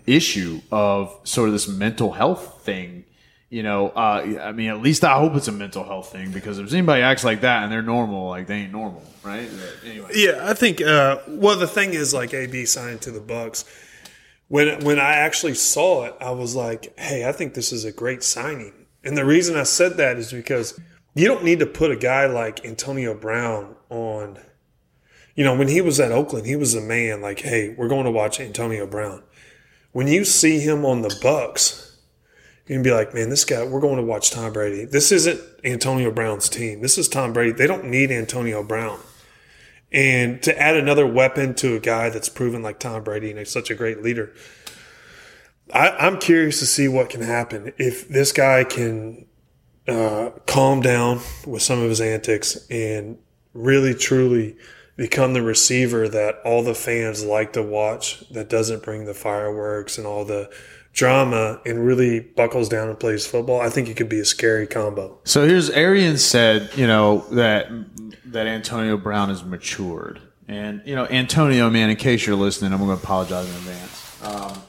issue 0.06 0.60
of 0.70 1.18
sort 1.24 1.48
of 1.48 1.54
this 1.54 1.66
mental 1.66 2.12
health 2.12 2.62
thing. 2.62 3.04
You 3.50 3.62
know, 3.62 3.88
uh, 3.88 4.38
I 4.42 4.52
mean, 4.52 4.68
at 4.68 4.80
least 4.80 5.04
I 5.04 5.18
hope 5.18 5.34
it's 5.34 5.48
a 5.48 5.52
mental 5.52 5.84
health 5.84 6.12
thing 6.12 6.30
because 6.30 6.58
if 6.58 6.72
anybody 6.72 7.02
acts 7.02 7.24
like 7.24 7.40
that 7.40 7.62
and 7.62 7.72
they're 7.72 7.82
normal, 7.82 8.28
like 8.28 8.46
they 8.46 8.56
ain't 8.56 8.72
normal, 8.72 9.02
right? 9.22 9.48
Anyway. 9.84 10.10
Yeah, 10.14 10.40
I 10.42 10.52
think. 10.54 10.80
Uh, 10.80 11.18
well, 11.26 11.56
the 11.56 11.66
thing 11.66 11.94
is, 11.94 12.12
like 12.12 12.34
AB 12.34 12.66
signed 12.66 13.00
to 13.02 13.10
the 13.10 13.20
Bucs. 13.20 13.64
When 14.48 14.84
when 14.84 14.98
I 14.98 15.14
actually 15.14 15.54
saw 15.54 16.04
it, 16.04 16.14
I 16.20 16.32
was 16.32 16.54
like, 16.56 16.98
"Hey, 16.98 17.26
I 17.26 17.32
think 17.32 17.54
this 17.54 17.72
is 17.72 17.84
a 17.84 17.92
great 17.92 18.22
signing." 18.22 18.86
And 19.04 19.16
the 19.16 19.24
reason 19.24 19.56
I 19.56 19.62
said 19.62 19.96
that 19.96 20.16
is 20.16 20.32
because 20.32 20.78
you 21.14 21.26
don't 21.28 21.44
need 21.44 21.60
to 21.60 21.66
put 21.66 21.92
a 21.92 21.96
guy 21.96 22.26
like 22.26 22.64
Antonio 22.64 23.14
Brown 23.14 23.76
on 23.90 24.38
you 25.36 25.44
know, 25.44 25.54
when 25.54 25.68
he 25.68 25.80
was 25.80 26.00
at 26.00 26.10
Oakland, 26.10 26.46
he 26.46 26.56
was 26.56 26.74
a 26.74 26.80
man 26.80 27.20
like, 27.20 27.40
hey, 27.40 27.74
we're 27.76 27.88
going 27.88 28.06
to 28.06 28.10
watch 28.10 28.40
Antonio 28.40 28.86
Brown. 28.86 29.22
when 29.92 30.08
you 30.08 30.24
see 30.24 30.58
him 30.58 30.84
on 30.84 31.02
the 31.02 31.08
Bucs, 31.08 31.94
you're 32.66 32.78
gonna 32.78 32.84
be 32.84 32.90
like, 32.90 33.14
man, 33.14 33.30
this 33.30 33.44
guy. 33.44 33.64
We're 33.64 33.80
going 33.80 33.96
to 33.96 34.02
watch 34.02 34.30
Tom 34.30 34.52
Brady. 34.52 34.84
This 34.86 35.12
isn't 35.12 35.40
Antonio 35.62 36.10
Brown's 36.10 36.48
team. 36.48 36.80
This 36.80 36.98
is 36.98 37.08
Tom 37.08 37.32
Brady. 37.32 37.52
They 37.52 37.66
don't 37.66 37.84
need 37.84 38.10
Antonio 38.10 38.64
Brown. 38.64 38.98
And 39.92 40.42
to 40.42 40.58
add 40.60 40.76
another 40.76 41.06
weapon 41.06 41.54
to 41.56 41.76
a 41.76 41.80
guy 41.80 42.10
that's 42.10 42.28
proven 42.28 42.62
like 42.62 42.80
Tom 42.80 43.04
Brady 43.04 43.30
and 43.30 43.38
he's 43.38 43.50
such 43.50 43.70
a 43.70 43.74
great 43.74 44.02
leader, 44.02 44.34
I, 45.72 45.90
I'm 45.90 46.18
curious 46.18 46.58
to 46.58 46.66
see 46.66 46.88
what 46.88 47.08
can 47.08 47.22
happen 47.22 47.72
if 47.78 48.08
this 48.08 48.32
guy 48.32 48.64
can 48.64 49.26
uh, 49.86 50.30
calm 50.46 50.80
down 50.80 51.20
with 51.46 51.62
some 51.62 51.80
of 51.80 51.88
his 51.88 52.00
antics 52.00 52.66
and 52.68 53.18
really 53.54 53.94
truly 53.94 54.56
become 54.96 55.34
the 55.34 55.42
receiver 55.42 56.08
that 56.08 56.40
all 56.44 56.62
the 56.62 56.74
fans 56.74 57.24
like 57.24 57.52
to 57.52 57.62
watch 57.62 58.28
that 58.30 58.48
doesn't 58.48 58.82
bring 58.82 59.04
the 59.04 59.14
fireworks 59.14 59.98
and 59.98 60.06
all 60.06 60.24
the 60.24 60.50
drama 60.92 61.60
and 61.66 61.84
really 61.84 62.20
buckles 62.20 62.68
down 62.68 62.88
and 62.88 62.98
plays 62.98 63.26
football, 63.26 63.60
I 63.60 63.68
think 63.68 63.88
it 63.88 63.96
could 63.96 64.08
be 64.08 64.20
a 64.20 64.24
scary 64.24 64.66
combo. 64.66 65.18
So 65.24 65.46
Bruce 65.46 65.68
Arians 65.70 66.24
said, 66.24 66.70
you 66.74 66.86
know, 66.86 67.26
that 67.32 67.68
that 68.26 68.46
Antonio 68.46 68.96
Brown 68.96 69.28
has 69.28 69.44
matured. 69.44 70.20
And, 70.48 70.82
you 70.84 70.94
know, 70.94 71.06
Antonio, 71.06 71.68
man, 71.70 71.90
in 71.90 71.96
case 71.96 72.26
you're 72.26 72.36
listening, 72.36 72.72
I'm 72.72 72.78
going 72.78 72.96
to 72.96 73.02
apologize 73.02 73.48
in 73.48 73.56
advance. 73.56 74.22
Um, 74.22 74.62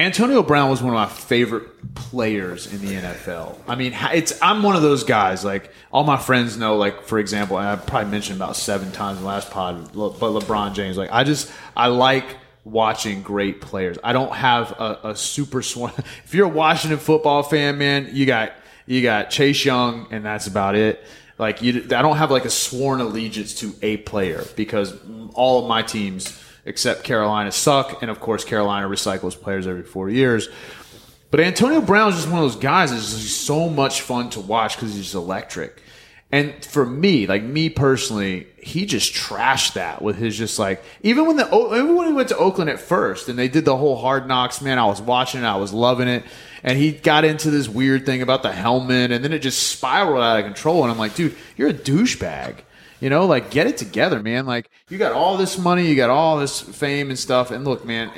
Antonio 0.00 0.42
Brown 0.42 0.70
was 0.70 0.82
one 0.82 0.94
of 0.94 0.98
my 0.98 1.06
favorite 1.06 1.94
players 1.94 2.72
in 2.72 2.80
the 2.80 2.94
NFL. 2.94 3.58
I 3.68 3.74
mean, 3.74 3.94
it's 4.12 4.40
I'm 4.40 4.62
one 4.62 4.74
of 4.74 4.82
those 4.82 5.04
guys. 5.04 5.44
Like 5.44 5.70
all 5.92 6.04
my 6.04 6.16
friends 6.16 6.56
know. 6.56 6.76
Like 6.76 7.02
for 7.02 7.18
example, 7.18 7.56
I 7.56 7.76
probably 7.76 8.10
mentioned 8.10 8.36
about 8.36 8.56
seven 8.56 8.92
times 8.92 9.18
in 9.18 9.24
the 9.24 9.28
last 9.28 9.50
pod, 9.50 9.92
but 9.92 10.18
LeBron 10.18 10.74
James. 10.74 10.96
Like 10.96 11.10
I 11.12 11.24
just 11.24 11.52
I 11.76 11.88
like 11.88 12.24
watching 12.64 13.22
great 13.22 13.60
players. 13.60 13.98
I 14.02 14.12
don't 14.12 14.32
have 14.32 14.72
a, 14.72 15.00
a 15.10 15.16
super 15.16 15.60
swan. 15.60 15.92
If 16.24 16.34
you're 16.34 16.46
a 16.46 16.48
Washington 16.48 16.98
football 16.98 17.42
fan, 17.42 17.76
man, 17.76 18.10
you 18.12 18.24
got 18.24 18.52
you 18.86 19.02
got 19.02 19.30
Chase 19.30 19.64
Young, 19.64 20.08
and 20.10 20.24
that's 20.24 20.46
about 20.46 20.76
it. 20.76 21.04
Like 21.38 21.62
you, 21.62 21.84
I 21.84 22.02
don't 22.02 22.16
have 22.16 22.30
like 22.30 22.44
a 22.44 22.50
sworn 22.50 23.00
allegiance 23.00 23.54
to 23.56 23.74
a 23.82 23.98
player 23.98 24.44
because 24.56 24.94
all 25.34 25.62
of 25.62 25.68
my 25.68 25.82
teams 25.82 26.38
except 26.70 27.02
Carolina 27.04 27.50
suck, 27.50 28.00
and 28.00 28.10
of 28.10 28.20
course 28.20 28.44
Carolina 28.44 28.88
recycles 28.88 29.38
players 29.38 29.66
every 29.66 29.82
four 29.82 30.08
years. 30.08 30.48
But 31.30 31.40
Antonio 31.40 31.80
Brown 31.80 32.10
is 32.10 32.16
just 32.16 32.28
one 32.28 32.38
of 32.38 32.44
those 32.44 32.60
guys 32.60 32.90
that's 32.92 33.20
just 33.20 33.42
so 33.42 33.68
much 33.68 34.00
fun 34.00 34.30
to 34.30 34.40
watch 34.40 34.76
because 34.76 34.94
he's 34.94 35.14
electric. 35.14 35.82
And 36.32 36.64
for 36.64 36.86
me, 36.86 37.26
like 37.26 37.42
me 37.42 37.70
personally, 37.70 38.46
he 38.56 38.86
just 38.86 39.12
trashed 39.12 39.72
that 39.72 40.00
with 40.00 40.16
his 40.16 40.38
just 40.38 40.60
like 40.60 40.82
even 41.02 41.26
when 41.26 41.36
the 41.36 41.46
even 41.46 41.96
when 41.96 42.06
he 42.06 42.12
went 42.12 42.28
to 42.28 42.36
Oakland 42.36 42.70
at 42.70 42.78
first 42.78 43.28
and 43.28 43.36
they 43.36 43.48
did 43.48 43.64
the 43.64 43.76
whole 43.76 43.96
hard 43.96 44.28
knocks, 44.28 44.60
man, 44.60 44.78
I 44.78 44.86
was 44.86 45.02
watching 45.02 45.42
it, 45.42 45.46
I 45.46 45.56
was 45.56 45.72
loving 45.72 46.06
it. 46.06 46.22
And 46.62 46.78
he 46.78 46.92
got 46.92 47.24
into 47.24 47.50
this 47.50 47.68
weird 47.68 48.06
thing 48.06 48.22
about 48.22 48.44
the 48.44 48.52
helmet, 48.52 49.10
and 49.10 49.24
then 49.24 49.32
it 49.32 49.40
just 49.40 49.70
spiraled 49.70 50.22
out 50.22 50.38
of 50.38 50.44
control. 50.44 50.82
And 50.84 50.92
I'm 50.92 50.98
like, 50.98 51.16
dude, 51.16 51.34
you're 51.56 51.70
a 51.70 51.74
douchebag. 51.74 52.58
You 53.00 53.10
know, 53.10 53.26
like 53.26 53.50
get 53.50 53.66
it 53.66 53.76
together, 53.76 54.22
man. 54.22 54.46
Like 54.46 54.70
you 54.88 54.98
got 54.98 55.12
all 55.12 55.36
this 55.36 55.58
money, 55.58 55.86
you 55.86 55.96
got 55.96 56.10
all 56.10 56.38
this 56.38 56.60
fame 56.60 57.08
and 57.08 57.18
stuff. 57.18 57.50
And 57.50 57.64
look, 57.64 57.84
man, 57.84 58.10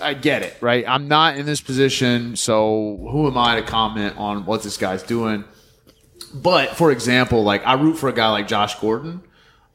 I 0.00 0.14
get 0.14 0.42
it, 0.42 0.56
right? 0.60 0.84
I'm 0.86 1.08
not 1.08 1.36
in 1.36 1.46
this 1.46 1.60
position, 1.60 2.36
so 2.36 3.06
who 3.10 3.26
am 3.26 3.36
I 3.36 3.60
to 3.60 3.62
comment 3.66 4.16
on 4.16 4.46
what 4.46 4.62
this 4.62 4.76
guy's 4.76 5.02
doing? 5.02 5.44
But 6.32 6.70
for 6.76 6.90
example, 6.90 7.42
like 7.42 7.66
I 7.66 7.74
root 7.74 7.96
for 7.96 8.08
a 8.08 8.12
guy 8.12 8.30
like 8.30 8.48
Josh 8.48 8.78
Gordon 8.80 9.22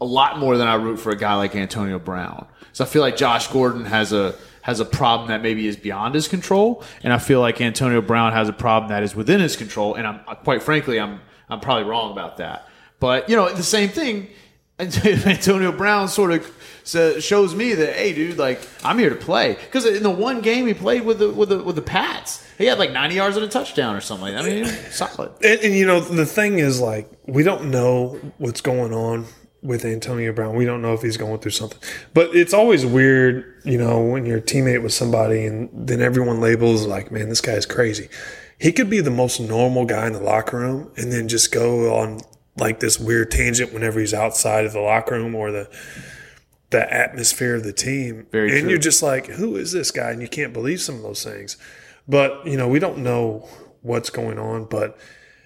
a 0.01 0.05
lot 0.05 0.39
more 0.39 0.57
than 0.57 0.68
I 0.68 0.76
root 0.76 0.97
for 0.97 1.12
a 1.12 1.18
guy 1.18 1.36
like 1.36 1.55
Antonio 1.55 1.99
Brown. 1.99 2.47
So 2.74 2.84
I 2.84 2.88
feel 2.88 3.01
like 3.01 3.18
Josh 3.18 3.47
Gordon 3.47 3.86
has 3.86 4.14
a 4.14 4.36
has 4.62 4.80
a 4.80 4.86
problem 4.86 5.30
that 5.30 5.41
maybe 5.41 5.68
is 5.68 5.78
beyond 5.78 6.16
his 6.16 6.28
control, 6.28 6.84
and 7.03 7.12
I 7.12 7.18
feel 7.18 7.41
like 7.41 7.60
Antonio 7.60 8.01
Brown 8.01 8.34
has 8.34 8.49
a 8.49 8.53
problem 8.53 8.89
that 8.89 9.03
is 9.03 9.16
within 9.16 9.39
his 9.39 9.55
control. 9.55 9.95
And 9.95 10.07
I'm 10.07 10.20
quite 10.43 10.64
frankly, 10.64 10.99
I'm 10.99 11.22
I'm 11.49 11.60
probably 11.60 11.84
wrong 11.84 12.12
about 12.12 12.38
that. 12.38 12.68
But 13.00 13.30
you 13.30 13.36
know, 13.36 13.52
the 13.54 13.64
same 13.64 13.89
thing. 13.89 14.28
Antonio 14.80 15.74
Brown 15.74 16.08
sort 16.08 16.32
of 16.32 16.95
uh, 16.95 17.20
shows 17.20 17.54
me 17.54 17.74
that, 17.74 17.95
hey, 17.95 18.14
dude, 18.14 18.38
like 18.38 18.66
I'm 18.84 18.97
here 18.97 19.10
to 19.10 19.16
play. 19.16 19.56
Because 19.56 19.86
in 19.86 20.04
the 20.04 20.10
one 20.10 20.39
game 20.39 20.68
he 20.68 20.74
played 20.74 21.04
with 21.04 21.20
the 21.20 21.30
with 21.32 21.50
the 21.50 21.62
with 21.62 21.76
the 21.76 21.82
Pats, 21.82 22.47
he 22.58 22.66
had 22.66 22.80
like 22.80 22.91
90 22.91 23.16
yards 23.16 23.36
and 23.36 23.45
a 23.45 23.50
touchdown 23.50 23.95
or 23.95 24.02
something. 24.02 24.36
I 24.36 24.41
mean, 24.41 24.66
solid. 24.91 25.32
And, 25.43 25.60
and 25.62 25.76
you 25.76 25.86
know, 25.86 26.00
the 26.00 26.26
thing 26.26 26.60
is, 26.60 26.80
like, 26.80 27.12
we 27.28 27.43
don't 27.43 27.72
know 27.72 28.20
what's 28.38 28.62
going 28.62 28.93
on 28.93 29.26
with 29.62 29.86
Antonio 29.86 30.32
Brown. 30.32 30.56
We 30.56 30.66
don't 30.66 30.82
know 30.82 30.93
if 30.93 31.02
he's 31.02 31.18
going 31.18 31.39
through 31.39 31.52
something. 31.52 31.80
But 32.14 32.36
it's 32.36 32.54
always 32.54 32.86
weird, 32.86 33.62
you 33.66 33.78
know, 33.78 34.02
when 34.02 34.26
you're 34.26 34.38
a 34.38 34.41
teammate 34.41 34.82
with 34.82 34.93
somebody 34.93 35.45
and 35.45 35.70
then 35.74 36.02
everyone 36.02 36.39
labels 36.39 36.86
like, 36.86 37.12
man, 37.12 37.30
this 37.30 37.41
guy's 37.41 37.66
crazy. 37.66 38.10
He 38.58 38.72
could 38.72 38.89
be 38.89 39.02
the 39.02 39.12
most 39.12 39.39
normal 39.39 39.86
guy 39.86 40.08
in 40.08 40.14
the 40.14 40.22
locker 40.22 40.58
room 40.58 40.91
and 40.97 41.12
then 41.12 41.28
just 41.28 41.52
go 41.52 41.95
on 41.95 42.22
like 42.58 42.80
this 42.80 43.00
weird 43.00 43.32
tangent 43.32 43.74
whenever 43.74 44.00
he's 44.00 44.14
outside 44.14 44.66
of 44.66 44.74
the 44.74 44.80
locker 44.80 45.16
room 45.16 45.36
or 45.36 45.52
the 45.52 45.70
the 46.70 46.93
atmosphere 46.93 47.56
of 47.56 47.64
the 47.64 47.74
team. 47.74 48.28
Very 48.32 48.52
and 48.52 48.62
true. 48.62 48.70
you're 48.70 48.80
just 48.80 49.02
like, 49.02 49.28
who 49.28 49.56
is 49.56 49.72
this 49.72 49.91
guy? 49.91 50.12
And 50.12 50.22
you 50.22 50.28
can't 50.28 50.54
believe 50.54 50.82
some 50.82 50.95
of 50.95 51.02
those 51.02 51.24
things. 51.24 51.58
But, 52.08 52.45
you 52.45 52.58
know, 52.58 52.68
we 52.68 52.80
don't 52.80 53.00
know 53.00 53.47
what's 53.82 54.10
going 54.10 54.38
on. 54.38 54.66
But 54.66 54.97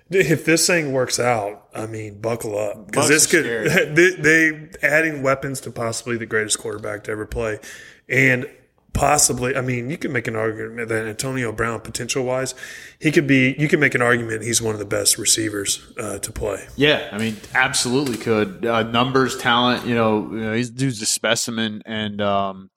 if 0.10 0.46
this 0.46 0.68
thing 0.68 0.92
works 0.92 1.20
out, 1.20 1.68
I 1.74 1.86
mean, 1.86 2.20
buckle 2.20 2.58
up. 2.58 2.88
Because 2.88 3.08
this 3.08 3.26
could, 3.26 3.46
they, 3.96 4.16
they 4.16 4.70
adding 4.82 5.24
weapons 5.24 5.62
to 5.62 5.72
possibly 5.72 6.18
the 6.18 6.26
greatest 6.26 6.60
quarterback 6.60 7.06
to 7.06 7.12
ever 7.12 7.26
play. 7.26 7.60
And 8.10 8.50
possibly, 8.94 9.56
I 9.56 9.62
mean, 9.62 9.90
you 9.90 9.98
can 9.98 10.12
make 10.12 10.28
an 10.28 10.36
argument 10.36 10.88
that 10.90 11.08
Antonio 11.08 11.52
Brown, 11.52 11.82
potential 11.82 12.24
wise, 12.24 12.54
he 13.00 13.12
could 13.12 13.28
be, 13.28 13.56
you 13.58 13.68
can 13.68 13.80
make 13.80 13.96
an 13.96 14.02
argument 14.02 14.44
he's 14.44 14.62
one 14.62 14.74
of 14.74 14.80
the 14.80 14.86
best 14.86 15.18
receivers 15.18 15.82
uh, 15.98 16.20
to 16.20 16.32
play. 16.32 16.68
Yeah, 16.76 17.10
I 17.12 17.18
mean, 17.18 17.38
absolutely 17.54 18.18
could. 18.18 18.66
Uh, 18.66 18.84
numbers, 18.84 19.36
talent, 19.38 19.86
you 19.86 19.96
know, 19.96 20.32
you 20.32 20.40
know, 20.40 20.54
he's 20.54 20.70
dude's 20.70 21.02
a 21.02 21.06
specimen, 21.06 21.82
and 21.86 22.22
um, 22.22 22.70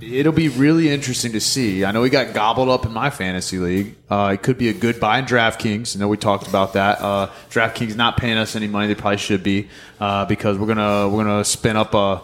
it'll 0.00 0.32
be 0.32 0.48
really 0.48 0.88
interesting 0.88 1.32
to 1.32 1.40
see. 1.40 1.84
I 1.84 1.92
know 1.92 2.02
he 2.02 2.10
got 2.10 2.34
gobbled 2.34 2.68
up 2.68 2.84
in 2.84 2.92
my 2.92 3.10
fantasy 3.10 3.58
league. 3.58 3.96
Uh, 4.10 4.32
it 4.34 4.42
could 4.42 4.58
be 4.58 4.68
a 4.68 4.74
good 4.74 4.98
buy 4.98 5.18
in 5.20 5.24
DraftKings. 5.24 5.96
I 5.96 6.00
know 6.00 6.08
we 6.08 6.16
talked 6.16 6.48
about 6.48 6.72
that. 6.72 7.00
Uh, 7.00 7.30
DraftKings 7.50 7.96
not 7.96 8.16
paying 8.16 8.38
us 8.38 8.56
any 8.56 8.66
money; 8.66 8.88
they 8.88 8.96
probably 8.96 9.18
should 9.18 9.42
be 9.42 9.68
uh, 10.00 10.24
because 10.26 10.58
we're 10.58 10.66
gonna 10.66 11.08
we're 11.08 11.24
gonna 11.24 11.44
spin 11.44 11.76
up 11.76 11.94
a 11.94 12.22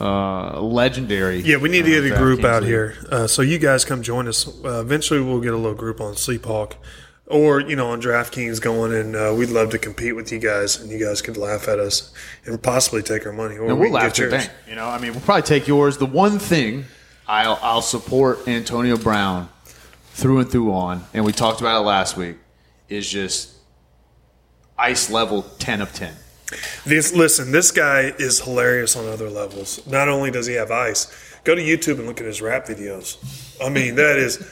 uh, 0.00 0.60
legendary. 0.60 1.40
Yeah, 1.40 1.56
we 1.56 1.68
need 1.68 1.84
to 1.84 1.98
uh, 1.98 2.02
get 2.02 2.12
a 2.12 2.16
group 2.18 2.44
out 2.44 2.62
league. 2.62 2.70
here. 2.70 2.96
Uh, 3.10 3.26
so 3.26 3.42
you 3.42 3.58
guys 3.58 3.84
come 3.84 4.02
join 4.02 4.28
us. 4.28 4.46
Uh, 4.64 4.80
eventually, 4.80 5.20
we'll 5.20 5.40
get 5.40 5.52
a 5.52 5.56
little 5.56 5.74
group 5.74 6.00
on 6.00 6.14
Sleephawk 6.14 6.74
or, 7.26 7.60
you 7.60 7.76
know, 7.76 7.90
on 7.90 8.00
DraftKings 8.00 8.60
going, 8.60 8.92
and 8.94 9.14
uh, 9.14 9.34
we'd 9.36 9.50
love 9.50 9.70
to 9.70 9.78
compete 9.78 10.16
with 10.16 10.32
you 10.32 10.38
guys, 10.38 10.80
and 10.80 10.90
you 10.90 11.04
guys 11.04 11.20
could 11.20 11.36
laugh 11.36 11.68
at 11.68 11.78
us 11.78 12.12
and 12.46 12.62
possibly 12.62 13.02
take 13.02 13.26
our 13.26 13.32
money. 13.32 13.58
Or 13.58 13.74
we'll 13.74 13.90
laugh 13.90 14.16
yours. 14.18 14.32
bank. 14.32 14.50
You 14.66 14.74
know, 14.74 14.86
I 14.86 14.98
mean, 14.98 15.12
we'll 15.12 15.20
probably 15.20 15.42
take 15.42 15.68
yours. 15.68 15.98
The 15.98 16.06
one 16.06 16.38
thing 16.38 16.86
I'll, 17.26 17.58
I'll 17.60 17.82
support 17.82 18.48
Antonio 18.48 18.96
Brown 18.96 19.50
through 20.12 20.40
and 20.40 20.50
through 20.50 20.72
on, 20.72 21.04
and 21.12 21.24
we 21.24 21.32
talked 21.32 21.60
about 21.60 21.82
it 21.82 21.84
last 21.84 22.16
week, 22.16 22.36
is 22.88 23.08
just 23.08 23.52
ice 24.78 25.10
level 25.10 25.42
10 25.42 25.82
of 25.82 25.92
10. 25.92 26.14
This, 26.86 27.12
listen, 27.12 27.52
this 27.52 27.70
guy 27.70 28.12
is 28.18 28.40
hilarious 28.40 28.96
on 28.96 29.06
other 29.06 29.28
levels. 29.28 29.86
Not 29.86 30.08
only 30.08 30.30
does 30.30 30.46
he 30.46 30.54
have 30.54 30.70
ice, 30.70 31.06
go 31.44 31.54
to 31.54 31.60
YouTube 31.60 31.98
and 31.98 32.06
look 32.06 32.20
at 32.20 32.26
his 32.26 32.40
rap 32.40 32.66
videos. 32.66 33.18
I 33.64 33.68
mean, 33.68 33.96
that 33.96 34.16
is. 34.16 34.46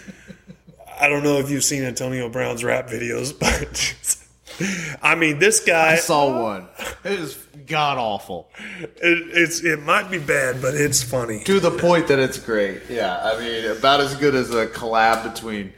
I 1.00 1.08
don't 1.08 1.22
know 1.22 1.38
if 1.38 1.50
you've 1.50 1.64
seen 1.64 1.82
Antonio 1.84 2.28
Brown's 2.28 2.64
rap 2.64 2.88
videos, 2.88 3.38
but 3.38 4.98
I 5.02 5.14
mean, 5.14 5.38
this 5.38 5.60
guy. 5.60 5.92
I 5.92 5.96
saw 5.96 6.42
one. 6.42 6.68
It 7.04 7.12
is 7.12 7.46
god 7.66 7.98
awful. 7.98 8.48
It, 8.80 8.92
it's 9.02 9.62
it 9.62 9.82
might 9.82 10.10
be 10.10 10.18
bad, 10.18 10.62
but 10.62 10.74
it's 10.74 11.02
funny. 11.02 11.42
To 11.44 11.60
the 11.60 11.70
point 11.70 12.08
that 12.08 12.18
it's 12.18 12.38
great. 12.38 12.82
Yeah, 12.88 13.20
I 13.22 13.38
mean, 13.38 13.70
about 13.70 14.00
as 14.00 14.14
good 14.16 14.34
as 14.34 14.54
a 14.54 14.66
collab 14.66 15.32
between 15.32 15.72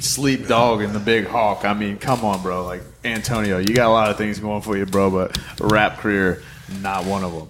Sleep 0.00 0.46
Dawg 0.48 0.82
and 0.82 0.92
the 0.92 1.00
Big 1.00 1.26
Hawk. 1.26 1.64
I 1.64 1.72
mean, 1.72 1.98
come 1.98 2.24
on, 2.24 2.42
bro. 2.42 2.64
Like 2.64 2.82
Antonio, 3.04 3.58
you 3.58 3.74
got 3.74 3.88
a 3.88 3.92
lot 3.92 4.10
of 4.10 4.16
things 4.16 4.38
going 4.38 4.62
for 4.62 4.76
you, 4.76 4.86
bro, 4.86 5.10
but 5.10 5.38
rap 5.60 5.98
career, 5.98 6.42
not 6.82 7.04
one 7.04 7.24
of 7.24 7.32
them. 7.32 7.48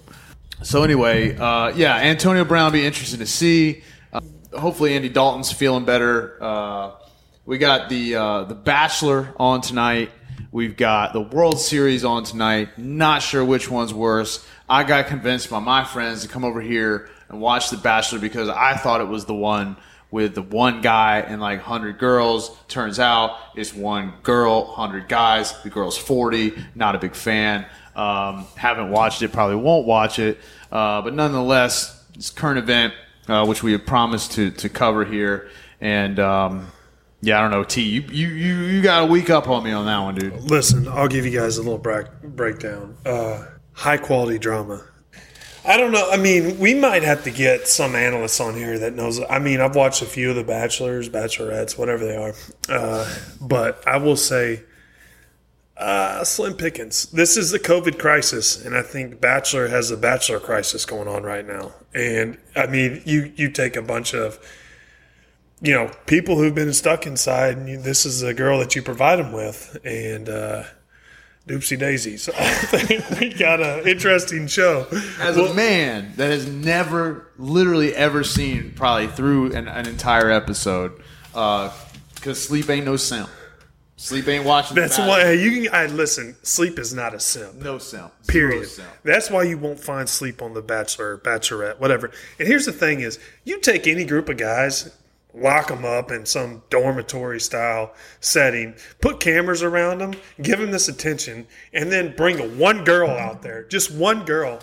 So 0.63 0.83
anyway, 0.83 1.35
uh, 1.35 1.69
yeah, 1.75 1.97
Antonio 1.97 2.45
Brown 2.45 2.71
be 2.71 2.85
interesting 2.85 3.19
to 3.19 3.27
see. 3.27 3.83
Uh, 4.11 4.21
hopefully, 4.57 4.95
Andy 4.95 5.09
Dalton's 5.09 5.51
feeling 5.51 5.85
better. 5.85 6.41
Uh, 6.41 6.91
we 7.45 7.57
got 7.57 7.89
the 7.89 8.15
uh, 8.15 8.43
the 8.43 8.55
Bachelor 8.55 9.33
on 9.37 9.61
tonight. 9.61 10.11
We've 10.51 10.77
got 10.77 11.13
the 11.13 11.21
World 11.21 11.59
Series 11.59 12.05
on 12.05 12.23
tonight. 12.23 12.77
Not 12.77 13.21
sure 13.21 13.43
which 13.43 13.69
one's 13.69 13.93
worse. 13.93 14.45
I 14.69 14.83
got 14.83 15.07
convinced 15.07 15.49
by 15.49 15.59
my 15.59 15.83
friends 15.83 16.23
to 16.23 16.27
come 16.27 16.43
over 16.43 16.61
here 16.61 17.09
and 17.29 17.39
watch 17.39 17.69
The 17.69 17.77
Bachelor 17.77 18.19
because 18.19 18.49
I 18.49 18.75
thought 18.75 19.01
it 19.01 19.07
was 19.07 19.25
the 19.25 19.33
one 19.33 19.77
with 20.11 20.35
the 20.35 20.41
one 20.41 20.81
guy 20.81 21.19
and 21.19 21.41
like 21.41 21.59
100 21.59 21.97
girls. 21.99 22.55
Turns 22.67 22.99
out 22.99 23.37
it's 23.55 23.73
one 23.73 24.13
girl, 24.23 24.65
100 24.67 25.07
guys. 25.09 25.53
The 25.63 25.69
girl's 25.69 25.97
40. 25.97 26.53
Not 26.75 26.95
a 26.95 26.99
big 26.99 27.15
fan. 27.15 27.65
Um, 27.95 28.45
haven't 28.55 28.91
watched 28.91 29.21
it, 29.21 29.31
probably 29.33 29.55
won't 29.57 29.85
watch 29.87 30.19
it. 30.19 30.37
Uh, 30.71 31.01
but 31.01 31.13
nonetheless, 31.13 32.03
it's 32.15 32.29
current 32.29 32.59
event. 32.59 32.93
uh, 33.27 33.45
which 33.45 33.61
we 33.63 33.73
have 33.73 33.85
promised 33.85 34.31
to 34.33 34.51
to 34.51 34.69
cover 34.69 35.03
here. 35.03 35.49
And 35.81 36.17
um, 36.19 36.67
yeah, 37.21 37.37
I 37.39 37.41
don't 37.41 37.51
know, 37.51 37.63
T. 37.65 37.81
You, 37.81 38.01
you 38.09 38.27
you 38.29 38.55
you 38.65 38.81
got 38.81 39.03
a 39.03 39.05
week 39.05 39.29
up 39.29 39.47
on 39.49 39.63
me 39.63 39.71
on 39.73 39.85
that 39.85 39.99
one, 39.99 40.15
dude. 40.15 40.33
Listen, 40.43 40.87
I'll 40.87 41.07
give 41.09 41.25
you 41.25 41.37
guys 41.37 41.57
a 41.57 41.61
little 41.61 41.77
break, 41.77 42.05
breakdown. 42.23 42.95
Uh, 43.05 43.45
high 43.73 43.97
quality 43.97 44.39
drama. 44.39 44.85
I 45.67 45.75
don't 45.75 45.91
know. 45.91 46.09
I 46.09 46.15
mean, 46.15 46.59
we 46.59 46.73
might 46.73 47.03
have 47.03 47.25
to 47.25 47.31
get 47.31 47.67
some 47.67 47.93
analysts 47.93 48.39
on 48.39 48.55
here 48.55 48.79
that 48.79 48.95
knows. 48.95 49.19
I 49.29 49.39
mean, 49.39 49.59
I've 49.59 49.75
watched 49.75 50.01
a 50.01 50.05
few 50.05 50.29
of 50.29 50.37
the 50.37 50.43
Bachelors, 50.45 51.09
Bachelorettes, 51.09 51.77
whatever 51.77 52.05
they 52.05 52.15
are, 52.15 52.33
uh, 52.69 53.13
but 53.41 53.85
I 53.85 53.97
will 53.97 54.15
say, 54.15 54.63
uh, 55.75 56.23
slim 56.23 56.53
pickings. 56.53 57.07
This 57.11 57.35
is 57.35 57.51
the 57.51 57.59
COVID 57.59 57.99
crisis, 57.99 58.63
and 58.63 58.77
I 58.77 58.81
think 58.81 59.19
Bachelor 59.19 59.67
has 59.67 59.91
a 59.91 59.97
Bachelor 59.97 60.39
crisis 60.39 60.85
going 60.85 61.09
on 61.09 61.23
right 61.23 61.45
now. 61.45 61.73
And 61.93 62.37
I 62.55 62.67
mean, 62.67 63.01
you 63.05 63.33
you 63.35 63.51
take 63.51 63.75
a 63.75 63.81
bunch 63.81 64.13
of 64.15 64.39
you 65.61 65.73
know 65.73 65.91
people 66.05 66.37
who've 66.37 66.55
been 66.55 66.73
stuck 66.73 67.05
inside, 67.05 67.57
and 67.57 67.67
you, 67.67 67.81
this 67.81 68.05
is 68.05 68.23
a 68.23 68.33
girl 68.33 68.57
that 68.59 68.73
you 68.73 68.81
provide 68.81 69.19
them 69.19 69.33
with, 69.33 69.77
and. 69.83 70.29
uh 70.29 70.63
Doopsie 71.47 71.79
daisies. 71.79 72.29
I 72.37 72.51
think 72.51 73.19
we 73.19 73.33
got 73.33 73.61
an 73.61 73.87
interesting 73.87 74.47
show. 74.47 74.85
As 75.19 75.37
a 75.37 75.53
man 75.53 76.11
that 76.17 76.29
has 76.29 76.47
never, 76.47 77.31
literally 77.37 77.95
ever 77.95 78.23
seen 78.23 78.73
probably 78.75 79.07
through 79.07 79.53
an, 79.53 79.67
an 79.67 79.87
entire 79.87 80.29
episode, 80.29 81.01
uh, 81.33 81.73
because 82.15 82.43
sleep 82.43 82.69
ain't 82.69 82.85
no 82.85 82.97
simp. 82.97 83.29
Sleep 83.95 84.27
ain't 84.27 84.45
watching. 84.45 84.75
That's 84.75 84.99
why 84.99 85.31
you 85.31 85.63
can. 85.63 85.73
I 85.73 85.87
listen. 85.87 86.35
Sleep 86.43 86.77
is 86.77 86.93
not 86.93 87.15
a 87.15 87.19
simp. 87.19 87.55
No 87.55 87.79
simp. 87.79 88.11
Period. 88.27 88.67
Simp. 88.67 88.87
That's 89.03 89.31
why 89.31 89.43
you 89.43 89.57
won't 89.57 89.79
find 89.79 90.07
sleep 90.07 90.43
on 90.43 90.53
the 90.53 90.61
Bachelor, 90.61 91.17
Bachelorette, 91.17 91.79
whatever. 91.79 92.11
And 92.37 92.47
here's 92.47 92.67
the 92.67 92.71
thing: 92.73 92.99
is 92.99 93.17
you 93.43 93.59
take 93.59 93.87
any 93.87 94.05
group 94.05 94.29
of 94.29 94.37
guys, 94.37 94.95
lock 95.41 95.67
them 95.67 95.85
up 95.85 96.11
in 96.11 96.25
some 96.25 96.63
dormitory 96.69 97.39
style 97.39 97.93
setting, 98.19 98.75
put 99.01 99.19
cameras 99.19 99.63
around 99.63 99.99
them, 99.99 100.13
give 100.41 100.59
them 100.59 100.71
this 100.71 100.87
attention, 100.87 101.47
and 101.73 101.91
then 101.91 102.15
bring 102.15 102.39
a 102.39 102.47
one 102.47 102.83
girl 102.83 103.09
out 103.09 103.41
there, 103.41 103.63
just 103.63 103.91
one 103.91 104.25
girl. 104.25 104.59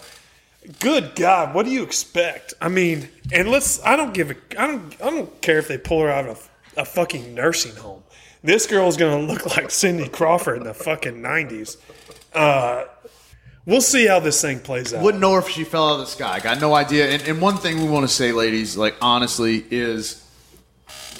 Good 0.81 1.15
God, 1.15 1.55
what 1.55 1.67
do 1.67 1.73
you 1.73 1.83
expect? 1.83 2.55
I 2.61 2.69
mean, 2.69 3.11
and 3.33 3.51
let's. 3.51 3.85
I 3.85 3.97
don't 3.97 4.15
give 4.15 4.31
a. 4.31 4.37
I 4.59 4.67
don't. 4.67 4.95
I 5.03 5.11
don't 5.11 5.43
care 5.43 5.59
if 5.59 5.69
they 5.69 5.77
pull 5.77 6.01
her 6.01 6.09
out 6.11 6.27
of 6.27 6.49
a 6.77 6.87
fucking 6.87 7.35
nursing 7.35 7.77
home. 7.77 8.03
This 8.43 8.67
girl's 8.67 8.97
gonna 8.97 9.27
look 9.27 9.45
like 9.57 9.71
Cindy 9.71 10.09
Crawford 10.09 10.59
in 10.59 10.65
the 10.65 10.73
fucking 10.73 11.21
nineties. 11.21 11.77
Uh, 12.33 12.85
we'll 13.67 13.83
see 13.83 14.07
how 14.07 14.21
this 14.21 14.41
thing 14.41 14.59
plays 14.59 14.95
out. 14.95 15.03
Wouldn't 15.03 15.21
know 15.21 15.37
if 15.37 15.49
she 15.51 15.65
fell 15.65 15.91
out 15.91 15.95
of 15.95 16.01
the 16.01 16.07
sky. 16.07 16.41
Got 16.41 16.63
no 16.63 16.75
idea. 16.75 17.11
And, 17.11 17.23
and 17.25 17.41
one 17.43 17.59
thing 17.59 17.83
we 17.83 17.89
want 17.89 18.09
to 18.09 18.13
say, 18.13 18.33
ladies, 18.33 18.75
like 18.75 18.97
honestly, 19.03 19.65
is 19.71 20.24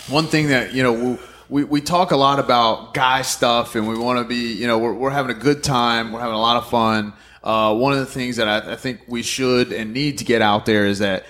one 0.09 0.27
thing 0.27 0.49
that 0.49 0.75
you 0.75 0.83
know 0.83 1.19
we, 1.49 1.65
we, 1.65 1.81
talk 1.81 2.11
a 2.11 2.17
lot 2.17 2.39
about 2.39 2.95
guy 2.95 3.23
stuff, 3.23 3.75
and 3.75 3.89
we 3.89 3.99
want 3.99 4.19
to 4.19 4.25
be 4.25 4.53
you 4.53 4.67
know 4.67 4.79
we're, 4.79 4.93
we're 4.93 5.11
having 5.11 5.35
a 5.35 5.39
good 5.39 5.63
time, 5.63 6.13
we're 6.13 6.21
having 6.21 6.35
a 6.35 6.41
lot 6.41 6.57
of 6.57 6.69
fun. 6.69 7.13
Uh, 7.43 7.75
one 7.75 7.93
of 7.93 7.99
the 7.99 8.07
things 8.07 8.37
that 8.37 8.49
I, 8.49 8.73
I 8.73 8.77
think 8.77 9.03
we 9.07 9.23
should 9.23 9.73
and 9.73 9.93
need 9.93 10.19
to 10.19 10.25
get 10.25 10.43
out 10.43 10.67
there 10.67 10.87
is 10.87 11.01
that 11.01 11.27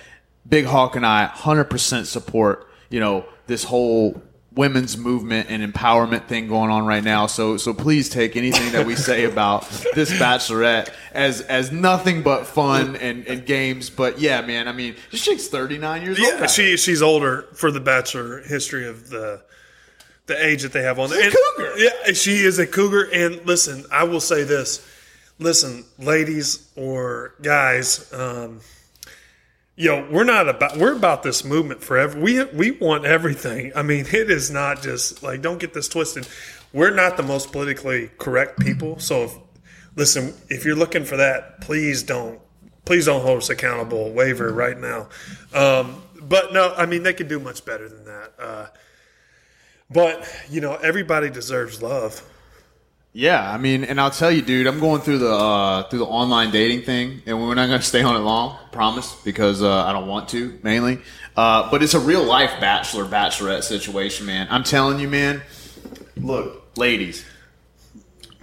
Big 0.47 0.65
Hawk 0.65 0.95
and 0.95 1.05
I 1.05 1.27
100% 1.27 2.05
support 2.05 2.67
you 2.89 2.99
know 2.99 3.25
this 3.47 3.63
whole 3.63 4.21
women's 4.55 4.97
movement 4.97 5.49
and 5.49 5.61
empowerment 5.61 6.27
thing 6.27 6.47
going 6.47 6.71
on 6.71 6.85
right 6.85 7.03
now. 7.03 7.27
So 7.27 7.57
so 7.57 7.73
please 7.73 8.09
take 8.09 8.35
anything 8.35 8.71
that 8.71 8.85
we 8.85 8.95
say 8.95 9.25
about 9.31 9.69
this 9.93 10.11
bachelorette 10.13 10.89
as 11.11 11.41
as 11.41 11.71
nothing 11.71 12.23
but 12.23 12.47
fun 12.47 12.95
and, 12.95 13.27
and 13.27 13.45
games. 13.45 13.89
But 13.89 14.19
yeah, 14.19 14.41
man, 14.41 14.67
I 14.67 14.71
mean, 14.71 14.95
this 15.11 15.23
chick's 15.23 15.47
39 15.47 16.01
years 16.01 16.19
old. 16.19 16.27
Yeah, 16.27 16.47
she 16.47 16.77
she's 16.77 17.01
older 17.01 17.47
for 17.53 17.71
the 17.71 17.79
Bachelor 17.79 18.41
history 18.41 18.87
of 18.87 19.09
the 19.09 19.41
the 20.27 20.43
age 20.43 20.63
that 20.63 20.73
they 20.73 20.81
have 20.81 20.99
on 20.99 21.09
there. 21.09 21.31
Cougar. 21.31 21.77
Yeah, 21.77 22.13
she 22.13 22.37
is 22.37 22.57
a 22.57 22.65
cougar. 22.65 23.09
And 23.13 23.45
listen, 23.45 23.85
I 23.91 24.03
will 24.05 24.21
say 24.21 24.43
this: 24.43 24.85
listen, 25.39 25.85
ladies 25.97 26.69
or 26.75 27.35
guys, 27.41 28.11
um, 28.13 28.61
yo, 29.75 30.07
we're 30.09 30.23
not 30.23 30.47
about 30.47 30.77
we're 30.77 30.95
about 30.95 31.23
this 31.23 31.43
movement 31.43 31.83
forever. 31.83 32.19
We 32.19 32.43
we 32.45 32.71
want 32.71 33.05
everything. 33.05 33.71
I 33.75 33.83
mean, 33.83 34.05
it 34.07 34.29
is 34.29 34.49
not 34.49 34.81
just 34.81 35.23
like 35.23 35.41
don't 35.41 35.59
get 35.59 35.73
this 35.73 35.87
twisted. 35.87 36.27
We're 36.73 36.93
not 36.93 37.17
the 37.17 37.23
most 37.23 37.51
politically 37.51 38.09
correct 38.17 38.59
people. 38.59 38.99
So 38.99 39.23
if 39.23 39.37
listen, 39.95 40.33
if 40.49 40.65
you're 40.65 40.75
looking 40.75 41.05
for 41.05 41.17
that, 41.17 41.61
please 41.61 42.03
don't 42.03 42.39
please 42.85 43.05
don't 43.05 43.21
hold 43.21 43.39
us 43.39 43.49
accountable. 43.49 44.11
Waiver 44.11 44.51
right 44.51 44.77
now. 44.77 45.09
Um, 45.53 46.01
but 46.21 46.53
no, 46.53 46.73
I 46.75 46.85
mean 46.85 47.03
they 47.03 47.13
could 47.13 47.27
do 47.27 47.39
much 47.39 47.65
better 47.65 47.89
than 47.89 48.05
that. 48.05 48.33
Uh, 48.39 48.67
but 49.89 50.27
you 50.49 50.61
know, 50.61 50.75
everybody 50.75 51.29
deserves 51.29 51.81
love. 51.81 52.23
Yeah, 53.17 53.49
I 53.49 53.57
mean, 53.57 53.85
and 53.85 54.01
I'll 54.01 54.11
tell 54.11 54.29
you, 54.29 54.41
dude, 54.41 54.67
I'm 54.67 54.81
going 54.81 54.99
through 54.99 55.19
the 55.19 55.31
uh, 55.31 55.83
through 55.83 55.99
the 55.99 56.05
online 56.05 56.51
dating 56.51 56.81
thing, 56.81 57.21
and 57.25 57.39
we're 57.39 57.55
not 57.55 57.67
going 57.67 57.79
to 57.79 57.85
stay 57.85 58.01
on 58.01 58.13
it 58.17 58.19
long, 58.19 58.57
promise, 58.73 59.15
because 59.23 59.61
uh, 59.61 59.85
I 59.85 59.93
don't 59.93 60.09
want 60.09 60.27
to 60.29 60.59
mainly. 60.63 60.99
Uh, 61.33 61.71
but 61.71 61.81
it's 61.81 61.93
a 61.93 61.99
real 62.01 62.25
life 62.25 62.59
bachelor 62.59 63.05
bachelorette 63.05 63.63
situation, 63.63 64.25
man. 64.25 64.47
I'm 64.49 64.65
telling 64.65 64.99
you, 64.99 65.07
man. 65.07 65.41
Look, 66.17 66.67
ladies, 66.75 67.23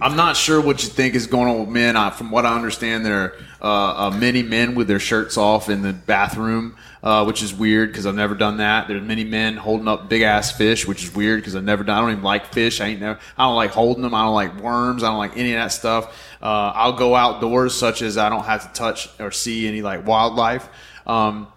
I'm 0.03 0.17
not 0.17 0.35
sure 0.35 0.59
what 0.59 0.83
you 0.83 0.89
think 0.89 1.15
is 1.15 1.27
going 1.27 1.47
on 1.47 1.61
with 1.61 1.69
men. 1.69 1.95
I, 1.95 2.09
from 2.09 2.29
what 2.29 2.45
I 2.45 2.53
understand, 2.53 3.05
there 3.05 3.21
are 3.21 3.35
uh, 3.61 4.07
uh, 4.07 4.11
many 4.11 4.43
men 4.43 4.75
with 4.75 4.89
their 4.89 4.99
shirts 4.99 5.37
off 5.37 5.69
in 5.69 5.81
the 5.81 5.93
bathroom, 5.93 6.75
uh, 7.01 7.23
which 7.23 7.41
is 7.41 7.53
weird 7.53 7.87
because 7.89 8.05
I've 8.05 8.13
never 8.13 8.35
done 8.35 8.57
that. 8.57 8.89
There's 8.89 9.01
many 9.01 9.23
men 9.23 9.55
holding 9.55 9.87
up 9.87 10.09
big 10.09 10.23
ass 10.23 10.51
fish, 10.51 10.85
which 10.85 11.05
is 11.05 11.15
weird 11.15 11.39
because 11.39 11.55
I've 11.55 11.63
never 11.63 11.85
done. 11.85 11.97
I 11.97 12.01
don't 12.01 12.11
even 12.11 12.23
like 12.23 12.47
fish. 12.47 12.81
I 12.81 12.87
ain't 12.87 12.99
never. 12.99 13.17
I 13.37 13.45
don't 13.45 13.55
like 13.55 13.71
holding 13.71 14.03
them. 14.03 14.13
I 14.13 14.25
don't 14.25 14.35
like 14.35 14.59
worms. 14.59 15.03
I 15.03 15.07
don't 15.07 15.19
like 15.19 15.37
any 15.37 15.53
of 15.53 15.61
that 15.61 15.71
stuff. 15.71 16.13
Uh, 16.41 16.73
I'll 16.75 16.97
go 16.97 17.15
outdoors, 17.15 17.73
such 17.73 18.01
as 18.01 18.17
I 18.17 18.27
don't 18.27 18.43
have 18.43 18.73
to 18.73 18.77
touch 18.77 19.07
or 19.21 19.31
see 19.31 19.69
any 19.69 19.81
like 19.81 20.05
wildlife. 20.05 20.67
Um, 21.07 21.47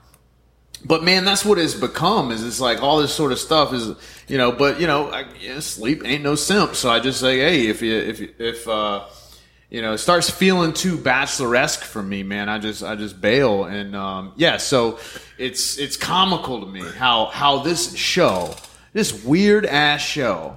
but 0.84 1.02
man, 1.02 1.24
that's 1.24 1.44
what 1.44 1.58
it's 1.58 1.74
become. 1.74 2.30
Is 2.30 2.44
it's 2.44 2.60
like 2.60 2.82
all 2.82 2.98
this 2.98 3.14
sort 3.14 3.32
of 3.32 3.38
stuff 3.38 3.72
is 3.72 3.92
you 4.28 4.38
know. 4.38 4.52
But 4.52 4.80
you 4.80 4.86
know, 4.86 5.10
I, 5.10 5.24
yeah, 5.40 5.60
sleep 5.60 6.04
ain't 6.04 6.22
no 6.22 6.34
simp. 6.34 6.74
So 6.74 6.90
I 6.90 7.00
just 7.00 7.20
say, 7.20 7.38
hey, 7.38 7.66
if 7.66 7.82
you 7.82 7.94
if 7.94 8.40
if 8.40 8.68
uh, 8.68 9.04
you 9.70 9.82
know 9.82 9.94
it 9.94 9.98
starts 9.98 10.28
feeling 10.28 10.72
too 10.72 10.96
bacheloresque 10.96 11.82
for 11.82 12.02
me, 12.02 12.22
man, 12.22 12.48
I 12.48 12.58
just 12.58 12.82
I 12.82 12.94
just 12.94 13.20
bail. 13.20 13.64
And 13.64 13.96
um, 13.96 14.32
yeah, 14.36 14.58
so 14.58 14.98
it's 15.38 15.78
it's 15.78 15.96
comical 15.96 16.60
to 16.60 16.66
me 16.66 16.82
how 16.98 17.26
how 17.26 17.58
this 17.58 17.94
show, 17.96 18.54
this 18.92 19.24
weird 19.24 19.66
ass 19.66 20.02
show, 20.02 20.56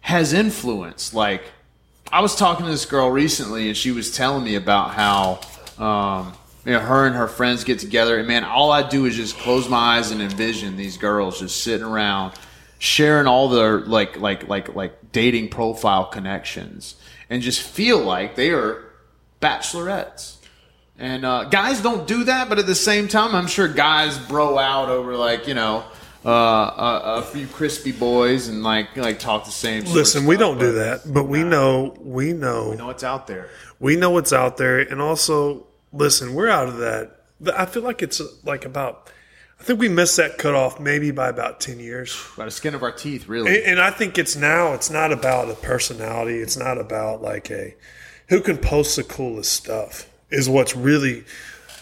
has 0.00 0.32
influence. 0.32 1.14
Like 1.14 1.42
I 2.10 2.20
was 2.20 2.34
talking 2.34 2.64
to 2.64 2.70
this 2.70 2.86
girl 2.86 3.10
recently, 3.10 3.68
and 3.68 3.76
she 3.76 3.92
was 3.92 4.14
telling 4.14 4.44
me 4.44 4.54
about 4.54 4.94
how 4.94 5.40
um, 5.78 6.32
you 6.68 6.74
know 6.74 6.80
her 6.80 7.06
and 7.06 7.16
her 7.16 7.28
friends 7.28 7.64
get 7.64 7.78
together, 7.78 8.18
and 8.18 8.28
man, 8.28 8.44
all 8.44 8.70
I 8.70 8.86
do 8.86 9.06
is 9.06 9.16
just 9.16 9.38
close 9.38 9.70
my 9.70 9.96
eyes 9.96 10.10
and 10.10 10.20
envision 10.20 10.76
these 10.76 10.98
girls 10.98 11.40
just 11.40 11.62
sitting 11.62 11.86
around, 11.86 12.34
sharing 12.78 13.26
all 13.26 13.48
their 13.48 13.80
like 13.80 14.20
like 14.20 14.48
like 14.48 14.74
like 14.74 15.10
dating 15.10 15.48
profile 15.48 16.04
connections, 16.04 16.96
and 17.30 17.40
just 17.40 17.62
feel 17.62 17.98
like 18.00 18.36
they 18.36 18.50
are 18.50 18.84
bachelorettes. 19.40 20.36
And 20.98 21.24
uh, 21.24 21.44
guys 21.44 21.80
don't 21.80 22.06
do 22.06 22.24
that, 22.24 22.50
but 22.50 22.58
at 22.58 22.66
the 22.66 22.74
same 22.74 23.08
time, 23.08 23.34
I'm 23.34 23.46
sure 23.46 23.66
guys 23.66 24.18
bro 24.18 24.58
out 24.58 24.90
over 24.90 25.16
like 25.16 25.48
you 25.48 25.54
know 25.54 25.84
uh, 26.26 26.28
a, 26.28 27.02
a 27.20 27.22
few 27.22 27.46
crispy 27.46 27.92
boys 27.92 28.48
and 28.48 28.62
like 28.62 28.94
like 28.94 29.18
talk 29.20 29.46
the 29.46 29.50
same. 29.50 29.84
Listen, 29.84 30.26
we 30.26 30.36
don't 30.36 30.58
do 30.58 30.72
that, 30.72 31.10
but 31.10 31.24
we 31.24 31.44
know 31.44 31.96
we 31.98 32.34
know 32.34 32.70
We 32.72 32.76
know 32.76 32.90
it's 32.90 33.04
out 33.04 33.26
there. 33.26 33.48
we 33.80 33.96
know 33.96 34.10
what's 34.10 34.34
out 34.34 34.58
there, 34.58 34.80
and 34.80 35.00
also 35.00 35.67
listen, 35.92 36.34
we're 36.34 36.48
out 36.48 36.68
of 36.68 36.78
that. 36.78 37.22
I 37.56 37.66
feel 37.66 37.82
like 37.82 38.02
it's 38.02 38.20
like 38.44 38.64
about. 38.64 39.10
I 39.60 39.64
think 39.64 39.80
we 39.80 39.88
missed 39.88 40.16
that 40.18 40.38
cutoff 40.38 40.78
maybe 40.78 41.10
by 41.10 41.28
about 41.28 41.60
ten 41.60 41.80
years. 41.80 42.16
By 42.36 42.44
the 42.44 42.50
skin 42.50 42.74
of 42.74 42.82
our 42.82 42.92
teeth, 42.92 43.28
really. 43.28 43.56
And, 43.56 43.72
and 43.72 43.80
I 43.80 43.90
think 43.90 44.18
it's 44.18 44.36
now. 44.36 44.72
It's 44.72 44.90
not 44.90 45.12
about 45.12 45.50
a 45.50 45.54
personality. 45.54 46.38
It's 46.38 46.56
not 46.56 46.78
about 46.78 47.22
like 47.22 47.50
a 47.50 47.74
who 48.28 48.40
can 48.40 48.58
post 48.58 48.96
the 48.96 49.04
coolest 49.04 49.52
stuff. 49.52 50.08
Is 50.30 50.48
what's 50.48 50.76
really 50.76 51.24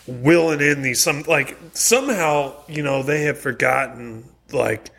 willing 0.07 0.61
in 0.61 0.83
these 0.83 1.01
some 1.01 1.23
like 1.23 1.57
somehow 1.73 2.55
you 2.69 2.83
know 2.83 3.03
they 3.03 3.23
have 3.23 3.39
forgotten 3.39 4.25
like 4.53 4.91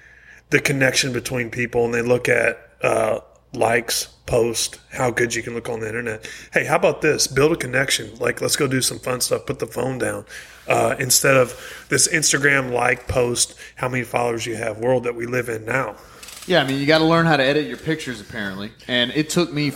the 0.49 0.59
connection 0.59 1.13
between 1.13 1.49
people 1.49 1.85
and 1.85 1.93
they 1.93 2.01
look 2.01 2.29
at 2.29 2.59
uh, 2.81 3.19
likes 3.53 4.09
post 4.27 4.79
how 4.91 5.09
good 5.09 5.33
you 5.33 5.41
can 5.41 5.55
look 5.55 5.69
on 5.69 5.79
the 5.79 5.87
internet. 5.87 6.29
Hey 6.53 6.65
how 6.65 6.75
about 6.75 7.01
this? 7.01 7.25
Build 7.25 7.53
a 7.53 7.55
connection. 7.55 8.15
Like 8.19 8.41
let's 8.41 8.55
go 8.55 8.67
do 8.67 8.81
some 8.81 8.99
fun 8.99 9.21
stuff. 9.21 9.45
Put 9.47 9.57
the 9.59 9.67
phone 9.67 9.97
down 9.97 10.25
uh, 10.67 10.95
instead 10.99 11.35
of 11.35 11.59
this 11.89 12.07
instagram 12.07 12.71
like 12.71 13.07
post 13.07 13.55
how 13.75 13.89
many 13.89 14.03
followers 14.03 14.45
you 14.45 14.55
have 14.55 14.77
world 14.77 15.05
that 15.05 15.15
we 15.15 15.25
live 15.25 15.49
in 15.49 15.65
now. 15.65 15.95
Yeah, 16.47 16.63
I 16.63 16.67
mean, 16.67 16.79
you 16.79 16.85
got 16.85 16.99
to 16.99 17.05
learn 17.05 17.25
how 17.25 17.35
to 17.35 17.43
edit 17.43 17.67
your 17.67 17.75
pictures, 17.75 18.21
apparently. 18.21 18.71
And 18.87 19.11
it 19.11 19.29
took 19.29 19.51
me 19.51 19.73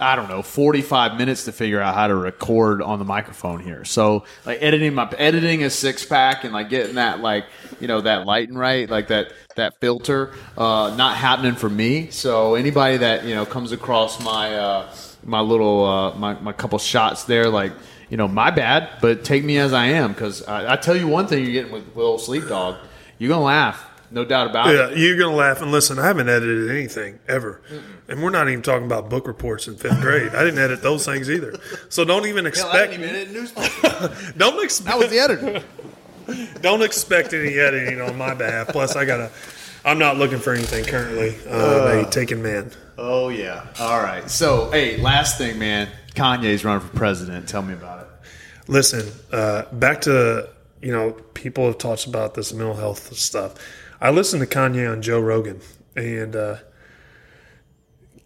I 0.00 0.16
don't 0.16 0.28
know, 0.28 0.42
45 0.42 1.16
minutes 1.18 1.44
to 1.44 1.52
figure 1.52 1.80
out 1.80 1.94
how 1.94 2.06
to 2.06 2.14
record 2.14 2.82
on 2.82 2.98
the 2.98 3.04
microphone 3.04 3.60
here. 3.60 3.84
So 3.84 4.24
like 4.46 4.58
editing 4.62 4.94
my 4.94 5.10
editing 5.18 5.62
a 5.62 5.70
six 5.70 6.04
pack 6.04 6.44
and 6.44 6.52
like 6.52 6.70
getting 6.70 6.94
that 6.96 7.20
like, 7.20 7.46
you 7.80 7.88
know, 7.88 8.00
that 8.00 8.26
lighting 8.26 8.56
right, 8.56 8.88
like 8.88 9.08
that 9.08 9.32
that 9.56 9.78
filter, 9.80 10.32
uh, 10.56 10.94
not 10.96 11.16
happening 11.16 11.54
for 11.54 11.68
me. 11.68 12.10
So 12.10 12.54
anybody 12.54 12.98
that, 12.98 13.24
you 13.24 13.34
know, 13.34 13.44
comes 13.44 13.72
across 13.72 14.22
my 14.22 14.54
uh 14.54 14.94
my 15.24 15.40
little 15.40 15.84
uh 15.84 16.14
my, 16.14 16.34
my 16.34 16.52
couple 16.52 16.78
shots 16.78 17.24
there, 17.24 17.48
like 17.48 17.72
you 18.10 18.16
know, 18.16 18.28
my 18.28 18.50
bad, 18.50 18.88
but 19.00 19.24
take 19.24 19.44
me 19.44 19.58
as 19.58 19.72
I 19.72 19.86
am 19.86 20.12
because 20.12 20.42
I, 20.42 20.72
I 20.72 20.76
tell 20.76 20.96
you 20.96 21.06
one 21.06 21.26
thing 21.28 21.44
you're 21.44 21.52
getting 21.52 21.72
with, 21.72 21.94
with 21.94 22.20
Sleep 22.20 22.48
Dawg, 22.48 22.76
you're 23.18 23.28
gonna 23.28 23.44
laugh, 23.44 23.89
no 24.10 24.24
doubt 24.24 24.50
about 24.50 24.66
Yeah, 24.68 24.88
it. 24.90 24.98
you're 24.98 25.16
gonna 25.18 25.36
laugh 25.36 25.62
and 25.62 25.70
listen. 25.70 25.98
I 25.98 26.06
haven't 26.06 26.28
edited 26.28 26.70
anything 26.70 27.18
ever, 27.28 27.60
and 28.08 28.22
we're 28.22 28.30
not 28.30 28.48
even 28.48 28.62
talking 28.62 28.86
about 28.86 29.08
book 29.10 29.26
reports 29.26 29.68
in 29.68 29.76
fifth 29.76 30.00
grade. 30.00 30.34
I 30.34 30.44
didn't 30.44 30.58
edit 30.58 30.82
those 30.82 31.04
things 31.04 31.30
either. 31.30 31.54
So 31.88 32.04
don't 32.04 32.26
even 32.26 32.46
expect. 32.46 32.92
Don't 34.38 34.62
expect. 34.64 34.88
That 34.88 34.98
was 34.98 35.10
the 35.10 35.18
editor. 35.18 35.62
Don't 36.60 36.82
expect 36.82 37.32
any 37.34 37.58
editing 37.58 38.00
on 38.00 38.16
my 38.16 38.34
behalf. 38.34 38.68
Plus, 38.68 38.96
I 38.96 39.04
gotta. 39.04 39.30
I'm 39.84 39.98
not 39.98 40.16
looking 40.18 40.38
for 40.38 40.52
anything 40.52 40.84
currently. 40.84 41.36
Uh, 41.48 42.04
a 42.06 42.10
taken 42.10 42.42
man. 42.42 42.70
Oh 42.98 43.28
yeah. 43.30 43.66
All 43.80 44.00
right. 44.02 44.28
So 44.30 44.70
hey, 44.70 44.98
last 44.98 45.38
thing, 45.38 45.58
man. 45.58 45.88
Kanye's 46.14 46.64
running 46.64 46.86
for 46.86 46.94
president. 46.96 47.48
Tell 47.48 47.62
me 47.62 47.72
about 47.74 48.00
it. 48.02 48.06
Listen, 48.68 49.10
uh, 49.32 49.62
back 49.72 50.02
to 50.02 50.48
you 50.82 50.92
know, 50.92 51.12
people 51.34 51.66
have 51.66 51.78
talked 51.78 52.06
about 52.06 52.34
this 52.34 52.52
mental 52.52 52.74
health 52.74 53.12
stuff. 53.16 53.54
I 54.00 54.10
listened 54.10 54.40
to 54.40 54.46
Kanye 54.46 54.90
on 54.90 55.02
Joe 55.02 55.20
Rogan, 55.20 55.60
and 55.94 56.34
uh, 56.34 56.56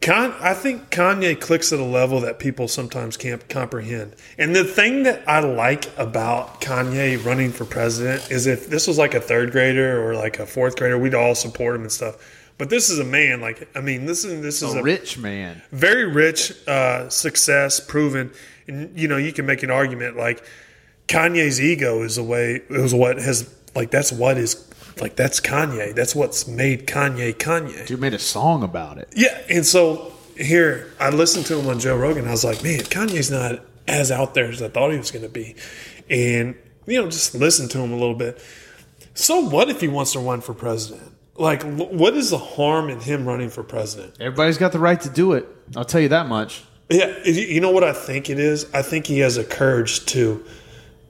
Con- 0.01 0.35
I 0.39 0.53
think 0.53 0.91
Kanye 0.91 1.41
clicks 1.41 1.73
at 1.73 1.79
a 1.79 1.85
level 1.85 2.21
that 2.21 2.39
people 2.39 2.69
sometimes 2.69 3.17
can't 3.17 3.49
comprehend. 3.49 4.15
And 4.37 4.55
the 4.55 4.65
thing 4.65 5.05
that 5.05 5.27
I 5.27 5.41
like 5.41 5.87
about 5.99 6.61
Kanye 6.61 7.25
running 7.25 7.51
for 7.51 7.65
president 7.65 8.31
is 8.31 8.47
if 8.47 8.69
this 8.69 8.87
was 8.87 8.99
like 8.99 9.15
a 9.15 9.21
third 9.21 9.51
grader 9.51 10.07
or 10.07 10.15
like 10.15 10.39
a 10.39 10.47
fourth 10.47 10.77
grader, 10.77 10.99
we'd 10.99 11.15
all 11.15 11.35
support 11.35 11.77
him 11.77 11.83
and 11.83 11.93
stuff. 11.93 12.17
But 12.59 12.69
this 12.71 12.91
is 12.91 12.99
a 12.99 13.05
man, 13.05 13.41
like 13.41 13.67
I 13.75 13.81
mean, 13.81 14.05
this 14.05 14.25
is 14.25 14.43
this 14.43 14.63
is 14.63 14.75
A 14.75 14.79
a 14.79 14.83
rich 14.83 15.17
man. 15.19 15.63
very 15.73 16.05
rich, 16.05 16.53
uh, 16.69 17.09
success 17.09 17.81
proven. 17.81 18.31
And 18.69 18.97
you 18.99 19.09
know, 19.09 19.17
you 19.17 19.33
can 19.33 19.47
make 19.47 19.63
an 19.63 19.71
argument 19.71 20.17
like 20.19 20.45
Kanye's 21.09 21.61
ego 21.61 22.03
is 22.03 22.17
the 22.17 22.23
way 22.23 22.61
is 22.69 22.95
what 22.95 23.17
has 23.17 23.53
like 23.75 23.91
that's 23.91 24.13
what 24.13 24.37
is 24.37 24.55
like 25.01 25.17
that's 25.17 25.41
Kanye. 25.41 25.95
That's 25.95 26.15
what's 26.15 26.47
made 26.47 26.87
Kanye 26.87 27.35
Kanye. 27.35 27.87
Dude 27.87 28.01
made 28.01 28.15
a 28.15 28.19
song 28.19 28.63
about 28.63 28.99
it. 28.99 29.09
Yeah, 29.15 29.41
and 29.49 29.67
so 29.67 30.13
here 30.37 30.93
I 31.01 31.11
listened 31.11 31.47
to 31.47 31.59
him 31.59 31.69
on 31.69 31.81
Joe 31.81 31.97
Rogan. 31.97 32.27
I 32.27 32.33
was 32.33 32.45
like, 32.45 32.63
man, 32.63 32.81
Kanye's 32.81 33.31
not 33.31 33.61
as 33.87 34.11
out 34.11 34.35
there 34.35 34.47
as 34.47 34.63
I 34.63 34.69
thought 34.69 34.91
he 34.93 34.99
was 34.99 35.11
going 35.11 35.25
to 35.25 35.29
be, 35.29 35.57
and 36.09 36.55
you 36.87 37.01
know, 37.01 37.09
just 37.09 37.35
listen 37.35 37.69
to 37.71 37.79
him 37.79 37.93
a 37.93 37.97
little 37.97 38.15
bit. 38.15 38.41
So 39.15 39.41
what 39.41 39.69
if 39.69 39.81
he 39.81 39.89
wants 39.89 40.13
to 40.13 40.19
run 40.19 40.41
for 40.41 40.55
president? 40.55 41.13
Like, 41.37 41.63
what 41.63 42.15
is 42.15 42.31
the 42.31 42.39
harm 42.39 42.89
in 42.91 43.01
him 43.01 43.27
running 43.27 43.51
for 43.51 43.65
president? 43.65 44.15
Everybody's 44.21 44.59
got 44.59 44.73
the 44.73 44.79
right 44.79 45.01
to 45.01 45.09
do 45.09 45.33
it. 45.33 45.49
I'll 45.77 45.85
tell 45.85 46.01
you 46.01 46.09
that 46.09 46.29
much. 46.29 46.65
Yeah, 46.89 47.17
you 47.25 47.33
you 47.33 47.61
know 47.61 47.71
what 47.71 47.83
I 47.83 47.93
think 47.93 48.31
it 48.31 48.39
is? 48.39 48.67
I 48.75 48.83
think 48.83 49.07
he 49.07 49.21
has 49.21 49.37
a 49.37 49.45
courage 49.45 50.05
to 50.07 50.45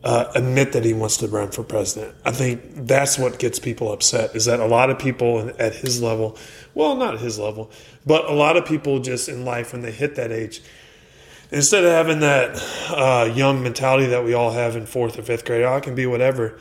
uh, 0.05 0.31
admit 0.35 0.73
that 0.73 0.85
he 0.85 0.93
wants 0.93 1.17
to 1.17 1.27
run 1.27 1.51
for 1.51 1.65
president. 1.65 2.15
I 2.27 2.31
think 2.31 2.61
that's 2.87 3.19
what 3.19 3.39
gets 3.39 3.59
people 3.59 3.91
upset 3.91 4.37
is 4.37 4.45
that 4.45 4.61
a 4.61 4.67
lot 4.67 4.91
of 4.91 4.99
people 4.99 5.51
at 5.59 5.75
his 5.75 6.03
level, 6.03 6.37
well, 6.75 6.95
not 6.95 7.19
his 7.19 7.39
level, 7.39 7.71
but 8.05 8.27
a 8.27 8.35
lot 8.35 8.59
of 8.59 8.67
people 8.67 9.01
just 9.01 9.31
in 9.31 9.47
life 9.47 9.73
when 9.73 9.81
they 9.81 9.91
hit 9.91 10.17
that 10.17 10.31
age, 10.31 10.61
instead 11.51 11.85
of 11.85 11.91
having 11.91 12.21
that 12.21 12.63
uh, 12.91 13.33
young 13.35 13.63
mentality 13.63 14.07
that 14.07 14.25
we 14.25 14.35
all 14.35 14.51
have 14.51 14.77
in 14.77 14.85
fourth 14.85 15.19
or 15.19 15.23
fifth 15.23 15.47
grade, 15.47 15.65
oh, 15.65 15.73
I 15.73 15.81
can 15.81 15.95
be 15.95 16.05
whatever. 16.05 16.59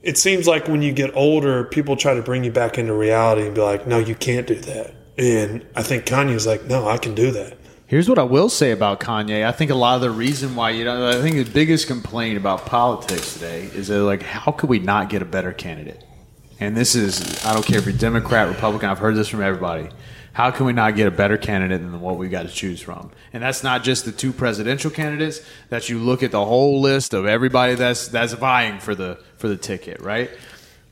It 0.00 0.16
seems 0.16 0.46
like 0.46 0.68
when 0.68 0.82
you 0.82 0.92
get 0.92 1.16
older, 1.16 1.64
people 1.64 1.96
try 1.96 2.14
to 2.14 2.22
bring 2.22 2.44
you 2.44 2.52
back 2.52 2.78
into 2.78 2.94
reality 2.94 3.44
and 3.44 3.56
be 3.56 3.60
like, 3.60 3.88
no, 3.88 3.98
you 3.98 4.14
can't 4.14 4.46
do 4.46 4.54
that. 4.54 4.94
And 5.18 5.66
I 5.74 5.82
think 5.82 6.06
Kanye's 6.06 6.46
like, 6.46 6.64
no, 6.64 6.86
I 6.88 6.96
can 6.96 7.16
do 7.16 7.32
that. 7.32 7.58
Here's 7.92 8.08
what 8.08 8.18
I 8.18 8.22
will 8.22 8.48
say 8.48 8.70
about 8.70 9.00
Kanye. 9.00 9.44
I 9.44 9.52
think 9.52 9.70
a 9.70 9.74
lot 9.74 9.96
of 9.96 10.00
the 10.00 10.10
reason 10.10 10.54
why 10.54 10.70
you 10.70 10.86
know, 10.86 11.10
I 11.10 11.20
think 11.20 11.36
the 11.36 11.52
biggest 11.52 11.88
complaint 11.88 12.38
about 12.38 12.64
politics 12.64 13.34
today 13.34 13.64
is 13.64 13.88
that 13.88 14.00
like, 14.00 14.22
how 14.22 14.50
could 14.50 14.70
we 14.70 14.78
not 14.78 15.10
get 15.10 15.20
a 15.20 15.26
better 15.26 15.52
candidate? 15.52 16.02
And 16.58 16.74
this 16.74 16.94
is, 16.94 17.44
I 17.44 17.52
don't 17.52 17.66
care 17.66 17.76
if 17.76 17.84
you're 17.84 17.94
Democrat, 17.94 18.48
Republican. 18.48 18.88
I've 18.88 18.98
heard 18.98 19.14
this 19.14 19.28
from 19.28 19.42
everybody. 19.42 19.90
How 20.32 20.50
can 20.50 20.64
we 20.64 20.72
not 20.72 20.96
get 20.96 21.06
a 21.06 21.10
better 21.10 21.36
candidate 21.36 21.82
than 21.82 22.00
what 22.00 22.16
we've 22.16 22.30
got 22.30 22.44
to 22.44 22.48
choose 22.48 22.80
from? 22.80 23.10
And 23.34 23.42
that's 23.42 23.62
not 23.62 23.82
just 23.82 24.06
the 24.06 24.12
two 24.12 24.32
presidential 24.32 24.90
candidates. 24.90 25.42
That 25.68 25.90
you 25.90 25.98
look 25.98 26.22
at 26.22 26.30
the 26.30 26.42
whole 26.42 26.80
list 26.80 27.12
of 27.12 27.26
everybody 27.26 27.74
that's 27.74 28.08
that's 28.08 28.32
vying 28.32 28.80
for 28.80 28.94
the 28.94 29.18
for 29.36 29.48
the 29.48 29.58
ticket, 29.58 30.00
right? 30.00 30.30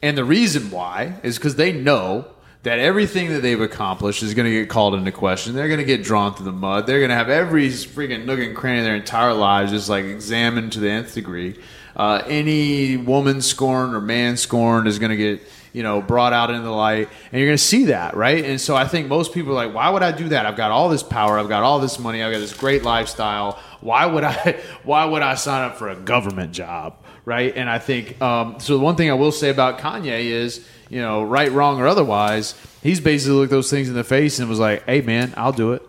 And 0.03 0.19
the 0.19 0.25
reason 0.25 0.71
why 0.71 1.19
is 1.23 1.39
because 1.39 1.57
they 1.57 1.73
know 1.73 2.27
that 2.63 2.79
everything 2.79 3.31
that 3.31 3.41
they've 3.41 3.61
accomplished 3.61 4.23
is 4.23 4.35
going 4.35 4.45
to 4.45 4.53
get 4.53 4.69
called 4.69 4.95
into 4.95 5.13
question. 5.13 5.55
They're 5.55 5.69
going 5.69 5.79
to 5.79 5.85
get 5.85 6.03
drawn 6.03 6.35
through 6.35 6.47
the 6.47 6.53
mud. 6.53 6.87
They're 6.87 6.99
going 6.99 7.09
to 7.09 7.15
have 7.15 7.31
every 7.31 7.69
freaking 7.69 8.27
nook 8.27 8.39
and 8.39 8.55
cranny 8.55 8.81
of 8.81 8.85
their 8.85 8.97
entire 8.97 9.33
lives 9.33 9.73
just 9.73 9.89
like 9.89 10.05
examined 10.05 10.73
to 10.73 10.81
the 10.81 10.91
nth 10.91 11.15
degree. 11.15 11.59
Uh, 11.97 12.23
any 12.27 12.97
woman 12.97 13.41
scorned 13.41 13.95
or 13.95 14.01
man 14.01 14.37
scorned 14.37 14.87
is 14.87 14.99
going 14.99 15.11
to 15.11 15.17
get 15.17 15.41
you 15.73 15.83
know 15.83 16.03
brought 16.03 16.33
out 16.33 16.51
into 16.51 16.63
the 16.63 16.71
light, 16.71 17.09
and 17.33 17.41
you're 17.41 17.49
going 17.49 17.59
to 17.59 17.63
see 17.63 17.87
that, 17.87 18.15
right? 18.15 18.45
And 18.45 18.61
so 18.61 18.77
I 18.77 18.87
think 18.87 19.09
most 19.09 19.33
people 19.33 19.53
are 19.53 19.67
like, 19.67 19.75
why 19.75 19.89
would 19.89 20.03
I 20.03 20.13
do 20.13 20.29
that? 20.31 20.47
I've 20.47 20.57
got 20.57 20.71
all 20.71 20.89
this 20.89 21.03
power, 21.03 21.39
I've 21.39 21.49
got 21.49 21.63
all 21.63 21.79
this 21.79 21.99
money, 21.99 22.23
I've 22.23 22.33
got 22.33 22.39
this 22.39 22.55
great 22.55 22.85
lifestyle. 22.85 23.59
Why 23.81 24.07
would 24.07 24.25
I? 24.25 24.61
Why 24.83 25.05
would 25.05 25.23
I 25.23 25.35
sign 25.35 25.63
up 25.63 25.77
for 25.77 25.89
a 25.89 25.97
government 25.97 26.53
job? 26.53 27.00
Right? 27.31 27.57
And 27.57 27.71
I 27.71 27.79
think 27.79 28.21
um, 28.21 28.59
so. 28.59 28.77
The 28.77 28.83
one 28.83 28.97
thing 28.97 29.09
I 29.09 29.15
will 29.15 29.31
say 29.31 29.51
about 29.51 29.79
Kanye 29.79 30.25
is, 30.25 30.67
you 30.89 31.01
know, 31.01 31.23
right, 31.23 31.51
wrong, 31.53 31.81
or 31.81 31.87
otherwise, 31.87 32.57
he's 32.83 33.01
basically 33.01 33.37
looked 33.37 33.53
those 33.53 33.71
things 33.71 33.89
in 33.89 33.95
the 33.95 34.03
face 34.03 34.41
and 34.41 34.49
was 34.49 34.59
like, 34.59 34.85
"Hey, 34.85 35.01
man, 35.01 35.33
I'll 35.37 35.53
do 35.53 35.73
it." 35.73 35.83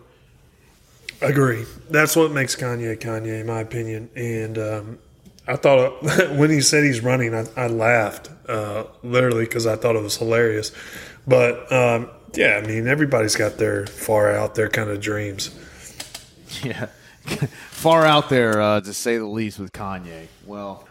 Agree. 1.20 1.64
That's 1.90 2.14
what 2.14 2.30
makes 2.30 2.54
Kanye 2.54 2.96
Kanye, 2.96 3.40
in 3.40 3.46
my 3.46 3.60
opinion. 3.60 4.08
And 4.14 4.56
um, 4.56 4.98
I 5.48 5.56
thought 5.56 6.00
when 6.36 6.50
he 6.50 6.60
said 6.60 6.84
he's 6.84 7.00
running, 7.00 7.34
I, 7.34 7.44
I 7.56 7.66
laughed 7.66 8.30
uh, 8.48 8.84
literally 9.02 9.44
because 9.44 9.66
I 9.66 9.74
thought 9.74 9.96
it 9.96 10.02
was 10.02 10.16
hilarious. 10.16 10.70
But 11.26 11.72
um, 11.72 12.08
yeah, 12.34 12.60
I 12.62 12.66
mean, 12.66 12.86
everybody's 12.86 13.34
got 13.34 13.58
their 13.58 13.88
far 13.88 14.30
out 14.30 14.54
there 14.54 14.68
kind 14.68 14.90
of 14.90 15.00
dreams. 15.00 15.50
Yeah, 16.62 16.88
far 17.70 18.04
out 18.04 18.28
there 18.28 18.60
uh, 18.60 18.82
to 18.82 18.92
say 18.92 19.16
the 19.16 19.24
least 19.24 19.58
with 19.58 19.72
Kanye. 19.72 20.26
Well. 20.44 20.86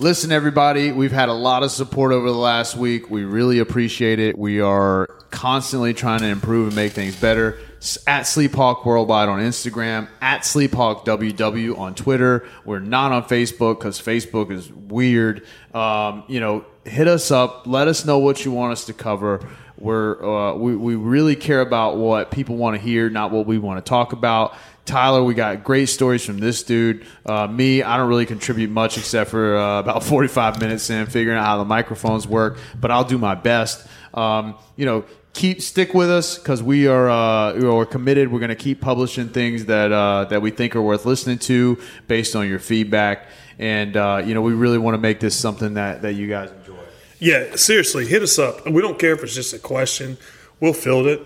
Listen, 0.00 0.32
everybody, 0.32 0.92
we've 0.92 1.12
had 1.12 1.28
a 1.28 1.34
lot 1.34 1.62
of 1.62 1.70
support 1.70 2.12
over 2.12 2.26
the 2.26 2.34
last 2.34 2.74
week. 2.74 3.10
We 3.10 3.24
really 3.24 3.58
appreciate 3.58 4.18
it. 4.18 4.38
We 4.38 4.58
are 4.58 5.06
constantly 5.30 5.92
trying 5.92 6.20
to 6.20 6.26
improve 6.26 6.68
and 6.68 6.74
make 6.74 6.92
things 6.92 7.20
better. 7.20 7.58
At 8.06 8.22
Sleephawk 8.22 8.86
Worldwide 8.86 9.28
on 9.28 9.40
Instagram, 9.40 10.08
at 10.22 10.40
Sleephawk 10.44 11.04
WW 11.04 11.76
on 11.76 11.94
Twitter. 11.94 12.46
We're 12.64 12.78
not 12.78 13.12
on 13.12 13.24
Facebook 13.24 13.78
because 13.78 14.00
Facebook 14.00 14.50
is 14.50 14.72
weird. 14.72 15.46
Um, 15.74 16.24
you 16.28 16.40
know, 16.40 16.64
hit 16.84 17.06
us 17.06 17.30
up. 17.30 17.66
Let 17.66 17.86
us 17.86 18.06
know 18.06 18.20
what 18.20 18.42
you 18.42 18.52
want 18.52 18.72
us 18.72 18.86
to 18.86 18.94
cover. 18.94 19.46
We're 19.76 20.22
uh, 20.22 20.54
we 20.54 20.76
we 20.76 20.94
really 20.94 21.36
care 21.36 21.60
about 21.60 21.96
what 21.96 22.30
people 22.30 22.56
want 22.56 22.76
to 22.76 22.82
hear, 22.82 23.08
not 23.08 23.32
what 23.32 23.46
we 23.46 23.58
want 23.58 23.84
to 23.84 23.88
talk 23.88 24.12
about. 24.12 24.54
Tyler, 24.84 25.22
we 25.22 25.34
got 25.34 25.62
great 25.62 25.86
stories 25.86 26.24
from 26.24 26.38
this 26.38 26.62
dude. 26.62 27.06
Uh, 27.24 27.46
me, 27.46 27.82
I 27.82 27.96
don't 27.96 28.08
really 28.08 28.26
contribute 28.26 28.70
much 28.70 28.98
except 28.98 29.30
for 29.30 29.56
uh, 29.56 29.80
about 29.80 30.02
45 30.04 30.60
minutes 30.60 30.90
in 30.90 31.06
figuring 31.06 31.38
out 31.38 31.44
how 31.44 31.58
the 31.58 31.64
microphones 31.64 32.26
work, 32.26 32.58
but 32.80 32.90
I'll 32.90 33.04
do 33.04 33.18
my 33.18 33.34
best. 33.34 33.86
Um, 34.14 34.56
you 34.76 34.86
know, 34.86 35.04
keep 35.32 35.62
stick 35.62 35.94
with 35.94 36.10
us 36.10 36.38
because 36.38 36.62
we 36.62 36.86
are 36.86 37.08
uh, 37.08 37.54
we're 37.54 37.86
committed. 37.86 38.32
We're 38.32 38.40
going 38.40 38.50
to 38.50 38.56
keep 38.56 38.80
publishing 38.80 39.28
things 39.28 39.66
that 39.66 39.92
uh, 39.92 40.24
that 40.26 40.42
we 40.42 40.50
think 40.50 40.74
are 40.76 40.82
worth 40.82 41.06
listening 41.06 41.38
to 41.40 41.78
based 42.08 42.34
on 42.34 42.48
your 42.48 42.58
feedback, 42.58 43.28
and 43.58 43.96
uh, 43.96 44.22
you 44.24 44.34
know, 44.34 44.42
we 44.42 44.52
really 44.52 44.78
want 44.78 44.94
to 44.94 44.98
make 44.98 45.20
this 45.20 45.36
something 45.36 45.74
that 45.74 46.02
that 46.02 46.14
you 46.14 46.28
guys 46.28 46.50
enjoy. 46.50 46.74
Yeah, 47.18 47.54
seriously, 47.56 48.06
hit 48.06 48.22
us 48.22 48.38
up. 48.38 48.66
We 48.66 48.80
don't 48.80 48.98
care 48.98 49.12
if 49.12 49.22
it's 49.22 49.34
just 49.34 49.52
a 49.52 49.58
question. 49.58 50.16
We'll 50.58 50.72
field 50.72 51.06
it. 51.06 51.20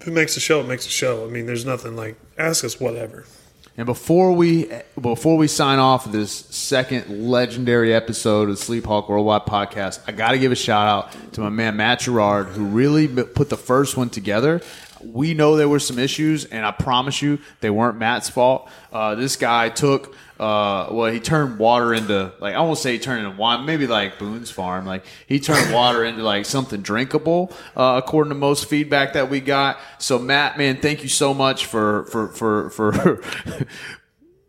If 0.00 0.08
it 0.08 0.12
makes 0.12 0.36
a 0.36 0.40
show, 0.40 0.60
it 0.60 0.66
makes 0.66 0.86
a 0.86 0.90
show. 0.90 1.26
I 1.26 1.28
mean, 1.28 1.46
there's 1.46 1.66
nothing 1.66 1.94
like 1.94 2.16
ask 2.38 2.64
us 2.64 2.80
whatever. 2.80 3.24
And 3.76 3.86
before 3.86 4.32
we 4.32 4.70
before 5.00 5.36
we 5.36 5.46
sign 5.46 5.78
off 5.78 6.10
this 6.10 6.32
second 6.32 7.30
legendary 7.30 7.94
episode 7.94 8.48
of 8.48 8.56
the 8.56 8.62
Sleep 8.62 8.84
Hawk 8.84 9.08
Worldwide 9.08 9.46
podcast, 9.46 10.00
I 10.06 10.12
got 10.12 10.32
to 10.32 10.38
give 10.38 10.52
a 10.52 10.56
shout 10.56 10.86
out 10.86 11.32
to 11.34 11.42
my 11.42 11.50
man 11.50 11.76
Matt 11.76 12.00
Gerard, 12.00 12.48
who 12.48 12.64
really 12.64 13.08
put 13.08 13.48
the 13.48 13.56
first 13.56 13.96
one 13.96 14.10
together. 14.10 14.60
We 15.04 15.34
know 15.34 15.56
there 15.56 15.68
were 15.68 15.78
some 15.78 15.98
issues, 15.98 16.44
and 16.44 16.64
I 16.64 16.70
promise 16.70 17.22
you, 17.22 17.38
they 17.60 17.70
weren't 17.70 17.98
Matt's 17.98 18.28
fault. 18.28 18.70
Uh, 18.92 19.14
this 19.14 19.36
guy 19.36 19.68
took, 19.68 20.14
uh, 20.38 20.88
well, 20.90 21.12
he 21.12 21.20
turned 21.20 21.58
water 21.58 21.94
into 21.94 22.32
like 22.40 22.54
I 22.54 22.60
won't 22.60 22.78
say 22.78 22.92
he 22.92 22.98
turned 22.98 23.24
into 23.24 23.36
wine, 23.36 23.66
maybe 23.66 23.86
like 23.86 24.18
Boone's 24.18 24.50
Farm. 24.50 24.86
Like 24.86 25.04
he 25.26 25.40
turned 25.40 25.72
water 25.74 26.04
into 26.04 26.22
like 26.22 26.46
something 26.46 26.82
drinkable, 26.82 27.52
uh, 27.76 28.00
according 28.02 28.30
to 28.30 28.36
most 28.36 28.68
feedback 28.68 29.14
that 29.14 29.30
we 29.30 29.40
got. 29.40 29.78
So 29.98 30.18
Matt, 30.18 30.58
man, 30.58 30.78
thank 30.78 31.02
you 31.02 31.08
so 31.08 31.34
much 31.34 31.66
for 31.66 32.04
for 32.06 32.28
for 32.28 32.70
for. 32.70 33.22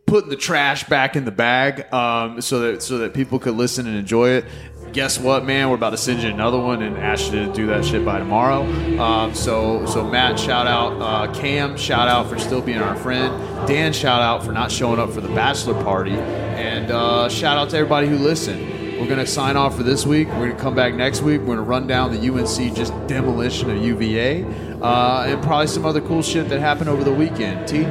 putting 0.04 0.28
the 0.28 0.36
trash 0.36 0.84
back 0.88 1.16
in 1.16 1.24
the 1.24 1.30
bag 1.30 1.90
um, 1.90 2.38
so 2.42 2.58
that 2.60 2.82
so 2.82 2.98
that 2.98 3.14
people 3.14 3.38
could 3.38 3.54
listen 3.54 3.86
and 3.86 3.96
enjoy 3.96 4.28
it 4.28 4.44
guess 4.92 5.18
what, 5.18 5.44
man? 5.44 5.70
We're 5.70 5.76
about 5.76 5.90
to 5.90 5.96
send 5.96 6.22
you 6.22 6.28
another 6.28 6.58
one 6.58 6.82
and 6.82 6.98
ask 6.98 7.32
you 7.32 7.46
to 7.46 7.52
do 7.52 7.66
that 7.68 7.84
shit 7.84 8.04
by 8.04 8.18
tomorrow. 8.18 8.62
Um, 9.00 9.34
so, 9.34 9.86
so 9.86 10.06
Matt, 10.06 10.38
shout 10.38 10.66
out. 10.66 11.00
Uh, 11.00 11.32
Cam, 11.32 11.76
shout 11.76 12.08
out 12.08 12.28
for 12.28 12.38
still 12.38 12.60
being 12.60 12.80
our 12.82 12.96
friend. 12.96 13.32
Dan, 13.66 13.92
shout 13.92 14.20
out 14.20 14.44
for 14.44 14.52
not 14.52 14.70
showing 14.70 15.00
up 15.00 15.10
for 15.10 15.20
the 15.20 15.34
bachelor 15.34 15.82
party. 15.82 16.12
And 16.12 16.90
uh, 16.90 17.28
shout 17.28 17.56
out 17.56 17.70
to 17.70 17.76
everybody 17.76 18.06
who 18.06 18.18
listened. 18.18 18.70
We're 19.00 19.08
going 19.08 19.18
to 19.18 19.26
sign 19.26 19.56
off 19.56 19.76
for 19.76 19.82
this 19.82 20.06
week. 20.06 20.28
We're 20.28 20.46
going 20.46 20.56
to 20.56 20.62
come 20.62 20.74
back 20.74 20.94
next 20.94 21.22
week. 21.22 21.40
We're 21.40 21.46
going 21.46 21.58
to 21.58 21.64
run 21.64 21.86
down 21.86 22.12
the 22.12 22.30
UNC 22.30 22.76
just 22.76 22.92
demolition 23.06 23.70
of 23.70 23.82
UVA 23.82 24.44
uh, 24.80 25.24
and 25.26 25.42
probably 25.42 25.66
some 25.66 25.84
other 25.86 26.00
cool 26.00 26.22
shit 26.22 26.48
that 26.50 26.60
happened 26.60 26.88
over 26.88 27.02
the 27.02 27.12
weekend. 27.12 27.66
T? 27.66 27.82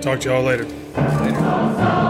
Talk 0.00 0.20
to 0.20 0.30
y'all 0.30 0.42
later. 0.42 0.64
Later. 0.64 2.05